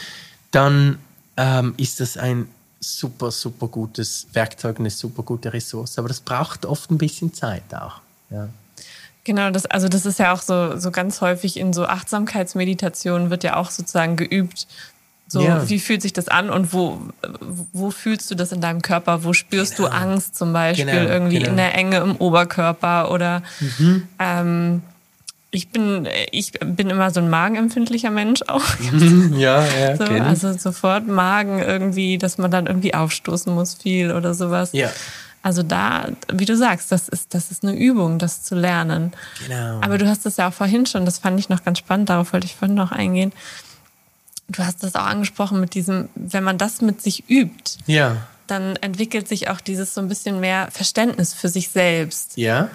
dann 0.50 0.98
ähm, 1.36 1.74
ist 1.76 2.00
das 2.00 2.16
ein 2.16 2.48
super, 2.80 3.30
super 3.30 3.66
gutes 3.68 4.26
Werkzeug, 4.32 4.78
eine 4.78 4.90
super 4.90 5.22
gute 5.22 5.52
Ressource. 5.52 5.98
Aber 5.98 6.08
das 6.08 6.20
braucht 6.20 6.64
oft 6.66 6.90
ein 6.90 6.98
bisschen 6.98 7.32
Zeit 7.34 7.62
auch. 7.74 8.00
Ja. 8.30 8.48
Genau, 9.24 9.50
das, 9.50 9.66
also 9.66 9.88
das 9.88 10.06
ist 10.06 10.18
ja 10.18 10.32
auch 10.32 10.40
so, 10.40 10.78
so 10.78 10.90
ganz 10.90 11.20
häufig 11.20 11.58
in 11.58 11.72
so 11.72 11.84
Achtsamkeitsmeditationen 11.86 13.30
wird 13.30 13.44
ja 13.44 13.56
auch 13.56 13.70
sozusagen 13.70 14.16
geübt. 14.16 14.66
So, 15.30 15.42
Ja. 15.42 15.68
wie 15.68 15.78
fühlt 15.78 16.00
sich 16.00 16.14
das 16.14 16.28
an 16.28 16.48
und 16.48 16.72
wo, 16.72 16.98
wo 17.74 17.90
fühlst 17.90 18.30
du 18.30 18.34
das 18.34 18.50
in 18.52 18.62
deinem 18.62 18.80
Körper? 18.80 19.24
Wo 19.24 19.34
spürst 19.34 19.78
du 19.78 19.86
Angst 19.86 20.36
zum 20.36 20.54
Beispiel 20.54 20.86
Genau, 20.86 21.10
irgendwie 21.10 21.38
genau. 21.40 21.50
in 21.50 21.56
der 21.58 21.74
Enge 21.74 21.98
im 21.98 22.16
Oberkörper 22.16 23.10
oder 23.10 23.42
ähm, 24.18 24.82
ich 25.50 25.70
bin, 25.70 26.06
ich 26.30 26.52
bin 26.52 26.90
immer 26.90 27.10
so 27.10 27.20
ein 27.20 27.30
magenempfindlicher 27.30 28.10
Mensch 28.10 28.42
auch. 28.48 28.64
ja, 29.32 29.64
ja, 29.64 29.96
So, 29.96 30.04
ich. 30.04 30.20
also 30.20 30.52
sofort 30.52 31.06
Magen 31.06 31.60
irgendwie, 31.60 32.18
dass 32.18 32.36
man 32.36 32.50
dann 32.50 32.66
irgendwie 32.66 32.94
aufstoßen 32.94 33.54
muss 33.54 33.74
viel 33.74 34.12
oder 34.12 34.34
sowas. 34.34 34.70
Ja. 34.72 34.90
Also 35.42 35.62
da, 35.62 36.08
wie 36.30 36.44
du 36.44 36.56
sagst, 36.56 36.92
das 36.92 37.08
ist, 37.08 37.32
das 37.32 37.50
ist 37.50 37.62
eine 37.62 37.74
Übung, 37.74 38.18
das 38.18 38.42
zu 38.42 38.54
lernen. 38.54 39.12
Genau. 39.46 39.80
Aber 39.80 39.96
du 39.96 40.06
hast 40.06 40.26
das 40.26 40.36
ja 40.36 40.48
auch 40.48 40.52
vorhin 40.52 40.84
schon, 40.84 41.06
das 41.06 41.18
fand 41.18 41.40
ich 41.40 41.48
noch 41.48 41.64
ganz 41.64 41.78
spannend, 41.78 42.10
darauf 42.10 42.32
wollte 42.32 42.46
ich 42.46 42.56
vorhin 42.56 42.74
noch 42.74 42.92
eingehen. 42.92 43.32
Du 44.48 44.64
hast 44.64 44.82
das 44.82 44.94
auch 44.96 45.06
angesprochen 45.06 45.60
mit 45.60 45.74
diesem, 45.74 46.08
wenn 46.14 46.44
man 46.44 46.58
das 46.58 46.82
mit 46.82 47.00
sich 47.00 47.30
übt, 47.30 47.78
ja. 47.86 48.16
dann 48.46 48.76
entwickelt 48.76 49.28
sich 49.28 49.48
auch 49.48 49.60
dieses 49.60 49.94
so 49.94 50.00
ein 50.00 50.08
bisschen 50.08 50.40
mehr 50.40 50.68
Verständnis 50.70 51.32
für 51.32 51.48
sich 51.48 51.68
selbst. 51.68 52.36
Ja, 52.36 52.68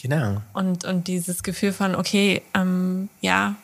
genau. 0.00 0.40
Und, 0.52 0.84
und 0.84 1.06
dieses 1.08 1.42
Gefühl 1.42 1.72
von, 1.72 1.94
okay, 1.94 2.42
ähm, 2.54 3.08
ja, 3.20 3.54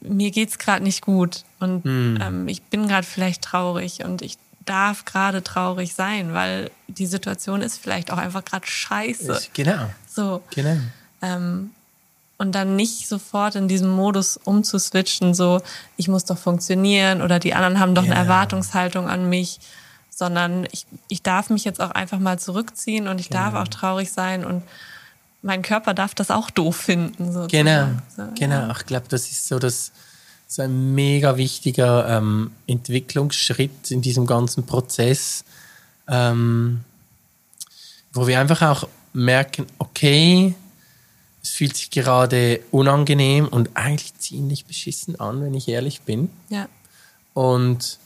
mir 0.00 0.30
geht's 0.30 0.58
gerade 0.58 0.82
nicht 0.82 1.02
gut 1.02 1.44
und 1.60 1.84
Hm. 1.84 2.18
ähm, 2.20 2.48
ich 2.48 2.62
bin 2.62 2.88
gerade 2.88 3.06
vielleicht 3.06 3.42
traurig 3.42 4.04
und 4.04 4.22
ich 4.22 4.36
darf 4.66 5.04
gerade 5.04 5.42
traurig 5.42 5.94
sein, 5.94 6.32
weil 6.34 6.70
die 6.88 7.06
Situation 7.06 7.62
ist 7.62 7.78
vielleicht 7.78 8.12
auch 8.12 8.18
einfach 8.18 8.44
gerade 8.44 8.66
scheiße. 8.66 9.38
Ich- 9.40 9.52
Genau, 9.52 9.86
So. 10.08 10.42
genau. 10.54 10.76
Ähm, 11.22 11.70
und 12.38 12.52
dann 12.54 12.74
nicht 12.76 13.06
sofort 13.08 13.54
in 13.54 13.68
diesem 13.68 13.90
Modus 13.90 14.36
umzuswitchen, 14.38 15.34
so, 15.34 15.60
ich 15.96 16.08
muss 16.08 16.24
doch 16.24 16.38
funktionieren 16.38 17.20
oder 17.22 17.38
die 17.38 17.54
anderen 17.54 17.78
haben 17.78 17.94
doch 17.94 18.02
eine 18.04 18.12
Genau. 18.14 18.22
Erwartungshaltung 18.22 19.08
an 19.08 19.28
mich, 19.28 19.60
sondern 20.08 20.66
ich, 20.72 20.86
ich 21.08 21.22
darf 21.22 21.50
mich 21.50 21.64
jetzt 21.64 21.80
auch 21.80 21.90
einfach 21.90 22.18
mal 22.18 22.38
zurückziehen 22.38 23.08
und 23.08 23.20
ich 23.20 23.28
darf 23.28 23.50
Genau. 23.52 23.62
auch 23.62 23.68
traurig 23.68 24.10
sein 24.12 24.44
und 24.44 24.62
mein 25.42 25.62
Körper 25.62 25.94
darf 25.94 26.14
das 26.14 26.30
auch 26.30 26.50
doof 26.50 26.76
finden. 26.76 27.32
Sozusagen. 27.32 27.48
Genau, 27.48 27.88
So, 28.16 28.34
genau. 28.38 28.60
Ja. 28.68 28.74
Ich 28.76 28.86
glaube, 28.86 29.06
das 29.08 29.30
ist 29.30 29.48
so, 29.48 29.58
das, 29.58 29.92
so 30.46 30.62
ein 30.62 30.94
mega 30.94 31.36
wichtiger 31.36 32.08
ähm, 32.08 32.50
Entwicklungsschritt 32.66 33.90
in 33.90 34.02
diesem 34.02 34.26
ganzen 34.26 34.66
Prozess, 34.66 35.44
ähm, 36.08 36.80
wo 38.12 38.26
wir 38.26 38.40
einfach 38.40 38.62
auch 38.62 38.88
merken, 39.12 39.66
okay, 39.78 40.54
es 41.42 41.50
fühlt 41.50 41.76
sich 41.76 41.90
gerade 41.90 42.60
unangenehm 42.70 43.48
und 43.48 43.70
eigentlich 43.74 44.14
ziemlich 44.18 44.66
beschissen 44.66 45.18
an, 45.18 45.42
wenn 45.42 45.54
ich 45.54 45.68
ehrlich 45.68 46.02
bin. 46.02 46.30
ja. 46.48 46.68
Und, 47.32 47.98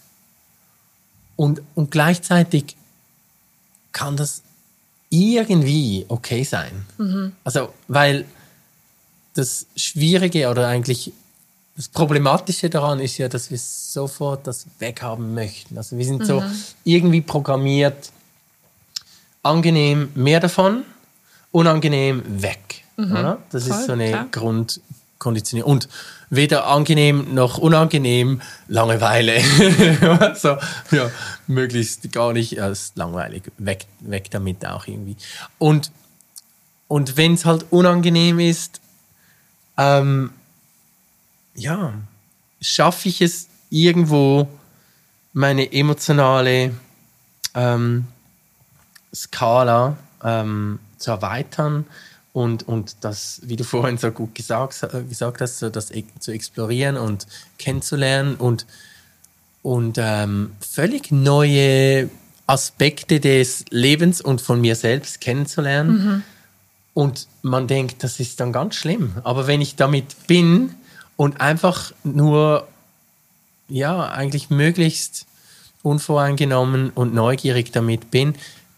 und, 1.35 1.63
und 1.75 1.91
gleichzeitig 1.91 2.77
kann 3.91 4.19
das 4.19 4.43
irgendwie 5.15 6.05
okay 6.09 6.43
sein. 6.43 6.87
Also, 7.45 7.73
weil 7.89 8.25
das 9.35 9.67
Schwierige 9.77 10.49
oder 10.49 10.69
eigentlich 10.69 11.13
das 11.77 11.89
Problematische 11.89 12.71
daran 12.71 13.01
ist 13.01 13.19
ja, 13.19 13.29
dass 13.29 13.51
wir 13.51 13.59
sofort 13.59 14.47
das 14.47 14.67
weghaben 14.79 15.35
möchten. 15.35 15.77
Also 15.77 15.99
wir 15.99 16.05
sind 16.05 16.25
so 16.25 16.43
irgendwie 16.85 17.21
programmiert, 17.21 18.11
angenehm 19.43 20.11
mehr 20.15 20.39
davon, 20.39 20.85
unangenehm 21.51 22.23
weg. 22.43 22.85
Oder? 22.97 23.39
Das 23.51 23.67
Voll, 23.67 23.77
ist 23.77 23.87
so 23.87 23.93
eine 23.93 24.09
klar. 24.11 24.31
Grundkonditionierung. 25.25 25.71
Und 25.71 25.89
weder 26.31 26.67
angenehm 26.67 27.35
noch 27.35 27.59
unangenehm, 27.59 28.41
Langeweile. 28.69 29.41
so, 30.37 30.57
ja, 30.95 31.11
möglichst 31.47 32.13
gar 32.13 32.33
nicht, 32.33 32.53
ist 32.55 32.97
langweilig, 32.97 33.45
weg, 33.59 33.87
weg 34.01 34.31
damit 34.31 34.65
auch 34.67 34.87
irgendwie. 34.87 35.17
Und, 35.59 35.91
und 36.89 37.17
wenn 37.17 37.35
es 37.35 37.45
halt 37.45 37.67
unangenehm 37.71 38.39
ist, 38.39 38.81
ähm, 39.77 40.31
ja, 41.55 41.95
schaffe 42.61 43.09
ich 43.09 43.21
es 43.21 43.49
irgendwo, 43.71 44.49
meine 45.33 45.73
emotionale 45.73 46.73
ähm, 47.55 48.07
Skala 49.13 49.97
ähm, 50.23 50.79
zu 50.99 51.11
erweitern 51.11 51.87
und, 52.35 52.67
und 52.67 52.97
das, 53.03 53.41
wie 53.45 53.55
du 53.55 53.63
vorhin 53.63 53.97
so 53.97 54.11
gut 54.11 54.35
gesagt, 54.35 54.83
äh, 54.83 55.05
gesagt 55.05 55.41
hast, 55.41 55.61
so 55.61 55.71
das 55.71 55.93
e- 55.93 56.05
zu 56.19 56.33
explorieren 56.33 56.97
und 56.97 57.29
kennenzulernen 57.59 58.35
und, 58.35 58.67
und 59.63 59.99
ähm, 59.99 60.51
völlig 60.61 61.13
neue 61.13 62.11
Aspekte 62.49 63.21
des 63.21 63.65
Lebens 63.71 64.21
und 64.21 64.43
von 64.43 64.61
mir 64.61 64.75
selbst 64.75 65.21
kennenzulernen. 65.21 66.25
Und 66.93 67.29
man 67.43 67.69
denkt, 67.69 68.03
das 68.03 68.19
ist 68.19 68.41
dann 68.41 68.53
ganz 68.53 68.75
schlimm. 68.75 69.15
Aber 69.23 69.47
wenn 69.47 69.61
ich 69.61 69.77
damit 69.77 70.27
bin 70.27 70.75
und 71.17 71.41
einfach 71.41 71.93
nur, 72.03 72.67
ja, 73.69 74.11
eigentlich 74.11 74.51
möglichst 74.51 75.27
unvoreingenommen 75.85 76.91
und 76.91 77.15
neugierig 77.15 77.71
damit 77.71 78.11
bin, 78.11 78.35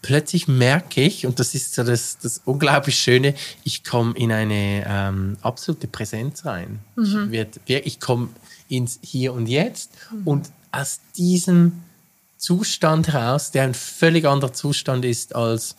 plötzlich 0.07 0.47
merke 0.47 1.01
ich, 1.01 1.25
und 1.25 1.37
das 1.37 1.53
ist 1.53 1.75
so 1.75 1.83
das, 1.83 2.17
das 2.19 2.39
unglaublich 2.45 2.97
Schöne, 2.97 3.33
ich 3.65 3.83
komme 3.83 4.13
in 4.15 4.31
eine 4.31 4.85
ähm, 4.87 5.35
absolute 5.41 5.87
Präsenz 5.87 6.45
rein. 6.45 6.79
Ich, 7.25 7.31
werd, 7.31 7.59
ich 7.67 7.99
komme 7.99 8.29
ins 8.69 8.99
Hier 9.01 9.33
und 9.33 9.47
Jetzt 9.47 9.91
und 10.23 10.49
aus 10.71 11.01
diesem 11.17 11.73
Zustand 12.37 13.09
heraus, 13.09 13.51
der 13.51 13.63
ein 13.63 13.73
völlig 13.73 14.23
anderer 14.25 14.53
Zustand 14.53 15.03
ist 15.03 15.35
als 15.35 15.75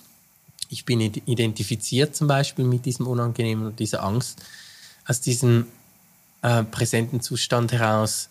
ich 0.68 0.84
bin 0.84 1.00
id- 1.00 1.22
identifiziert 1.24 2.14
zum 2.14 2.26
Beispiel 2.28 2.66
mit 2.66 2.84
diesem 2.84 3.06
Unangenehmen 3.06 3.64
und 3.64 3.78
dieser 3.78 4.02
Angst, 4.04 4.42
aus 5.06 5.22
diesem 5.22 5.64
äh, 6.42 6.64
präsenten 6.64 7.22
Zustand 7.22 7.72
heraus 7.72 8.28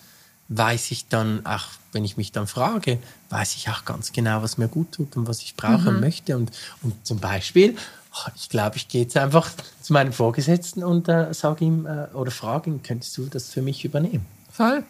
weiß 0.49 0.91
ich 0.91 1.07
dann, 1.07 1.45
auch 1.45 1.65
wenn 1.91 2.05
ich 2.05 2.17
mich 2.17 2.31
dann 2.31 2.47
frage, 2.47 2.99
weiß 3.29 3.55
ich 3.55 3.69
auch 3.69 3.85
ganz 3.85 4.11
genau, 4.11 4.41
was 4.43 4.57
mir 4.57 4.67
gut 4.67 4.91
tut 4.93 5.15
und 5.17 5.27
was 5.27 5.41
ich 5.41 5.55
brauche 5.55 5.89
und 5.89 5.99
möchte. 5.99 6.35
Und, 6.37 6.51
und 6.83 6.93
zum 7.05 7.19
Beispiel, 7.19 7.75
oh, 8.13 8.29
ich 8.35 8.49
glaube, 8.49 8.77
ich 8.77 8.87
gehe 8.87 9.01
jetzt 9.03 9.17
einfach 9.17 9.49
zu 9.81 9.93
meinem 9.93 10.13
Vorgesetzten 10.13 10.83
und 10.83 11.09
äh, 11.09 11.33
sage 11.33 11.65
ihm 11.65 11.85
äh, 11.85 12.07
oder 12.13 12.31
frage 12.31 12.69
ihn, 12.69 12.83
könntest 12.83 13.17
du 13.17 13.25
das 13.25 13.49
für 13.49 13.61
mich 13.61 13.83
übernehmen? 13.85 14.25
Voll. 14.51 14.83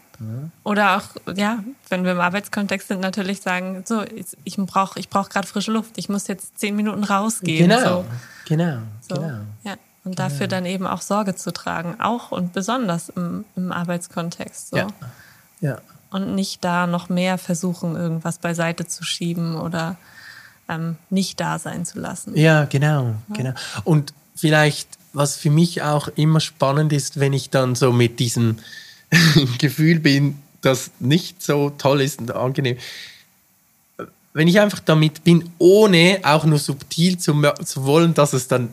Oder 0.63 0.97
auch, 0.97 1.35
ja, 1.35 1.63
wenn 1.89 2.03
wir 2.03 2.13
im 2.13 2.19
Arbeitskontext 2.19 2.87
sind, 2.87 3.01
natürlich 3.01 3.41
sagen, 3.41 3.83
so, 3.85 4.01
ich- 4.45 4.57
brauche 4.57 4.99
ich 4.99 5.09
brauch 5.09 5.29
gerade 5.29 5.47
frische 5.47 5.71
Luft, 5.71 5.91
ich 5.97 6.09
muss 6.09 6.27
jetzt 6.27 6.57
zehn 6.57 6.75
Minuten 6.75 7.03
rausgehen. 7.03 7.69
Genau, 7.69 8.01
So. 8.01 8.05
genau, 8.45 8.77
So. 9.07 9.15
genau. 9.15 9.39
Ja. 9.63 9.75
Und 10.03 10.17
dafür 10.17 10.47
dann 10.47 10.65
eben 10.65 10.87
auch 10.87 11.01
Sorge 11.01 11.35
zu 11.35 11.51
tragen, 11.53 11.99
auch 11.99 12.31
und 12.31 12.51
besonders 12.53 13.09
im, 13.09 13.45
im 13.55 13.71
Arbeitskontext. 13.71 14.69
So. 14.69 14.77
Ja. 14.77 14.87
Ja. 15.61 15.79
Und 16.11 16.35
nicht 16.35 16.63
da 16.63 16.87
noch 16.87 17.09
mehr 17.09 17.37
versuchen, 17.37 17.95
irgendwas 17.95 18.37
beiseite 18.37 18.87
zu 18.87 19.03
schieben 19.03 19.55
oder 19.55 19.97
ähm, 20.69 20.97
nicht 21.09 21.39
da 21.39 21.59
sein 21.59 21.85
zu 21.85 21.99
lassen. 21.99 22.35
Ja, 22.35 22.65
genau, 22.65 23.15
genau. 23.33 23.53
Und 23.83 24.13
vielleicht, 24.35 24.87
was 25.13 25.35
für 25.35 25.49
mich 25.49 25.81
auch 25.81 26.07
immer 26.09 26.39
spannend 26.39 26.93
ist, 26.93 27.19
wenn 27.19 27.33
ich 27.33 27.49
dann 27.49 27.75
so 27.75 27.91
mit 27.91 28.19
diesem 28.19 28.57
Gefühl 29.57 29.99
bin, 29.99 30.41
das 30.61 30.91
nicht 30.99 31.41
so 31.43 31.71
toll 31.71 32.01
ist 32.01 32.19
und 32.19 32.33
angenehm, 32.33 32.77
wenn 34.33 34.47
ich 34.47 34.59
einfach 34.59 34.79
damit 34.79 35.23
bin, 35.23 35.49
ohne 35.57 36.19
auch 36.23 36.45
nur 36.45 36.59
subtil 36.59 37.17
zu, 37.17 37.33
zu 37.63 37.85
wollen, 37.85 38.13
dass 38.13 38.33
es 38.33 38.47
dann 38.47 38.69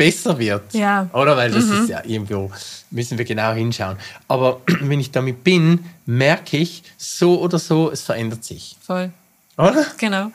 besser 0.00 0.38
wird. 0.38 0.72
Ja. 0.72 1.10
Oder? 1.12 1.36
Weil 1.36 1.50
das 1.50 1.64
ist 1.64 1.90
ja 1.90 2.02
irgendwo, 2.04 2.50
müssen 2.90 3.18
wir 3.18 3.26
genau 3.26 3.52
hinschauen. 3.52 3.98
Aber 4.28 4.62
wenn 4.80 4.98
ich 4.98 5.10
damit 5.10 5.44
bin, 5.44 5.84
merke 6.06 6.56
ich, 6.56 6.82
so 6.96 7.38
oder 7.40 7.58
so, 7.58 7.90
es 7.90 8.00
verändert 8.00 8.42
sich. 8.42 8.76
Voll. 8.80 9.10
Oder? 9.58 9.84
Genau. 9.98 10.30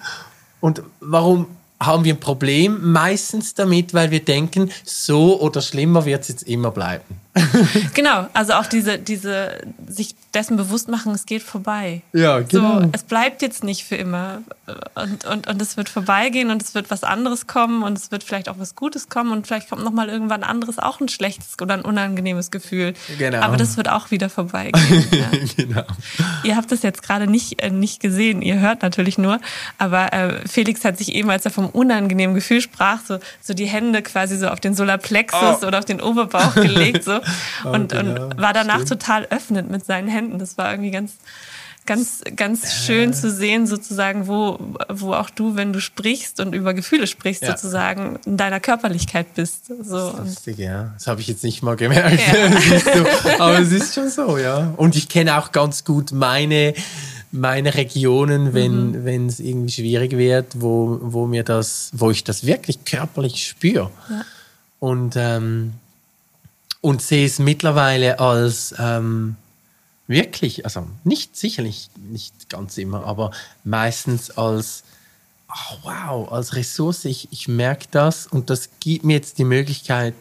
Und 0.61 0.83
warum 0.99 1.47
haben 1.79 2.03
wir 2.03 2.13
ein 2.13 2.19
Problem? 2.19 2.91
Meistens 2.91 3.55
damit, 3.55 3.93
weil 3.95 4.11
wir 4.11 4.23
denken, 4.23 4.71
so 4.83 5.41
oder 5.41 5.61
schlimmer 5.61 6.05
wird 6.05 6.21
es 6.21 6.27
jetzt 6.27 6.43
immer 6.43 6.69
bleiben. 6.69 7.24
Genau. 7.93 8.27
Also 8.33 8.53
auch 8.53 8.65
diese, 8.65 8.97
diese, 8.97 9.61
sich 9.87 10.15
dessen 10.33 10.57
bewusst 10.57 10.89
machen, 10.89 11.13
es 11.13 11.25
geht 11.25 11.43
vorbei. 11.43 12.01
Ja, 12.13 12.39
genau. 12.39 12.81
So, 12.81 12.89
es 12.91 13.03
bleibt 13.03 13.41
jetzt 13.41 13.63
nicht 13.63 13.85
für 13.85 13.95
immer. 13.95 14.41
Und, 14.95 15.25
und, 15.25 15.47
und 15.47 15.61
es 15.61 15.77
wird 15.77 15.89
vorbeigehen 15.89 16.49
und 16.49 16.61
es 16.61 16.75
wird 16.75 16.91
was 16.91 17.03
anderes 17.03 17.47
kommen 17.47 17.83
und 17.83 17.97
es 17.97 18.11
wird 18.11 18.23
vielleicht 18.23 18.49
auch 18.49 18.57
was 18.57 18.75
Gutes 18.75 19.09
kommen 19.09 19.31
und 19.31 19.47
vielleicht 19.47 19.69
kommt 19.69 19.83
nochmal 19.83 20.09
irgendwann 20.09 20.43
anderes 20.43 20.79
auch 20.79 20.99
ein 20.99 21.07
schlechtes 21.09 21.55
oder 21.61 21.75
ein 21.75 21.81
unangenehmes 21.81 22.51
Gefühl. 22.51 22.93
Genau. 23.17 23.41
Aber 23.41 23.57
das 23.57 23.77
wird 23.77 23.89
auch 23.89 24.11
wieder 24.11 24.29
vorbeigehen. 24.29 25.07
ja. 25.11 25.27
genau. 25.55 25.83
Ihr 26.43 26.55
habt 26.55 26.71
das 26.71 26.83
jetzt 26.83 27.03
gerade 27.03 27.27
nicht, 27.27 27.61
äh, 27.61 27.69
nicht 27.69 28.01
gesehen, 28.01 28.41
ihr 28.41 28.59
hört 28.59 28.81
natürlich 28.81 29.17
nur, 29.17 29.39
aber 29.77 30.13
äh, 30.13 30.47
Felix 30.47 30.83
hat 30.83 30.97
sich 30.97 31.13
eben, 31.13 31.29
als 31.29 31.45
er 31.45 31.51
vom 31.51 31.67
unangenehmen 31.69 32.35
Gefühl 32.35 32.61
sprach, 32.61 32.99
so, 33.05 33.19
so 33.41 33.53
die 33.53 33.65
Hände 33.65 34.01
quasi 34.01 34.37
so 34.37 34.47
auf 34.47 34.59
den 34.59 34.75
Solarplexus 34.75 35.63
Oh. 35.63 35.67
oder 35.67 35.79
auf 35.79 35.85
den 35.85 36.01
Oberbauch 36.01 36.55
gelegt 36.55 37.03
so 37.03 37.19
und, 37.63 37.91
genau, 37.91 38.25
und 38.25 38.37
war 38.41 38.53
danach 38.53 38.81
stimmt. 38.81 38.89
total 39.01 39.27
öffnend 39.29 39.69
mit 39.71 39.85
seinen 39.85 40.07
Händen. 40.07 40.39
Das 40.39 40.57
war 40.57 40.71
irgendwie 40.71 40.91
ganz, 40.91 41.13
ganz, 41.85 42.21
ganz 42.35 42.73
schön 42.73 43.13
zu 43.13 43.29
sehen, 43.29 43.67
sozusagen, 43.67 44.27
wo, 44.27 44.57
wo 44.89 45.13
auch 45.13 45.29
du, 45.29 45.55
wenn 45.55 45.71
du 45.71 45.79
sprichst 45.79 46.39
und 46.39 46.53
über 46.55 46.73
Gefühle 46.73 47.05
sprichst, 47.05 47.43
Ja. 47.43 47.51
sozusagen 47.51 48.17
in 48.25 48.37
deiner 48.37 48.59
Körperlichkeit 48.59 49.35
bist. 49.35 49.67
So. 49.83 50.07
Und 50.17 50.25
Lustig, 50.25 50.57
ja. 50.57 50.93
Das 50.95 51.05
habe 51.07 51.21
ich 51.21 51.27
jetzt 51.27 51.43
nicht 51.43 51.61
mal 51.61 51.75
gemerkt. 51.75 52.19
Ja. 52.27 52.49
Du? 52.95 53.39
Aber 53.41 53.59
es 53.59 53.71
ist 53.71 53.93
schon 53.93 54.09
so, 54.09 54.37
ja. 54.37 54.73
Und 54.77 54.95
ich 54.95 55.09
kenne 55.09 55.37
auch 55.37 55.51
ganz 55.51 55.83
gut 55.83 56.11
meine, 56.11 56.73
meine 57.31 57.75
Regionen, 57.75 58.53
wenn 58.53 59.05
wenn 59.05 59.27
es 59.27 59.39
irgendwie 59.39 59.71
schwierig 59.71 60.17
wird, 60.17 60.59
wo, 60.61 60.97
wo 61.01 61.27
mir 61.27 61.43
das, 61.43 61.91
wo 61.93 62.09
ich 62.09 62.23
das 62.23 62.45
wirklich 62.45 62.83
körperlich 62.85 63.45
spüre. 63.47 63.91
Und, 64.79 65.15
ähm, 65.17 65.73
und 66.85 67.01
sehe 67.01 67.25
es 67.25 67.39
mittlerweile 67.39 68.19
als 68.19 68.75
ähm, 68.77 69.37
wirklich, 70.05 70.65
also 70.65 70.87
nicht 71.03 71.35
sicherlich 71.35 71.89
nicht 71.95 72.47
ganz 72.47 72.77
immer, 72.77 73.07
aber 73.07 73.31
meistens 73.63 74.29
als 74.29 74.83
oh, 75.49 75.77
wow, 75.81 76.31
als 76.31 76.53
Ressource, 76.53 77.05
ich, 77.05 77.27
ich 77.31 77.47
merke 77.47 77.87
das 77.89 78.27
und 78.27 78.51
das 78.51 78.69
gibt 78.81 79.03
mir 79.03 79.13
jetzt 79.13 79.39
die 79.39 79.45
Möglichkeit, 79.45 80.13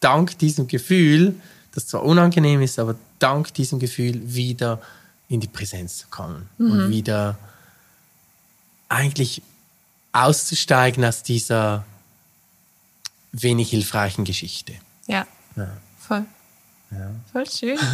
dank 0.00 0.36
diesem 0.40 0.66
Gefühl, 0.66 1.36
das 1.76 1.86
zwar 1.86 2.02
unangenehm 2.02 2.60
ist, 2.60 2.80
aber 2.80 2.96
dank 3.20 3.54
diesem 3.54 3.78
Gefühl 3.78 4.20
wieder 4.34 4.82
in 5.28 5.38
die 5.38 5.46
Präsenz 5.46 5.98
zu 5.98 6.08
kommen 6.08 6.48
mhm. 6.58 6.72
und 6.72 6.90
wieder 6.90 7.38
eigentlich 8.88 9.42
auszusteigen 10.10 11.04
aus 11.04 11.22
dieser 11.22 11.84
wenig 13.30 13.70
hilfreichen 13.70 14.24
Geschichte. 14.24 14.74
Ja, 15.06 15.24
ja. 15.54 15.68
Voll. 16.10 16.24
Ja. 16.90 17.10
Voll 17.32 17.48
schön. 17.48 17.78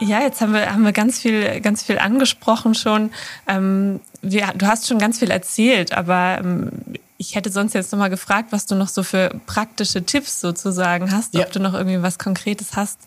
Ja, 0.00 0.22
jetzt 0.22 0.40
haben 0.40 0.54
wir, 0.54 0.72
haben 0.72 0.84
wir 0.84 0.92
ganz 0.92 1.18
viel, 1.18 1.60
ganz 1.60 1.82
viel 1.82 1.98
angesprochen 1.98 2.74
schon. 2.74 3.10
Ähm, 3.48 4.00
wir, 4.22 4.52
du 4.54 4.66
hast 4.66 4.86
schon 4.86 5.00
ganz 5.00 5.18
viel 5.18 5.30
erzählt, 5.30 5.92
aber 5.92 6.38
ähm, 6.38 6.70
ich 7.18 7.34
hätte 7.34 7.50
sonst 7.50 7.74
jetzt 7.74 7.90
nochmal 7.92 8.08
gefragt, 8.08 8.52
was 8.52 8.64
du 8.64 8.76
noch 8.76 8.88
so 8.88 9.02
für 9.02 9.30
praktische 9.46 10.04
Tipps 10.04 10.40
sozusagen 10.40 11.10
hast, 11.10 11.34
ja. 11.34 11.44
ob 11.44 11.52
du 11.52 11.58
noch 11.58 11.74
irgendwie 11.74 12.00
was 12.00 12.18
Konkretes 12.18 12.76
hast, 12.76 13.00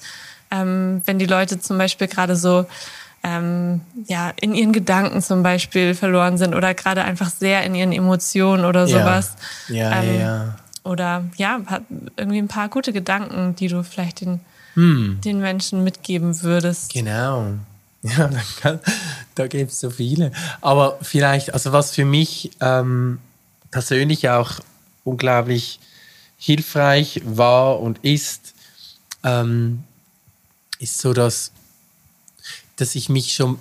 ähm, 0.51 1.01
wenn 1.05 1.17
die 1.17 1.25
Leute 1.25 1.59
zum 1.59 1.77
Beispiel 1.77 2.07
gerade 2.07 2.35
so 2.35 2.65
ähm, 3.23 3.81
ja, 4.07 4.33
in 4.41 4.55
ihren 4.55 4.73
Gedanken 4.73 5.21
zum 5.21 5.43
Beispiel 5.43 5.93
verloren 5.93 6.37
sind 6.37 6.55
oder 6.55 6.73
gerade 6.73 7.03
einfach 7.03 7.29
sehr 7.29 7.63
in 7.63 7.75
ihren 7.75 7.91
Emotionen 7.91 8.65
oder 8.65 8.87
sowas. 8.87 9.35
Ja, 9.67 9.75
ja, 9.75 10.03
ähm, 10.03 10.19
ja. 10.19 10.55
Oder 10.83 11.23
ja, 11.37 11.61
irgendwie 12.17 12.39
ein 12.39 12.47
paar 12.47 12.69
gute 12.69 12.91
Gedanken, 12.91 13.55
die 13.55 13.67
du 13.67 13.83
vielleicht 13.83 14.21
den, 14.21 14.39
hm. 14.73 15.19
den 15.23 15.39
Menschen 15.39 15.83
mitgeben 15.83 16.41
würdest. 16.41 16.93
Genau. 16.93 17.47
Ja, 18.03 18.31
da, 18.63 18.79
da 19.35 19.45
gibt 19.45 19.71
es 19.71 19.79
so 19.79 19.91
viele. 19.91 20.31
Aber 20.61 20.97
vielleicht, 21.03 21.53
also 21.53 21.71
was 21.71 21.91
für 21.91 22.03
mich 22.03 22.49
ähm, 22.59 23.19
persönlich 23.69 24.27
auch 24.27 24.53
unglaublich 25.03 25.79
hilfreich 26.35 27.21
war 27.25 27.79
und 27.79 27.99
ist, 27.99 28.55
ähm, 29.23 29.83
ist 30.79 30.97
so, 30.97 31.13
dass 31.13 31.51
dass 32.81 32.95
ich 32.95 33.09
mich 33.09 33.33
schon, 33.33 33.59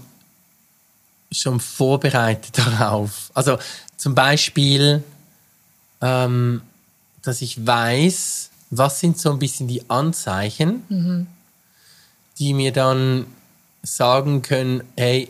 schon 1.31 1.61
vorbereite 1.61 2.51
darauf. 2.61 3.31
Also 3.35 3.59
zum 3.97 4.15
Beispiel, 4.15 5.05
ähm, 6.01 6.63
dass 7.23 7.43
ich 7.43 7.65
weiß, 7.67 8.51
was 8.71 9.01
sind 9.01 9.19
so 9.19 9.31
ein 9.31 9.39
bisschen 9.39 9.69
die 9.69 9.89
Anzeichen, 9.91 10.85
mhm. 10.89 11.27
die 12.39 12.55
mir 12.55 12.73
dann 12.73 13.27
sagen 13.83 14.41
können, 14.41 14.83
hey, 14.97 15.29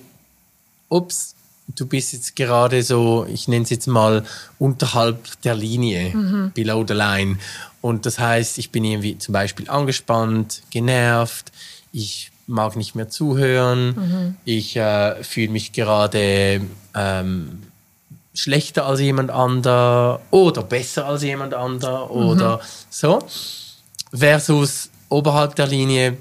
ups, 0.88 1.34
du 1.74 1.86
bist 1.86 2.12
jetzt 2.12 2.36
gerade 2.36 2.82
so, 2.82 3.26
ich 3.28 3.48
nenne 3.48 3.64
es 3.64 3.70
jetzt 3.70 3.86
mal 3.86 4.24
unterhalb 4.58 5.40
der 5.42 5.56
Linie, 5.56 6.14
mhm. 6.14 6.52
below 6.52 6.84
the 6.86 6.94
line. 6.94 7.38
Und 7.80 8.06
das 8.06 8.18
heißt, 8.18 8.58
ich 8.58 8.70
bin 8.70 8.84
irgendwie 8.84 9.18
zum 9.18 9.32
Beispiel 9.32 9.68
angespannt, 9.68 10.62
genervt, 10.70 11.50
ich 11.92 12.29
mag 12.50 12.76
nicht 12.76 12.94
mehr 12.94 13.08
zuhören, 13.08 13.94
mhm. 13.94 14.36
ich 14.44 14.76
äh, 14.76 15.22
fühle 15.22 15.48
mich 15.48 15.72
gerade 15.72 16.60
ähm, 16.94 17.62
schlechter 18.34 18.86
als 18.86 19.00
jemand 19.00 19.30
anderer 19.30 20.20
oder 20.30 20.62
besser 20.62 21.06
als 21.06 21.22
jemand 21.22 21.54
anderer 21.54 22.06
mhm. 22.06 22.26
oder 22.26 22.60
so. 22.90 23.20
Versus 24.12 24.90
oberhalb 25.08 25.54
der 25.54 25.66
Linie, 25.66 26.16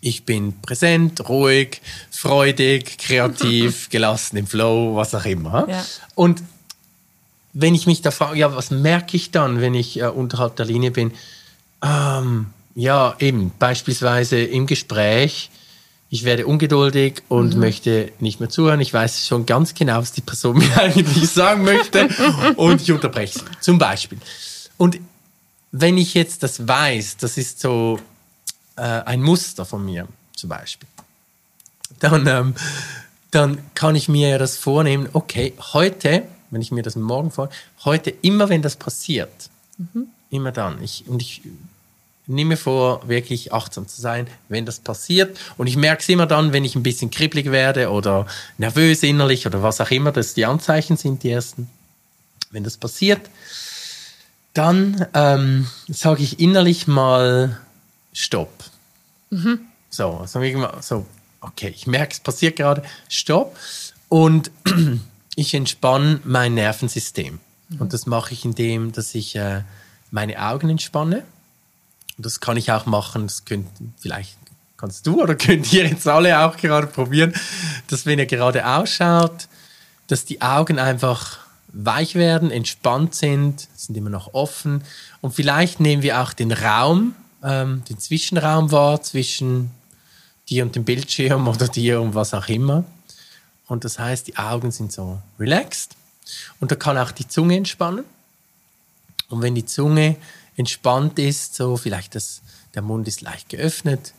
ich 0.00 0.24
bin 0.24 0.60
präsent, 0.60 1.28
ruhig, 1.28 1.80
freudig, 2.10 2.98
kreativ, 2.98 3.88
gelassen 3.90 4.36
im 4.36 4.46
Flow, 4.46 4.96
was 4.96 5.14
auch 5.14 5.24
immer. 5.24 5.66
Ja. 5.68 5.84
Und 6.14 6.42
wenn 7.52 7.74
ich 7.74 7.86
mich 7.86 8.00
da 8.02 8.10
frage, 8.10 8.38
ja, 8.38 8.54
was 8.54 8.70
merke 8.70 9.16
ich 9.16 9.30
dann, 9.30 9.60
wenn 9.60 9.74
ich 9.74 10.00
äh, 10.00 10.06
unterhalb 10.06 10.56
der 10.56 10.66
Linie 10.66 10.90
bin? 10.90 11.12
Ähm, 11.82 12.46
ja, 12.74 13.16
eben, 13.18 13.52
beispielsweise 13.58 14.40
im 14.40 14.66
Gespräch, 14.66 15.50
ich 16.12 16.24
werde 16.24 16.46
ungeduldig 16.46 17.22
und 17.28 17.54
mhm. 17.54 17.60
möchte 17.60 18.12
nicht 18.18 18.40
mehr 18.40 18.48
zuhören. 18.48 18.80
Ich 18.80 18.92
weiß 18.92 19.26
schon 19.26 19.46
ganz 19.46 19.74
genau, 19.74 19.98
was 19.98 20.12
die 20.12 20.20
Person 20.20 20.58
mir 20.58 20.76
eigentlich 20.76 21.28
sagen 21.30 21.62
möchte 21.62 22.08
und 22.56 22.82
ich 22.82 22.90
unterbreche 22.90 23.38
sie. 23.38 23.44
Zum 23.60 23.78
Beispiel. 23.78 24.18
Und 24.76 24.98
wenn 25.72 25.96
ich 25.98 26.14
jetzt 26.14 26.42
das 26.42 26.66
weiß, 26.66 27.18
das 27.18 27.36
ist 27.36 27.60
so 27.60 28.00
äh, 28.76 28.82
ein 28.82 29.22
Muster 29.22 29.64
von 29.64 29.84
mir, 29.84 30.08
zum 30.34 30.50
Beispiel, 30.50 30.88
dann, 32.00 32.26
ähm, 32.26 32.54
dann 33.30 33.58
kann 33.74 33.94
ich 33.94 34.08
mir 34.08 34.38
das 34.38 34.56
vornehmen, 34.56 35.08
okay, 35.12 35.52
heute, 35.72 36.24
wenn 36.50 36.60
ich 36.60 36.72
mir 36.72 36.82
das 36.82 36.96
morgen 36.96 37.30
vor, 37.30 37.50
heute 37.84 38.10
immer, 38.22 38.48
wenn 38.48 38.62
das 38.62 38.74
passiert, 38.74 39.50
mhm. 39.78 40.06
immer 40.30 40.50
dann. 40.50 40.82
Ich, 40.82 41.04
und 41.06 41.22
ich 41.22 41.42
nimm 42.30 42.48
mir 42.48 42.56
vor, 42.56 43.06
wirklich 43.08 43.52
achtsam 43.52 43.88
zu 43.88 44.00
sein, 44.00 44.26
wenn 44.48 44.64
das 44.64 44.80
passiert. 44.80 45.38
Und 45.56 45.66
ich 45.66 45.76
merke 45.76 46.02
es 46.02 46.08
immer 46.08 46.26
dann, 46.26 46.52
wenn 46.52 46.64
ich 46.64 46.76
ein 46.76 46.82
bisschen 46.82 47.10
kribbelig 47.10 47.50
werde 47.50 47.90
oder 47.90 48.26
nervös 48.58 49.02
innerlich 49.02 49.46
oder 49.46 49.62
was 49.62 49.80
auch 49.80 49.90
immer, 49.90 50.12
dass 50.12 50.34
die 50.34 50.46
Anzeichen 50.46 50.96
sind, 50.96 51.22
die 51.22 51.30
ersten. 51.30 51.68
Wenn 52.50 52.64
das 52.64 52.76
passiert, 52.76 53.20
dann 54.54 55.06
ähm, 55.14 55.66
sage 55.88 56.22
ich 56.22 56.40
innerlich 56.40 56.86
mal 56.86 57.60
Stopp. 58.12 58.52
Mhm. 59.30 59.60
So, 59.88 60.22
sage 60.26 60.48
ich 60.48 60.56
mal 60.56 60.74
so, 60.80 61.06
okay, 61.40 61.72
ich 61.74 61.86
merke, 61.86 62.12
es 62.12 62.20
passiert 62.20 62.56
gerade, 62.56 62.82
Stopp. 63.08 63.56
Und 64.08 64.50
ich 65.36 65.54
entspanne 65.54 66.20
mein 66.24 66.54
Nervensystem. 66.54 67.38
Mhm. 67.68 67.80
Und 67.80 67.92
das 67.92 68.06
mache 68.06 68.32
ich, 68.34 68.44
indem, 68.44 68.92
dass 68.92 69.14
ich 69.14 69.36
äh, 69.36 69.62
meine 70.10 70.44
Augen 70.44 70.70
entspanne 70.70 71.24
das 72.24 72.40
kann 72.40 72.56
ich 72.56 72.70
auch 72.72 72.86
machen, 72.86 73.26
das 73.26 73.44
könnt 73.44 73.68
vielleicht 73.98 74.36
kannst 74.76 75.06
du 75.06 75.22
oder 75.22 75.34
könnt 75.36 75.72
ihr 75.72 75.86
jetzt 75.86 76.08
alle 76.08 76.40
auch 76.40 76.56
gerade 76.56 76.86
probieren, 76.86 77.34
dass 77.88 78.06
wenn 78.06 78.18
ihr 78.18 78.26
gerade 78.26 78.66
ausschaut, 78.66 79.48
dass 80.06 80.24
die 80.24 80.42
Augen 80.42 80.78
einfach 80.78 81.38
weich 81.72 82.14
werden, 82.14 82.50
entspannt 82.50 83.14
sind, 83.14 83.68
sind 83.76 83.96
immer 83.96 84.10
noch 84.10 84.34
offen 84.34 84.82
und 85.20 85.34
vielleicht 85.34 85.80
nehmen 85.80 86.02
wir 86.02 86.20
auch 86.20 86.32
den 86.32 86.52
Raum, 86.52 87.14
ähm, 87.44 87.82
den 87.88 87.98
Zwischenraum 87.98 88.72
wahr 88.72 89.02
zwischen 89.02 89.70
dir 90.48 90.64
und 90.64 90.74
dem 90.74 90.84
Bildschirm 90.84 91.46
oder 91.46 91.68
dir 91.68 92.00
und 92.00 92.14
was 92.14 92.34
auch 92.34 92.48
immer. 92.48 92.84
Und 93.66 93.84
das 93.84 94.00
heißt, 94.00 94.26
die 94.26 94.36
Augen 94.36 94.72
sind 94.72 94.90
so 94.92 95.20
relaxed 95.38 95.94
und 96.58 96.72
da 96.72 96.76
kann 96.76 96.98
auch 96.98 97.12
die 97.12 97.28
Zunge 97.28 97.56
entspannen. 97.56 98.04
Und 99.28 99.42
wenn 99.42 99.54
die 99.54 99.64
Zunge 99.64 100.16
entspannt 100.60 101.18
ist, 101.18 101.56
so 101.56 101.76
vielleicht 101.76 102.14
das, 102.14 102.42
der 102.74 102.82
Mund 102.82 103.08
ist 103.08 103.20
leicht 103.20 103.48
geöffnet, 103.48 104.14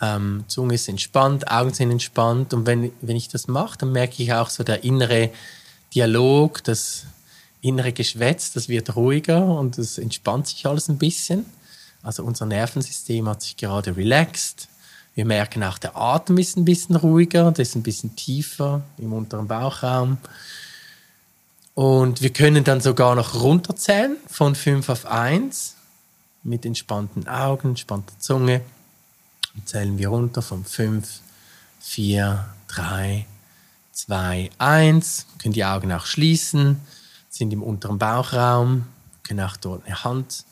ähm, 0.00 0.44
Zunge 0.48 0.74
ist 0.74 0.88
entspannt, 0.88 1.50
Augen 1.50 1.74
sind 1.74 1.90
entspannt 1.90 2.54
und 2.54 2.66
wenn, 2.66 2.92
wenn 3.00 3.16
ich 3.16 3.28
das 3.28 3.48
mache, 3.48 3.78
dann 3.78 3.92
merke 3.92 4.22
ich 4.22 4.32
auch 4.32 4.50
so 4.50 4.62
der 4.62 4.84
innere 4.84 5.30
Dialog, 5.94 6.62
das 6.64 7.06
innere 7.60 7.92
Geschwätz, 7.92 8.52
das 8.52 8.68
wird 8.68 8.96
ruhiger 8.96 9.44
und 9.44 9.78
es 9.78 9.98
entspannt 9.98 10.48
sich 10.48 10.66
alles 10.66 10.88
ein 10.88 10.98
bisschen. 10.98 11.46
Also 12.02 12.24
unser 12.24 12.46
Nervensystem 12.46 13.28
hat 13.28 13.42
sich 13.42 13.56
gerade 13.56 13.96
relaxed. 13.96 14.68
Wir 15.14 15.24
merken 15.24 15.62
auch, 15.62 15.78
der 15.78 15.96
Atem 15.96 16.38
ist 16.38 16.56
ein 16.56 16.64
bisschen 16.64 16.96
ruhiger, 16.96 17.52
der 17.52 17.62
ist 17.62 17.76
ein 17.76 17.82
bisschen 17.82 18.16
tiefer 18.16 18.82
im 18.98 19.12
unteren 19.12 19.46
Bauchraum. 19.46 20.18
Und 21.74 22.20
wir 22.20 22.30
können 22.30 22.64
dann 22.64 22.80
sogar 22.80 23.14
noch 23.14 23.34
runterzählen 23.34 24.16
von 24.26 24.54
5 24.54 24.88
auf 24.88 25.06
1 25.06 25.76
mit 26.42 26.66
entspannten 26.66 27.28
Augen, 27.28 27.70
entspannter 27.70 28.18
Zunge. 28.18 28.62
Und 29.54 29.68
zählen 29.68 29.96
wir 29.96 30.08
runter 30.08 30.42
von 30.42 30.64
5, 30.64 31.20
4, 31.80 32.44
3, 32.68 33.26
2, 33.92 34.50
1. 34.58 35.26
Wir 35.32 35.38
können 35.42 35.54
die 35.54 35.64
Augen 35.64 35.92
auch 35.92 36.06
schließen, 36.06 36.80
sind 37.28 37.52
im 37.52 37.62
unteren 37.62 37.98
Bauchraum, 37.98 38.86
können 39.22 39.40
auch 39.40 39.56
dort 39.56 39.86
eine 39.86 40.04
Hand 40.04 40.44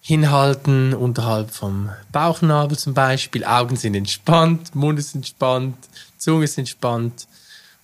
hinhalten, 0.00 0.94
unterhalb 0.94 1.50
vom 1.50 1.90
Bauchnabel 2.12 2.78
zum 2.78 2.94
Beispiel. 2.94 3.44
Augen 3.44 3.76
sind 3.76 3.94
entspannt, 3.94 4.74
Mund 4.74 4.98
ist 4.98 5.14
entspannt, 5.14 5.76
Zunge 6.16 6.44
ist 6.44 6.58
entspannt 6.58 7.26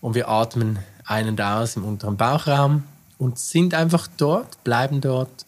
und 0.01 0.15
wir 0.15 0.29
atmen 0.29 0.79
ein 1.13 1.29
und 1.29 1.41
aus 1.41 1.77
im 1.77 1.85
unteren 1.85 2.17
Bauchraum 2.17 2.85
und 3.19 3.39
sind 3.39 3.75
einfach 3.75 4.09
dort, 4.17 4.63
bleiben 4.65 5.01
dort, 5.01 5.47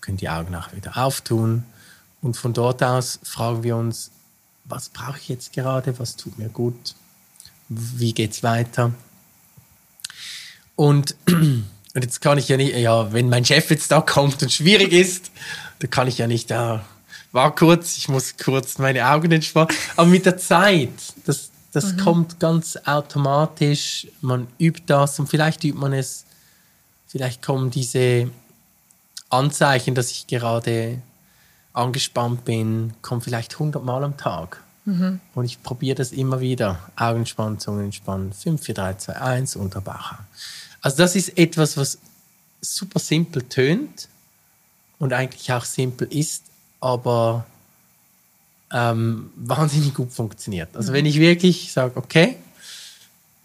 können 0.00 0.16
die 0.16 0.28
Augen 0.28 0.50
nachher 0.50 0.76
wieder 0.76 0.96
auftun 0.96 1.64
und 2.22 2.36
von 2.36 2.52
dort 2.52 2.82
aus 2.82 3.20
fragen 3.22 3.62
wir 3.62 3.76
uns, 3.76 4.10
was 4.64 4.88
brauche 4.88 5.18
ich 5.18 5.28
jetzt 5.28 5.52
gerade, 5.52 5.98
was 5.98 6.16
tut 6.16 6.38
mir 6.38 6.48
gut, 6.48 6.94
wie 7.68 8.12
geht 8.12 8.32
es 8.32 8.42
weiter? 8.42 8.92
Und, 10.74 11.14
und 11.26 11.64
jetzt 11.94 12.20
kann 12.20 12.38
ich 12.38 12.48
ja 12.48 12.56
nicht, 12.56 12.74
ja, 12.76 13.12
wenn 13.12 13.28
mein 13.28 13.44
Chef 13.44 13.70
jetzt 13.70 13.90
da 13.92 14.00
kommt 14.00 14.42
und 14.42 14.50
schwierig 14.50 14.92
ist, 14.92 15.30
dann 15.80 15.90
kann 15.90 16.08
ich 16.08 16.18
ja 16.18 16.26
nicht 16.26 16.50
da 16.50 16.84
war 17.32 17.54
kurz, 17.54 17.96
ich 17.96 18.08
muss 18.08 18.36
kurz 18.36 18.78
meine 18.78 19.08
Augen 19.08 19.30
entspannen. 19.30 19.74
Aber 19.96 20.08
mit 20.08 20.26
der 20.26 20.36
Zeit, 20.36 20.90
das, 21.26 21.50
das 21.72 21.96
kommt 21.96 22.40
ganz 22.40 22.76
automatisch. 22.84 24.08
Man 24.20 24.46
übt 24.58 24.82
das 24.86 25.18
und 25.18 25.28
vielleicht 25.28 25.64
übt 25.64 25.78
man 25.78 25.92
es, 25.92 26.24
vielleicht 27.06 27.42
kommen 27.42 27.70
diese 27.70 28.30
Anzeichen, 29.28 29.94
dass 29.94 30.10
ich 30.10 30.26
gerade 30.26 31.00
angespannt 31.72 32.44
bin, 32.44 32.94
kommen 33.02 33.20
vielleicht 33.20 33.54
100 33.54 33.84
Mal 33.84 34.02
am 34.02 34.16
Tag. 34.16 34.62
Und 35.34 35.44
ich 35.44 35.62
probiere 35.62 35.94
das 35.94 36.10
immer 36.10 36.40
wieder. 36.40 36.80
Augen 36.96 37.18
entspannen, 37.20 37.60
Zunge 37.60 37.84
entspannen. 37.84 38.32
5, 38.32 38.60
4, 38.60 38.74
3, 38.74 38.94
2, 38.94 39.16
1, 39.16 39.56
unter 39.56 39.80
Bauch. 39.80 40.14
Also 40.80 40.96
das 40.96 41.14
ist 41.14 41.38
etwas, 41.38 41.76
was 41.76 41.98
super 42.60 42.98
simpel 42.98 43.42
tönt 43.42 44.08
und 44.98 45.12
eigentlich 45.12 45.52
auch 45.52 45.64
simpel 45.64 46.08
ist, 46.12 46.44
aber 46.80 47.46
ähm, 48.72 49.30
wahnsinnig 49.36 49.94
gut 49.94 50.12
funktioniert. 50.12 50.76
Also 50.76 50.92
wenn 50.92 51.06
ich 51.06 51.18
wirklich 51.18 51.72
sage, 51.72 51.96
okay, 51.96 52.36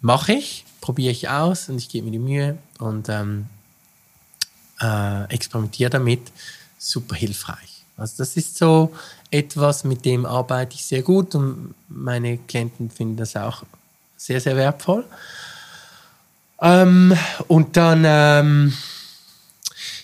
mache 0.01 0.33
ich, 0.33 0.65
probiere 0.81 1.11
ich 1.11 1.29
aus 1.29 1.69
und 1.69 1.77
ich 1.77 1.89
gebe 1.89 2.05
mir 2.05 2.11
die 2.11 2.19
Mühe 2.19 2.57
und 2.79 3.09
ähm, 3.09 3.47
äh, 4.81 5.23
experimentiere 5.33 5.89
damit, 5.89 6.31
super 6.77 7.15
hilfreich. 7.15 7.83
Also 7.97 8.15
das 8.17 8.37
ist 8.37 8.57
so 8.57 8.93
etwas, 9.31 9.83
mit 9.83 10.05
dem 10.05 10.25
arbeite 10.25 10.75
ich 10.75 10.85
sehr 10.85 11.01
gut 11.01 11.33
und 11.33 11.73
meine 11.87 12.37
Klienten 12.37 12.89
finden 12.89 13.17
das 13.17 13.35
auch 13.35 13.63
sehr, 14.17 14.41
sehr 14.41 14.55
wertvoll. 14.55 15.05
Ähm, 16.61 17.17
und 17.47 17.77
dann, 17.77 18.03
ähm, 18.05 18.73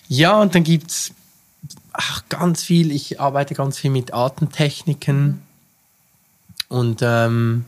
ja, 0.08 0.40
und 0.40 0.54
dann 0.54 0.64
gibt 0.64 0.90
es 0.90 1.12
auch 1.94 2.22
ganz 2.28 2.62
viel, 2.62 2.90
ich 2.90 3.20
arbeite 3.20 3.54
ganz 3.54 3.78
viel 3.78 3.90
mit 3.90 4.14
Atemtechniken 4.14 5.42
und, 6.68 7.00
ähm, 7.02 7.66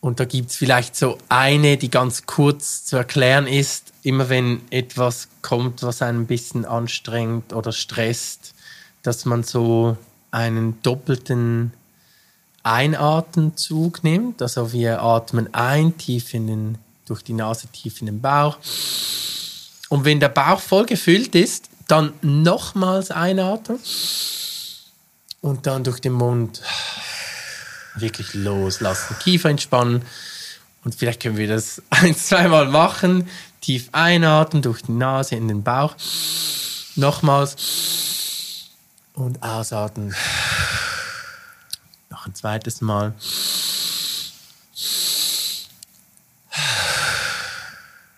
und 0.00 0.20
da 0.20 0.24
gibt 0.24 0.50
es 0.50 0.56
vielleicht 0.56 0.96
so 0.96 1.18
eine, 1.28 1.76
die 1.76 1.90
ganz 1.90 2.26
kurz 2.26 2.84
zu 2.84 2.96
erklären 2.96 3.46
ist, 3.46 3.92
immer 4.02 4.28
wenn 4.28 4.60
etwas 4.70 5.28
kommt, 5.42 5.82
was 5.82 6.02
einen 6.02 6.22
ein 6.22 6.26
bisschen 6.26 6.64
anstrengt 6.64 7.52
oder 7.52 7.72
stresst, 7.72 8.54
dass 9.02 9.24
man 9.24 9.42
so 9.42 9.96
einen 10.30 10.80
doppelten 10.82 11.72
Einatemzug 12.62 14.02
nimmt. 14.02 14.40
Also 14.40 14.72
wir 14.72 15.02
atmen 15.02 15.52
ein, 15.52 15.96
tief 15.98 16.34
in 16.34 16.46
den, 16.46 16.78
durch 17.06 17.22
die 17.22 17.34
Nase, 17.34 17.68
tief 17.68 18.00
in 18.00 18.06
den 18.06 18.20
Bauch. 18.20 18.58
Und 19.90 20.04
wenn 20.04 20.20
der 20.20 20.30
Bauch 20.30 20.60
voll 20.60 20.86
gefüllt 20.86 21.34
ist, 21.34 21.68
dann 21.88 22.12
nochmals 22.22 23.10
einatmen 23.10 23.78
und 25.40 25.66
dann 25.66 25.84
durch 25.84 26.00
den 26.00 26.12
Mund 26.12 26.62
wirklich 27.96 28.34
loslassen. 28.34 29.16
Kiefer 29.20 29.50
entspannen. 29.50 30.02
Und 30.84 30.94
vielleicht 30.94 31.22
können 31.22 31.36
wir 31.36 31.48
das 31.48 31.82
ein, 31.90 32.16
zweimal 32.16 32.66
machen. 32.66 33.28
Tief 33.60 33.88
einatmen 33.92 34.62
durch 34.62 34.82
die 34.82 34.92
Nase 34.92 35.36
in 35.36 35.48
den 35.48 35.62
Bauch. 35.62 35.94
Nochmals. 36.96 37.56
Und 39.14 39.42
ausatmen. 39.42 40.14
Noch 42.10 42.26
ein 42.26 42.34
zweites 42.34 42.80
Mal. 42.80 43.14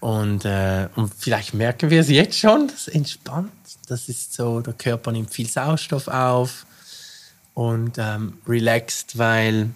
Und, 0.07 0.45
äh, 0.45 0.89
und 0.95 1.13
vielleicht 1.13 1.53
merken 1.53 1.91
wir 1.91 2.01
es 2.01 2.09
jetzt 2.09 2.39
schon, 2.39 2.69
das 2.69 2.87
entspannt. 2.87 3.51
Das 3.89 4.09
ist 4.09 4.35
so, 4.35 4.61
der 4.61 4.73
Körper 4.75 5.11
nimmt 5.11 5.35
viel 5.35 5.49
Sauerstoff 5.49 6.07
auf 6.07 6.65
und 7.55 7.99
ähm, 7.99 8.39
relaxed, 8.47 9.19
weil 9.19 9.71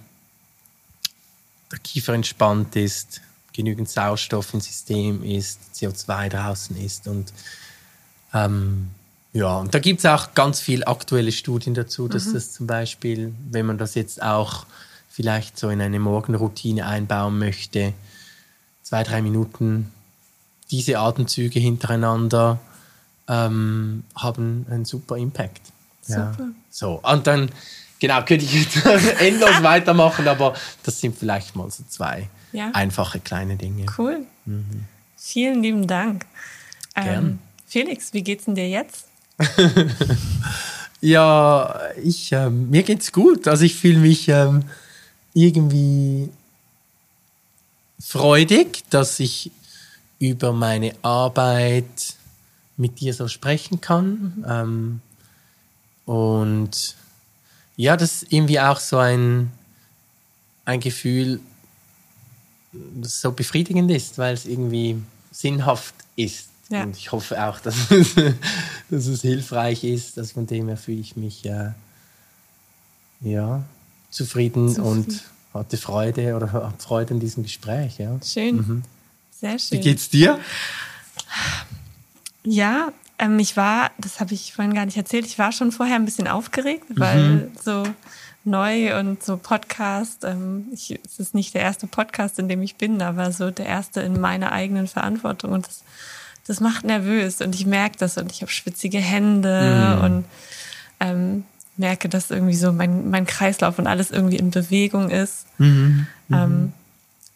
der 1.72 1.80
Kiefer 1.80 2.14
entspannt 2.14 2.76
ist, 2.76 3.20
genügend 3.52 3.88
Sauerstoff 3.88 4.54
im 4.54 4.60
System 4.60 5.24
ist, 5.24 5.58
CO2 5.74 6.28
draußen 6.28 6.76
ist 6.76 7.08
und 7.08 7.32
ähm, 8.32 8.90
ja, 9.32 9.56
und 9.56 9.74
da 9.74 9.80
gibt 9.80 9.98
es 9.98 10.06
auch 10.06 10.32
ganz 10.34 10.60
viele 10.60 10.86
aktuelle 10.86 11.32
Studien 11.32 11.74
dazu, 11.74 12.06
dass 12.06 12.32
das 12.32 12.52
zum 12.52 12.68
Beispiel, 12.68 13.34
wenn 13.50 13.66
man 13.66 13.78
das 13.78 13.96
jetzt 13.96 14.22
auch 14.22 14.64
vielleicht 15.08 15.58
so 15.58 15.70
in 15.70 15.80
eine 15.80 15.98
Morgenroutine 15.98 16.86
einbauen 16.86 17.36
möchte, 17.36 17.94
zwei, 18.84 19.02
drei 19.02 19.22
Minuten 19.22 19.90
diese 20.70 20.98
Atemzüge 20.98 21.58
hintereinander 21.60 22.58
ähm, 23.28 24.04
haben 24.16 24.66
einen 24.70 24.84
super 24.84 25.16
Impact. 25.16 25.60
Ja. 26.06 26.32
Super. 26.32 26.48
So, 26.70 27.00
und 27.02 27.26
dann, 27.26 27.50
genau, 27.98 28.22
könnte 28.24 28.44
ich 28.44 28.52
jetzt 28.54 28.84
endlos 29.20 29.62
weitermachen, 29.62 30.26
aber 30.28 30.54
das 30.82 31.00
sind 31.00 31.16
vielleicht 31.18 31.54
mal 31.56 31.70
so 31.70 31.82
zwei 31.88 32.28
Ja. 32.52 32.70
einfache 32.72 33.20
kleine 33.20 33.56
Dinge. 33.56 33.86
Cool. 33.98 34.26
Vielen 35.16 35.62
lieben 35.62 35.86
Dank. 35.86 36.26
Ähm, 36.96 37.04
Gern. 37.04 37.38
Felix, 37.66 38.12
wie 38.12 38.22
geht's 38.22 38.44
denn 38.46 38.54
dir 38.54 38.68
jetzt? 38.68 39.06
Ja, 41.02 41.80
ich, 42.04 42.30
ähm, 42.32 42.68
mir 42.68 42.82
geht's 42.82 43.10
gut. 43.10 43.48
Also 43.48 43.64
ich 43.64 43.74
fühle 43.74 44.00
mich 44.00 44.28
ähm, 44.28 44.64
irgendwie 45.32 46.28
freudig, 47.98 48.84
dass 48.90 49.18
ich 49.20 49.50
über 50.20 50.52
meine 50.52 50.94
Arbeit 51.02 52.14
mit 52.76 53.00
dir 53.00 53.12
so 53.12 53.26
sprechen 53.26 53.80
kann. 53.80 54.44
Ähm, 54.48 55.00
und 56.04 56.96
ja, 57.76 57.96
das 57.96 58.22
ist 58.22 58.32
irgendwie 58.32 58.60
auch 58.60 58.78
so 58.78 58.98
ein, 58.98 59.50
ein 60.64 60.78
Gefühl, 60.78 61.40
das 62.72 63.20
so 63.20 63.32
befriedigend 63.32 63.90
ist, 63.90 64.18
weil 64.18 64.34
es 64.34 64.46
irgendwie 64.46 65.02
sinnhaft 65.32 65.94
ist. 66.16 66.48
Ja. 66.68 66.84
Und 66.84 66.96
ich 66.96 67.10
hoffe 67.10 67.42
auch, 67.42 67.58
dass 67.60 67.90
es, 67.90 68.14
dass 68.90 69.06
es 69.06 69.22
hilfreich 69.22 69.82
ist. 69.82 70.16
Dass 70.16 70.32
von 70.32 70.46
dem 70.46 70.68
her 70.68 70.76
fühle 70.76 71.00
ich 71.00 71.16
mich 71.16 71.44
äh, 71.46 71.70
ja, 73.22 73.64
zufrieden, 74.10 74.68
Zufrieden. 74.68 74.86
und 74.86 75.22
hatte 75.54 75.78
Freude 75.78 76.36
oder 76.36 76.52
habe 76.52 76.74
Freude 76.78 77.14
an 77.14 77.20
diesem 77.20 77.42
Gespräch. 77.42 77.98
Ja. 77.98 78.18
Schön. 78.22 78.84
Sehr 79.40 79.58
schön. 79.58 79.78
Wie 79.78 79.82
geht's 79.82 80.10
dir? 80.10 80.38
Ja, 82.44 82.92
ähm, 83.18 83.38
ich 83.38 83.56
war, 83.56 83.90
das 83.98 84.20
habe 84.20 84.34
ich 84.34 84.52
vorhin 84.52 84.74
gar 84.74 84.84
nicht 84.84 84.96
erzählt, 84.96 85.24
ich 85.24 85.38
war 85.38 85.52
schon 85.52 85.72
vorher 85.72 85.96
ein 85.96 86.04
bisschen 86.04 86.28
aufgeregt, 86.28 86.84
weil 86.90 87.50
so 87.62 87.84
neu 88.44 88.98
und 88.98 89.22
so 89.22 89.36
Podcast, 89.38 90.24
ähm, 90.24 90.66
ich, 90.72 90.98
es 91.04 91.18
ist 91.18 91.34
nicht 91.34 91.54
der 91.54 91.62
erste 91.62 91.86
Podcast, 91.86 92.38
in 92.38 92.48
dem 92.48 92.60
ich 92.60 92.76
bin, 92.76 93.00
aber 93.00 93.32
so 93.32 93.50
der 93.50 93.66
erste 93.66 94.00
in 94.00 94.20
meiner 94.20 94.52
eigenen 94.52 94.88
Verantwortung 94.88 95.52
und 95.52 95.66
das, 95.66 95.84
das 96.46 96.60
macht 96.60 96.84
nervös 96.84 97.40
und 97.40 97.54
ich 97.54 97.64
merke 97.64 97.96
das 97.98 98.18
und 98.18 98.32
ich 98.32 98.42
habe 98.42 98.50
schwitzige 98.50 98.98
Hände 98.98 100.00
und 100.02 100.24
ähm, 101.00 101.44
merke, 101.76 102.10
dass 102.10 102.30
irgendwie 102.30 102.56
so 102.56 102.72
mein, 102.72 103.08
mein 103.08 103.24
Kreislauf 103.24 103.78
und 103.78 103.86
alles 103.86 104.10
irgendwie 104.10 104.36
in 104.36 104.50
Bewegung 104.50 105.08
ist. 105.08 105.46
Ähm, 106.30 106.72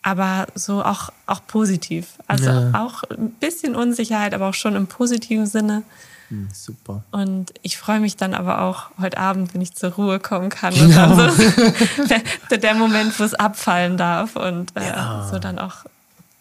aber 0.05 0.47
so 0.55 0.85
auch, 0.85 1.11
auch 1.27 1.41
positiv. 1.47 2.07
Also 2.29 2.51
Ja. 2.51 2.71
auch 2.85 3.03
ein 3.05 3.31
bisschen 3.41 3.75
Unsicherheit, 3.75 4.35
aber 4.35 4.49
auch 4.51 4.55
schon 4.55 4.77
im 4.77 4.87
positiven 4.87 5.47
Sinne. 5.47 5.83
Hm, 6.29 6.49
super. 6.53 7.03
Und 7.11 7.53
ich 7.63 7.77
freue 7.79 8.01
mich 8.01 8.17
dann 8.17 8.35
aber 8.35 8.61
auch 8.63 8.91
heute 9.01 9.17
Abend, 9.19 9.55
wenn 9.55 9.61
ich 9.63 9.75
zur 9.75 9.93
Ruhe 9.95 10.21
kommen 10.21 10.51
kann. 10.51 10.75
Und 10.75 10.95
dann 10.95 11.17
so 11.31 12.05
der, 12.51 12.59
der 12.59 12.75
Moment, 12.75 13.19
wo 13.19 13.25
es 13.25 13.35
abfallen 13.35 13.97
darf 13.97 14.37
und 14.37 14.77
äh, 14.77 14.87
Ja. 14.89 15.29
so 15.31 15.39
dann 15.39 15.59
auch, 15.59 15.85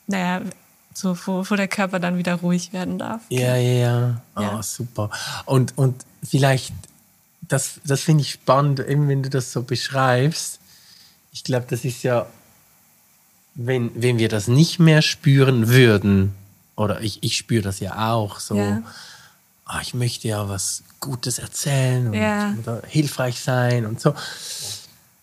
naja, 0.08 0.42
so 0.94 1.18
wo, 1.26 1.44
wo 1.50 1.56
der 1.56 1.68
Körper 1.70 2.00
dann 2.00 2.18
wieder 2.18 2.36
ruhig 2.36 2.72
werden 2.74 3.00
darf. 3.00 3.22
Ja, 3.30 3.56
ja, 3.56 4.20
ja. 4.36 4.42
Ja. 4.42 4.62
super. 4.64 5.10
Und, 5.46 5.78
und 5.78 6.06
vielleicht, 6.24 6.74
das, 7.42 7.80
das 7.86 8.02
finde 8.02 8.22
ich 8.24 8.32
spannend, 8.32 8.80
eben 8.82 9.08
wenn 9.08 9.24
du 9.24 9.30
das 9.30 9.52
so 9.54 9.64
beschreibst. 9.64 10.60
Ich 11.32 11.44
glaube, 11.44 11.66
das 11.70 11.84
ist 11.86 12.04
ja, 12.04 12.26
wenn, 13.56 13.92
wenn 14.02 14.18
wir 14.18 14.30
das 14.30 14.48
nicht 14.48 14.80
mehr 14.80 15.02
spüren 15.02 15.68
würden, 15.70 16.34
oder 16.76 17.02
ich, 17.02 17.22
ich 17.22 17.38
spüre 17.38 17.62
das 17.62 17.80
ja 17.80 18.12
auch, 18.14 18.40
so, 18.40 18.56
Ja. 18.56 18.82
ah, 19.66 19.80
ich 19.82 19.94
möchte 19.94 20.28
ja 20.28 20.50
was 20.50 20.84
Gutes 21.00 21.38
erzählen 21.40 22.08
und, 22.08 22.14
Ja. 22.14 22.56
oder 22.62 22.82
hilfreich 22.88 23.40
sein 23.42 23.86
und 23.86 24.00
so. 24.02 24.14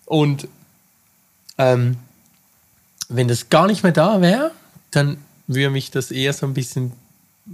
Und 0.07 0.47
ähm, 1.59 1.97
wenn 3.09 3.29
das 3.29 3.49
gar 3.49 3.67
nicht 3.67 3.83
mehr 3.83 3.93
da 3.93 4.21
wäre, 4.21 4.53
dann 4.91 5.17
würde 5.47 5.71
mich 5.71 5.91
das 5.91 6.11
eher 6.11 6.33
so 6.33 6.47
ein 6.47 6.55
bisschen 6.55 6.93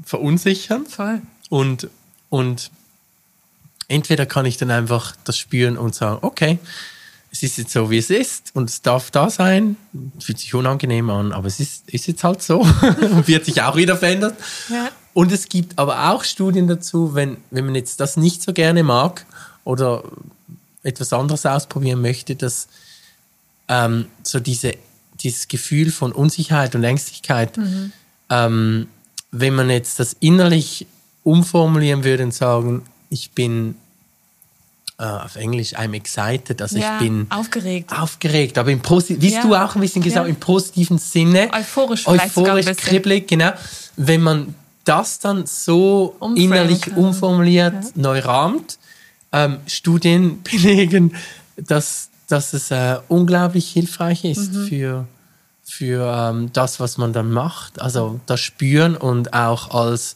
verunsichern. 0.05 0.85
Voll. 0.87 1.23
Und, 1.49 1.89
und 2.29 2.71
entweder 3.89 4.27
kann 4.27 4.45
ich 4.45 4.59
dann 4.59 4.71
einfach 4.71 5.17
das 5.25 5.39
spüren 5.39 5.79
und 5.79 5.95
sagen, 5.95 6.19
okay, 6.23 6.59
es 7.37 7.43
ist 7.43 7.59
jetzt 7.59 7.73
so, 7.73 7.91
wie 7.91 7.99
es 7.99 8.09
ist 8.09 8.51
und 8.55 8.71
es 8.71 8.81
darf 8.81 9.11
da 9.11 9.29
sein. 9.29 9.77
Fühlt 10.19 10.39
sich 10.39 10.55
unangenehm 10.55 11.11
an, 11.11 11.33
aber 11.33 11.49
es 11.49 11.61
ist, 11.61 11.89
ist 11.91 12.07
jetzt 12.07 12.25
halt 12.25 12.41
so 12.43 12.61
und 13.01 13.29
wird 13.29 13.45
sich 13.45 13.61
auch 13.61 13.77
wieder 13.77 13.97
verändert. 13.97 14.39
Ja. 14.71 14.89
Und 15.13 15.33
es 15.33 15.49
gibt 15.49 15.79
aber 15.79 16.11
auch 16.11 16.25
Studien 16.25 16.67
dazu, 16.67 17.15
wenn, 17.15 17.37
wenn 17.51 17.67
man 17.67 17.75
jetzt 17.75 18.01
das 18.01 18.17
nicht 18.17 18.43
so 18.43 18.55
gerne 18.55 18.83
mag 18.83 19.27
oder 19.65 20.05
etwas 20.83 21.13
anderes 21.13 21.45
ausprobieren 21.45 22.01
möchte, 22.01 22.37
dass 22.37 22.69
ähm, 23.69 24.07
so 24.23 24.41
diese, 24.41 24.75
dieses 25.21 25.49
Gefühl 25.49 25.91
von 25.91 26.13
Unsicherheit 26.13 26.75
und 26.75 26.85
Ängstlichkeit, 26.85 27.57
Mhm. 27.59 27.93
ähm, 28.31 28.87
wenn 29.31 29.55
man 29.55 29.69
jetzt 29.69 30.01
das 30.01 30.17
innerlich 30.21 30.87
umformulieren 31.23 32.03
würde 32.05 32.23
und 32.23 32.33
sagen, 32.33 32.83
ich 33.11 33.33
bin 33.33 33.75
äh, 34.99 35.05
auf 35.05 35.37
Englisch, 35.37 35.75
I'm 35.75 35.95
excited, 35.95 36.61
also 36.63 36.79
ja, 36.79 36.95
ich 36.99 37.07
bin 37.07 37.27
aufgeregt. 37.31 37.93
aufgeregt, 37.93 38.57
aber 38.59 38.71
im 38.71 38.81
Posi 38.81 39.17
wie 39.21 39.33
Ja. 39.33 39.43
du 39.43 39.55
auch 39.55 39.75
ein 39.75 39.81
bisschen 39.83 40.03
gesagt, 40.03 40.27
Ja. 40.27 40.31
im 40.31 40.37
positiven 40.37 40.99
Sinne. 40.99 41.51
Euphorisch 41.53 42.07
Euphorisch, 42.09 42.67
kribbelig, 42.77 43.29
genau. 43.29 43.53
Wenn 43.97 44.23
man 44.23 44.55
das 44.85 45.19
dann 45.19 45.47
so 45.47 46.15
Umframen 46.21 46.37
innerlich 46.37 46.81
kann. 46.83 46.95
umformuliert, 46.95 47.97
neu 47.97 48.21
rahmt, 48.21 48.79
ähm, 49.33 49.59
Studien 49.67 50.43
belegen, 50.51 51.15
dass, 51.57 52.09
dass 52.29 52.53
es 52.53 52.71
äh, 52.71 52.97
unglaublich 53.09 53.69
hilfreich 53.71 54.25
ist 54.25 54.53
Mhm. 54.55 54.67
für, 54.69 55.07
für 55.65 56.31
ähm, 56.31 56.51
das, 56.53 56.81
was 56.81 56.97
man 56.97 57.13
dann 57.13 57.33
macht. 57.33 57.81
Also 57.83 58.21
das 58.27 58.41
Spüren 58.41 58.97
und 58.97 59.35
auch 59.35 59.75
als 59.75 60.15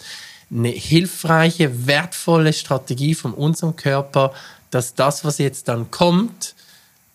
eine 0.52 0.68
hilfreiche, 0.68 1.86
wertvolle 1.86 2.52
Strategie 2.52 3.14
von 3.14 3.34
unserem 3.34 3.76
Körper, 3.76 4.32
dass 4.70 4.94
das, 4.94 5.24
was 5.24 5.38
jetzt 5.38 5.68
dann 5.68 5.90
kommt, 5.90 6.54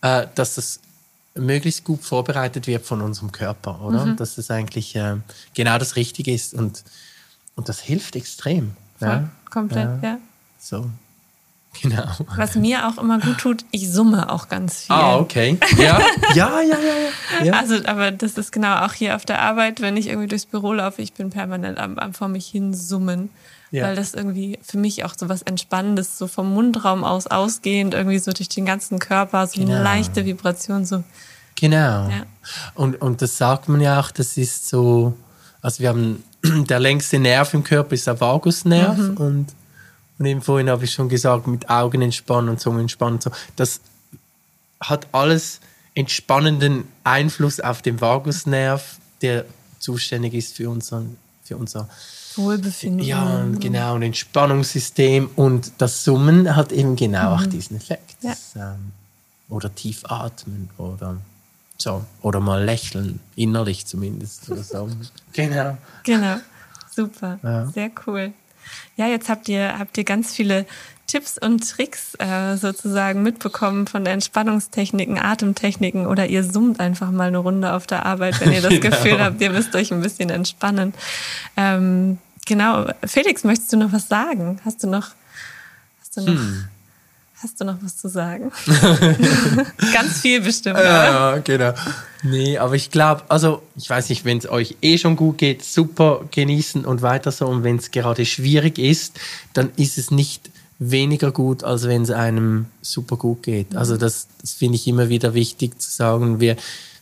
äh, 0.02 0.26
dass 0.34 0.58
es 0.58 0.80
möglichst 1.34 1.84
gut 1.84 2.02
vorbereitet 2.02 2.66
wird 2.66 2.86
von 2.86 3.02
unserem 3.02 3.32
Körper, 3.32 3.80
oder? 3.82 4.06
Mhm. 4.06 4.16
Dass 4.16 4.38
es 4.38 4.50
eigentlich 4.50 4.96
äh, 4.96 5.16
genau 5.54 5.78
das 5.78 5.96
Richtige 5.96 6.32
ist 6.32 6.54
und, 6.54 6.84
und 7.54 7.68
das 7.68 7.80
hilft 7.80 8.16
extrem. 8.16 8.72
Ja? 9.00 9.28
Komplett, 9.50 10.02
ja. 10.02 10.18
So. 10.58 10.90
Genau. 11.82 12.06
Was 12.36 12.54
mir 12.54 12.88
auch 12.88 12.98
immer 12.98 13.18
gut 13.18 13.38
tut, 13.38 13.64
ich 13.70 13.90
summe 13.90 14.30
auch 14.30 14.48
ganz 14.48 14.84
viel. 14.84 14.96
Ah, 14.96 15.18
okay. 15.18 15.58
Ja, 15.76 16.00
ja, 16.34 16.60
ja, 16.60 16.62
ja. 16.62 16.78
ja. 17.38 17.44
ja. 17.44 17.52
Also, 17.52 17.76
aber 17.84 18.10
das 18.10 18.38
ist 18.38 18.50
genau 18.50 18.76
auch 18.76 18.94
hier 18.94 19.14
auf 19.14 19.26
der 19.26 19.40
Arbeit, 19.42 19.80
wenn 19.80 19.96
ich 19.96 20.08
irgendwie 20.08 20.28
durchs 20.28 20.46
Büro 20.46 20.72
laufe, 20.72 21.02
ich 21.02 21.12
bin 21.12 21.30
permanent 21.30 21.78
am, 21.78 21.98
am 21.98 22.14
vor 22.14 22.28
mich 22.28 22.46
hin 22.46 22.72
summen. 22.72 23.30
Ja. 23.72 23.84
Weil 23.84 23.96
das 23.96 24.14
irgendwie 24.14 24.58
für 24.62 24.78
mich 24.78 25.04
auch 25.04 25.14
so 25.18 25.28
was 25.28 25.42
Entspannendes, 25.42 26.18
so 26.18 26.28
vom 26.28 26.52
Mundraum 26.54 27.02
aus 27.04 27.26
ausgehend, 27.26 27.94
irgendwie 27.94 28.18
so 28.18 28.32
durch 28.32 28.48
den 28.48 28.64
ganzen 28.64 28.98
Körper, 28.98 29.46
so 29.46 29.60
Genau. 29.60 29.74
eine 29.74 29.82
leichte 29.82 30.24
Vibration, 30.24 30.84
so. 30.84 31.02
Genau. 31.56 31.76
Ja. 32.08 32.26
Und, 32.74 33.00
und 33.00 33.22
das 33.22 33.36
sagt 33.38 33.68
man 33.68 33.80
ja 33.80 33.98
auch, 33.98 34.10
das 34.12 34.36
ist 34.36 34.68
so, 34.68 35.14
also 35.62 35.80
wir 35.80 35.88
haben, 35.88 36.22
der 36.44 36.78
längste 36.78 37.18
Nerv 37.18 37.54
im 37.54 37.64
Körper 37.64 37.94
ist 37.94 38.06
der 38.06 38.20
Vagusnerv 38.20 38.96
Mhm. 38.98 39.16
und, 39.16 39.46
und 40.18 40.26
eben 40.26 40.42
vorhin 40.42 40.70
habe 40.70 40.84
ich 40.84 40.92
schon 40.92 41.08
gesagt, 41.08 41.46
mit 41.46 41.68
Augen 41.68 42.02
entspannen 42.02 42.48
und 42.50 42.60
Zunge 42.60 42.80
entspannen 42.80 43.14
und 43.14 43.22
so, 43.22 43.30
das 43.56 43.80
hat 44.80 45.08
alles 45.12 45.60
entspannenden 45.94 46.84
Einfluss 47.04 47.58
auf 47.58 47.82
den 47.82 48.00
Vagusnerv, 48.00 48.96
der 49.22 49.44
zuständig 49.78 50.34
ist 50.34 50.54
für 50.56 50.70
unseren, 50.70 51.16
für 51.42 51.56
unser 51.56 51.88
Wohlbefinden. 52.36 53.00
ja, 53.06 53.22
und 53.40 53.60
genau, 53.60 53.94
ein 53.94 54.02
Entspannungssystem 54.02 55.30
und 55.36 55.72
das 55.78 56.04
Summen 56.04 56.54
hat 56.56 56.72
eben 56.72 56.96
genau 56.96 57.34
auch 57.34 57.46
diesen 57.46 57.76
Effekt. 57.76 58.16
Ja. 58.22 58.30
Das, 58.30 58.54
ähm, 58.56 58.92
oder 59.48 59.74
tief 59.74 60.04
atmen 60.06 60.70
oder 60.78 61.16
so. 61.78 62.04
Oder 62.22 62.40
mal 62.40 62.64
lächeln, 62.64 63.20
innerlich 63.36 63.86
zumindest. 63.86 64.50
Oder 64.50 64.62
so. 64.62 64.88
genau. 65.32 65.76
Genau. 66.04 66.36
Super. 66.94 67.38
Ja. 67.42 67.66
Sehr 67.66 67.90
cool. 68.06 68.32
Ja, 68.96 69.06
jetzt 69.06 69.28
habt 69.28 69.48
ihr, 69.48 69.78
habt 69.78 69.96
ihr 69.98 70.04
ganz 70.04 70.32
viele 70.32 70.66
Tipps 71.06 71.38
und 71.38 71.68
Tricks 71.70 72.14
äh, 72.18 72.56
sozusagen 72.56 73.22
mitbekommen 73.22 73.86
von 73.86 74.04
der 74.04 74.14
Entspannungstechniken, 74.14 75.18
Atemtechniken 75.18 76.06
oder 76.06 76.26
ihr 76.26 76.42
summt 76.42 76.80
einfach 76.80 77.12
mal 77.12 77.28
eine 77.28 77.38
Runde 77.38 77.74
auf 77.74 77.86
der 77.86 78.04
Arbeit, 78.06 78.40
wenn 78.40 78.50
ihr 78.50 78.62
das 78.62 78.70
Genau. 78.80 78.96
Gefühl 78.96 79.22
habt, 79.22 79.40
ihr 79.40 79.50
müsst 79.50 79.74
euch 79.76 79.92
ein 79.92 80.00
bisschen 80.00 80.30
entspannen. 80.30 80.94
Ähm, 81.56 82.18
genau. 82.46 82.86
Felix, 83.04 83.44
möchtest 83.44 83.72
du 83.72 83.76
noch 83.76 83.92
was 83.92 84.08
sagen? 84.08 84.58
Hast 84.64 84.82
du 84.82 84.86
noch, 84.88 85.08
hast 86.00 86.16
du 86.16 86.20
noch, 86.22 86.28
Hm. 86.28 86.64
hast 87.42 87.60
du 87.60 87.64
noch 87.66 87.76
was 87.82 87.98
zu 87.98 88.08
sagen? 88.08 88.50
ganz 89.92 90.20
viel 90.20 90.40
bestimmt. 90.40 90.78
Ja, 90.78 91.36
genau. 91.38 91.74
Nee, 92.22 92.56
aber 92.58 92.74
ich 92.74 92.90
glaube, 92.90 93.22
also 93.28 93.62
ich 93.76 93.88
weiß 93.90 94.08
nicht, 94.08 94.24
wenn 94.24 94.38
es 94.38 94.48
euch 94.48 94.76
eh 94.82 94.96
schon 94.98 95.16
gut 95.16 95.38
geht, 95.38 95.62
super 95.64 96.24
genießen 96.30 96.84
und 96.84 97.02
weiter 97.02 97.30
so. 97.30 97.46
Und 97.46 97.62
wenn 97.62 97.76
es 97.76 97.90
gerade 97.90 98.24
schwierig 98.24 98.78
ist, 98.78 99.20
dann 99.52 99.70
ist 99.76 99.98
es 99.98 100.10
nicht 100.10 100.50
weniger 100.78 101.30
gut, 101.32 101.64
als 101.64 101.84
wenn 101.84 102.02
es 102.02 102.10
einem 102.10 102.66
super 102.82 103.16
gut 103.16 103.42
geht. 103.42 103.76
Also 103.76 103.96
das, 103.96 104.26
das 104.40 104.52
finde 104.52 104.76
ich 104.76 104.86
immer 104.86 105.08
wieder 105.08 105.32
wichtig 105.34 105.80
zu 105.80 105.90
sagen. 105.90 106.40
Wir 106.40 106.56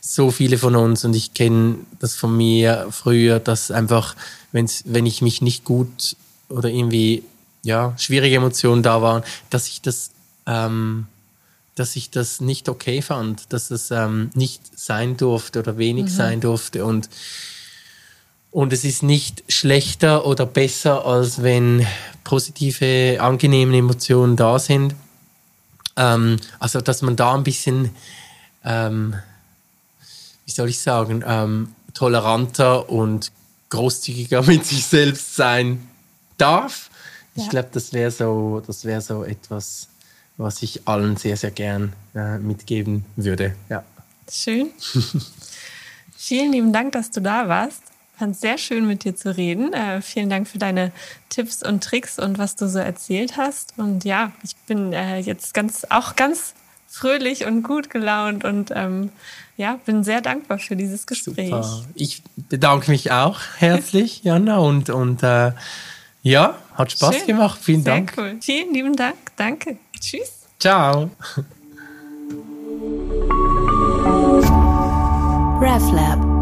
so 0.06 0.30
viele 0.30 0.58
von 0.58 0.76
uns 0.76 1.04
und 1.04 1.14
ich 1.14 1.32
kenne 1.32 1.78
das 1.98 2.14
von 2.14 2.36
mir 2.36 2.88
früher, 2.90 3.40
dass 3.40 3.70
einfach, 3.70 4.14
wenn's, 4.52 4.82
wenn 4.86 5.06
ich 5.06 5.22
mich 5.22 5.40
nicht 5.40 5.64
gut 5.64 6.16
oder 6.50 6.68
irgendwie 6.68 7.24
ja 7.62 7.94
schwierige 7.96 8.36
Emotionen 8.36 8.82
da 8.82 9.00
waren, 9.00 9.22
dass 9.48 9.66
ich 9.68 9.80
das 9.80 10.10
ähm, 10.46 11.06
dass 11.74 11.96
ich 11.96 12.10
das 12.10 12.40
nicht 12.40 12.68
okay 12.68 13.02
fand, 13.02 13.52
dass 13.52 13.70
es 13.70 13.90
ähm, 13.90 14.30
nicht 14.34 14.78
sein 14.78 15.16
durfte 15.16 15.60
oder 15.60 15.78
wenig 15.78 16.10
sein 16.12 16.40
durfte 16.40 16.84
und 16.84 17.08
und 18.50 18.72
es 18.72 18.84
ist 18.84 19.02
nicht 19.02 19.42
schlechter 19.48 20.26
oder 20.26 20.46
besser, 20.46 21.04
als 21.04 21.42
wenn 21.42 21.84
positive, 22.22 23.18
angenehme 23.20 23.76
Emotionen 23.76 24.36
da 24.36 24.60
sind. 24.60 24.94
Ähm, 25.96 26.36
also, 26.60 26.80
dass 26.80 27.02
man 27.02 27.16
da 27.16 27.34
ein 27.34 27.42
bisschen, 27.42 27.90
ähm, 28.64 29.16
wie 30.46 30.50
soll 30.52 30.68
ich 30.68 30.80
sagen, 30.80 31.22
ähm, 31.26 31.74
toleranter 31.94 32.88
und 32.90 33.32
großzügiger 33.70 34.42
mit 34.46 34.64
sich 34.66 34.84
selbst 34.84 35.36
sein 35.36 35.86
darf. 36.38 36.90
Ich 37.36 37.44
Ja. 37.44 37.48
glaube, 37.50 37.68
das 37.72 37.92
wäre 37.92 38.10
so, 38.10 38.62
das 38.66 38.84
wäre 38.84 39.00
so 39.00 39.24
etwas, 39.24 39.88
was 40.36 40.62
ich 40.62 40.86
allen 40.86 41.16
sehr, 41.16 41.36
sehr 41.36 41.50
gern 41.50 41.92
äh, 42.14 42.38
mitgeben 42.38 43.04
würde. 43.16 43.54
Ja. 43.68 43.84
Schön. 44.30 44.70
vielen 46.16 46.52
lieben 46.52 46.72
Dank, 46.72 46.92
dass 46.92 47.10
du 47.10 47.20
da 47.20 47.48
warst. 47.48 47.82
Fand 48.16 48.36
sehr 48.38 48.58
schön 48.58 48.86
mit 48.86 49.02
dir 49.04 49.16
zu 49.16 49.36
reden. 49.36 49.72
Äh, 49.72 50.00
vielen 50.00 50.30
Dank 50.30 50.46
für 50.46 50.58
deine 50.58 50.92
Tipps 51.30 51.62
und 51.64 51.82
Tricks 51.82 52.18
und 52.20 52.38
was 52.38 52.54
du 52.54 52.68
so 52.68 52.78
erzählt 52.78 53.36
hast. 53.36 53.74
Und 53.76 54.04
ja, 54.04 54.30
ich 54.44 54.54
bin 54.68 54.92
äh, 54.92 55.18
jetzt 55.18 55.52
ganz 55.52 55.84
auch 55.90 56.14
ganz 56.14 56.54
fröhlich 56.94 57.44
und 57.44 57.62
gut 57.62 57.90
gelaunt 57.90 58.44
und 58.44 58.70
ähm, 58.74 59.10
ja, 59.56 59.78
bin 59.84 60.04
sehr 60.04 60.20
dankbar 60.20 60.58
für 60.58 60.76
dieses 60.76 61.06
Gespräch. 61.06 61.50
Super. 61.50 61.84
Ich 61.94 62.22
bedanke 62.36 62.90
mich 62.90 63.10
auch 63.10 63.40
herzlich, 63.56 64.20
Jana, 64.24 64.58
und, 64.58 64.90
und 64.90 65.22
äh, 65.22 65.52
ja, 66.22 66.56
hat 66.74 66.92
Spaß 66.92 67.16
Schön. 67.16 67.26
gemacht. 67.26 67.58
Vielen 67.60 67.82
Sehr 67.82 67.94
Dank. 67.94 68.14
cool. 68.16 68.36
Vielen 68.40 68.72
lieben 68.72 68.96
Dank. 68.96 69.16
Danke. 69.36 69.76
Tschüss. 70.00 70.46
Ciao. 70.58 71.10
RefLab 75.60 76.33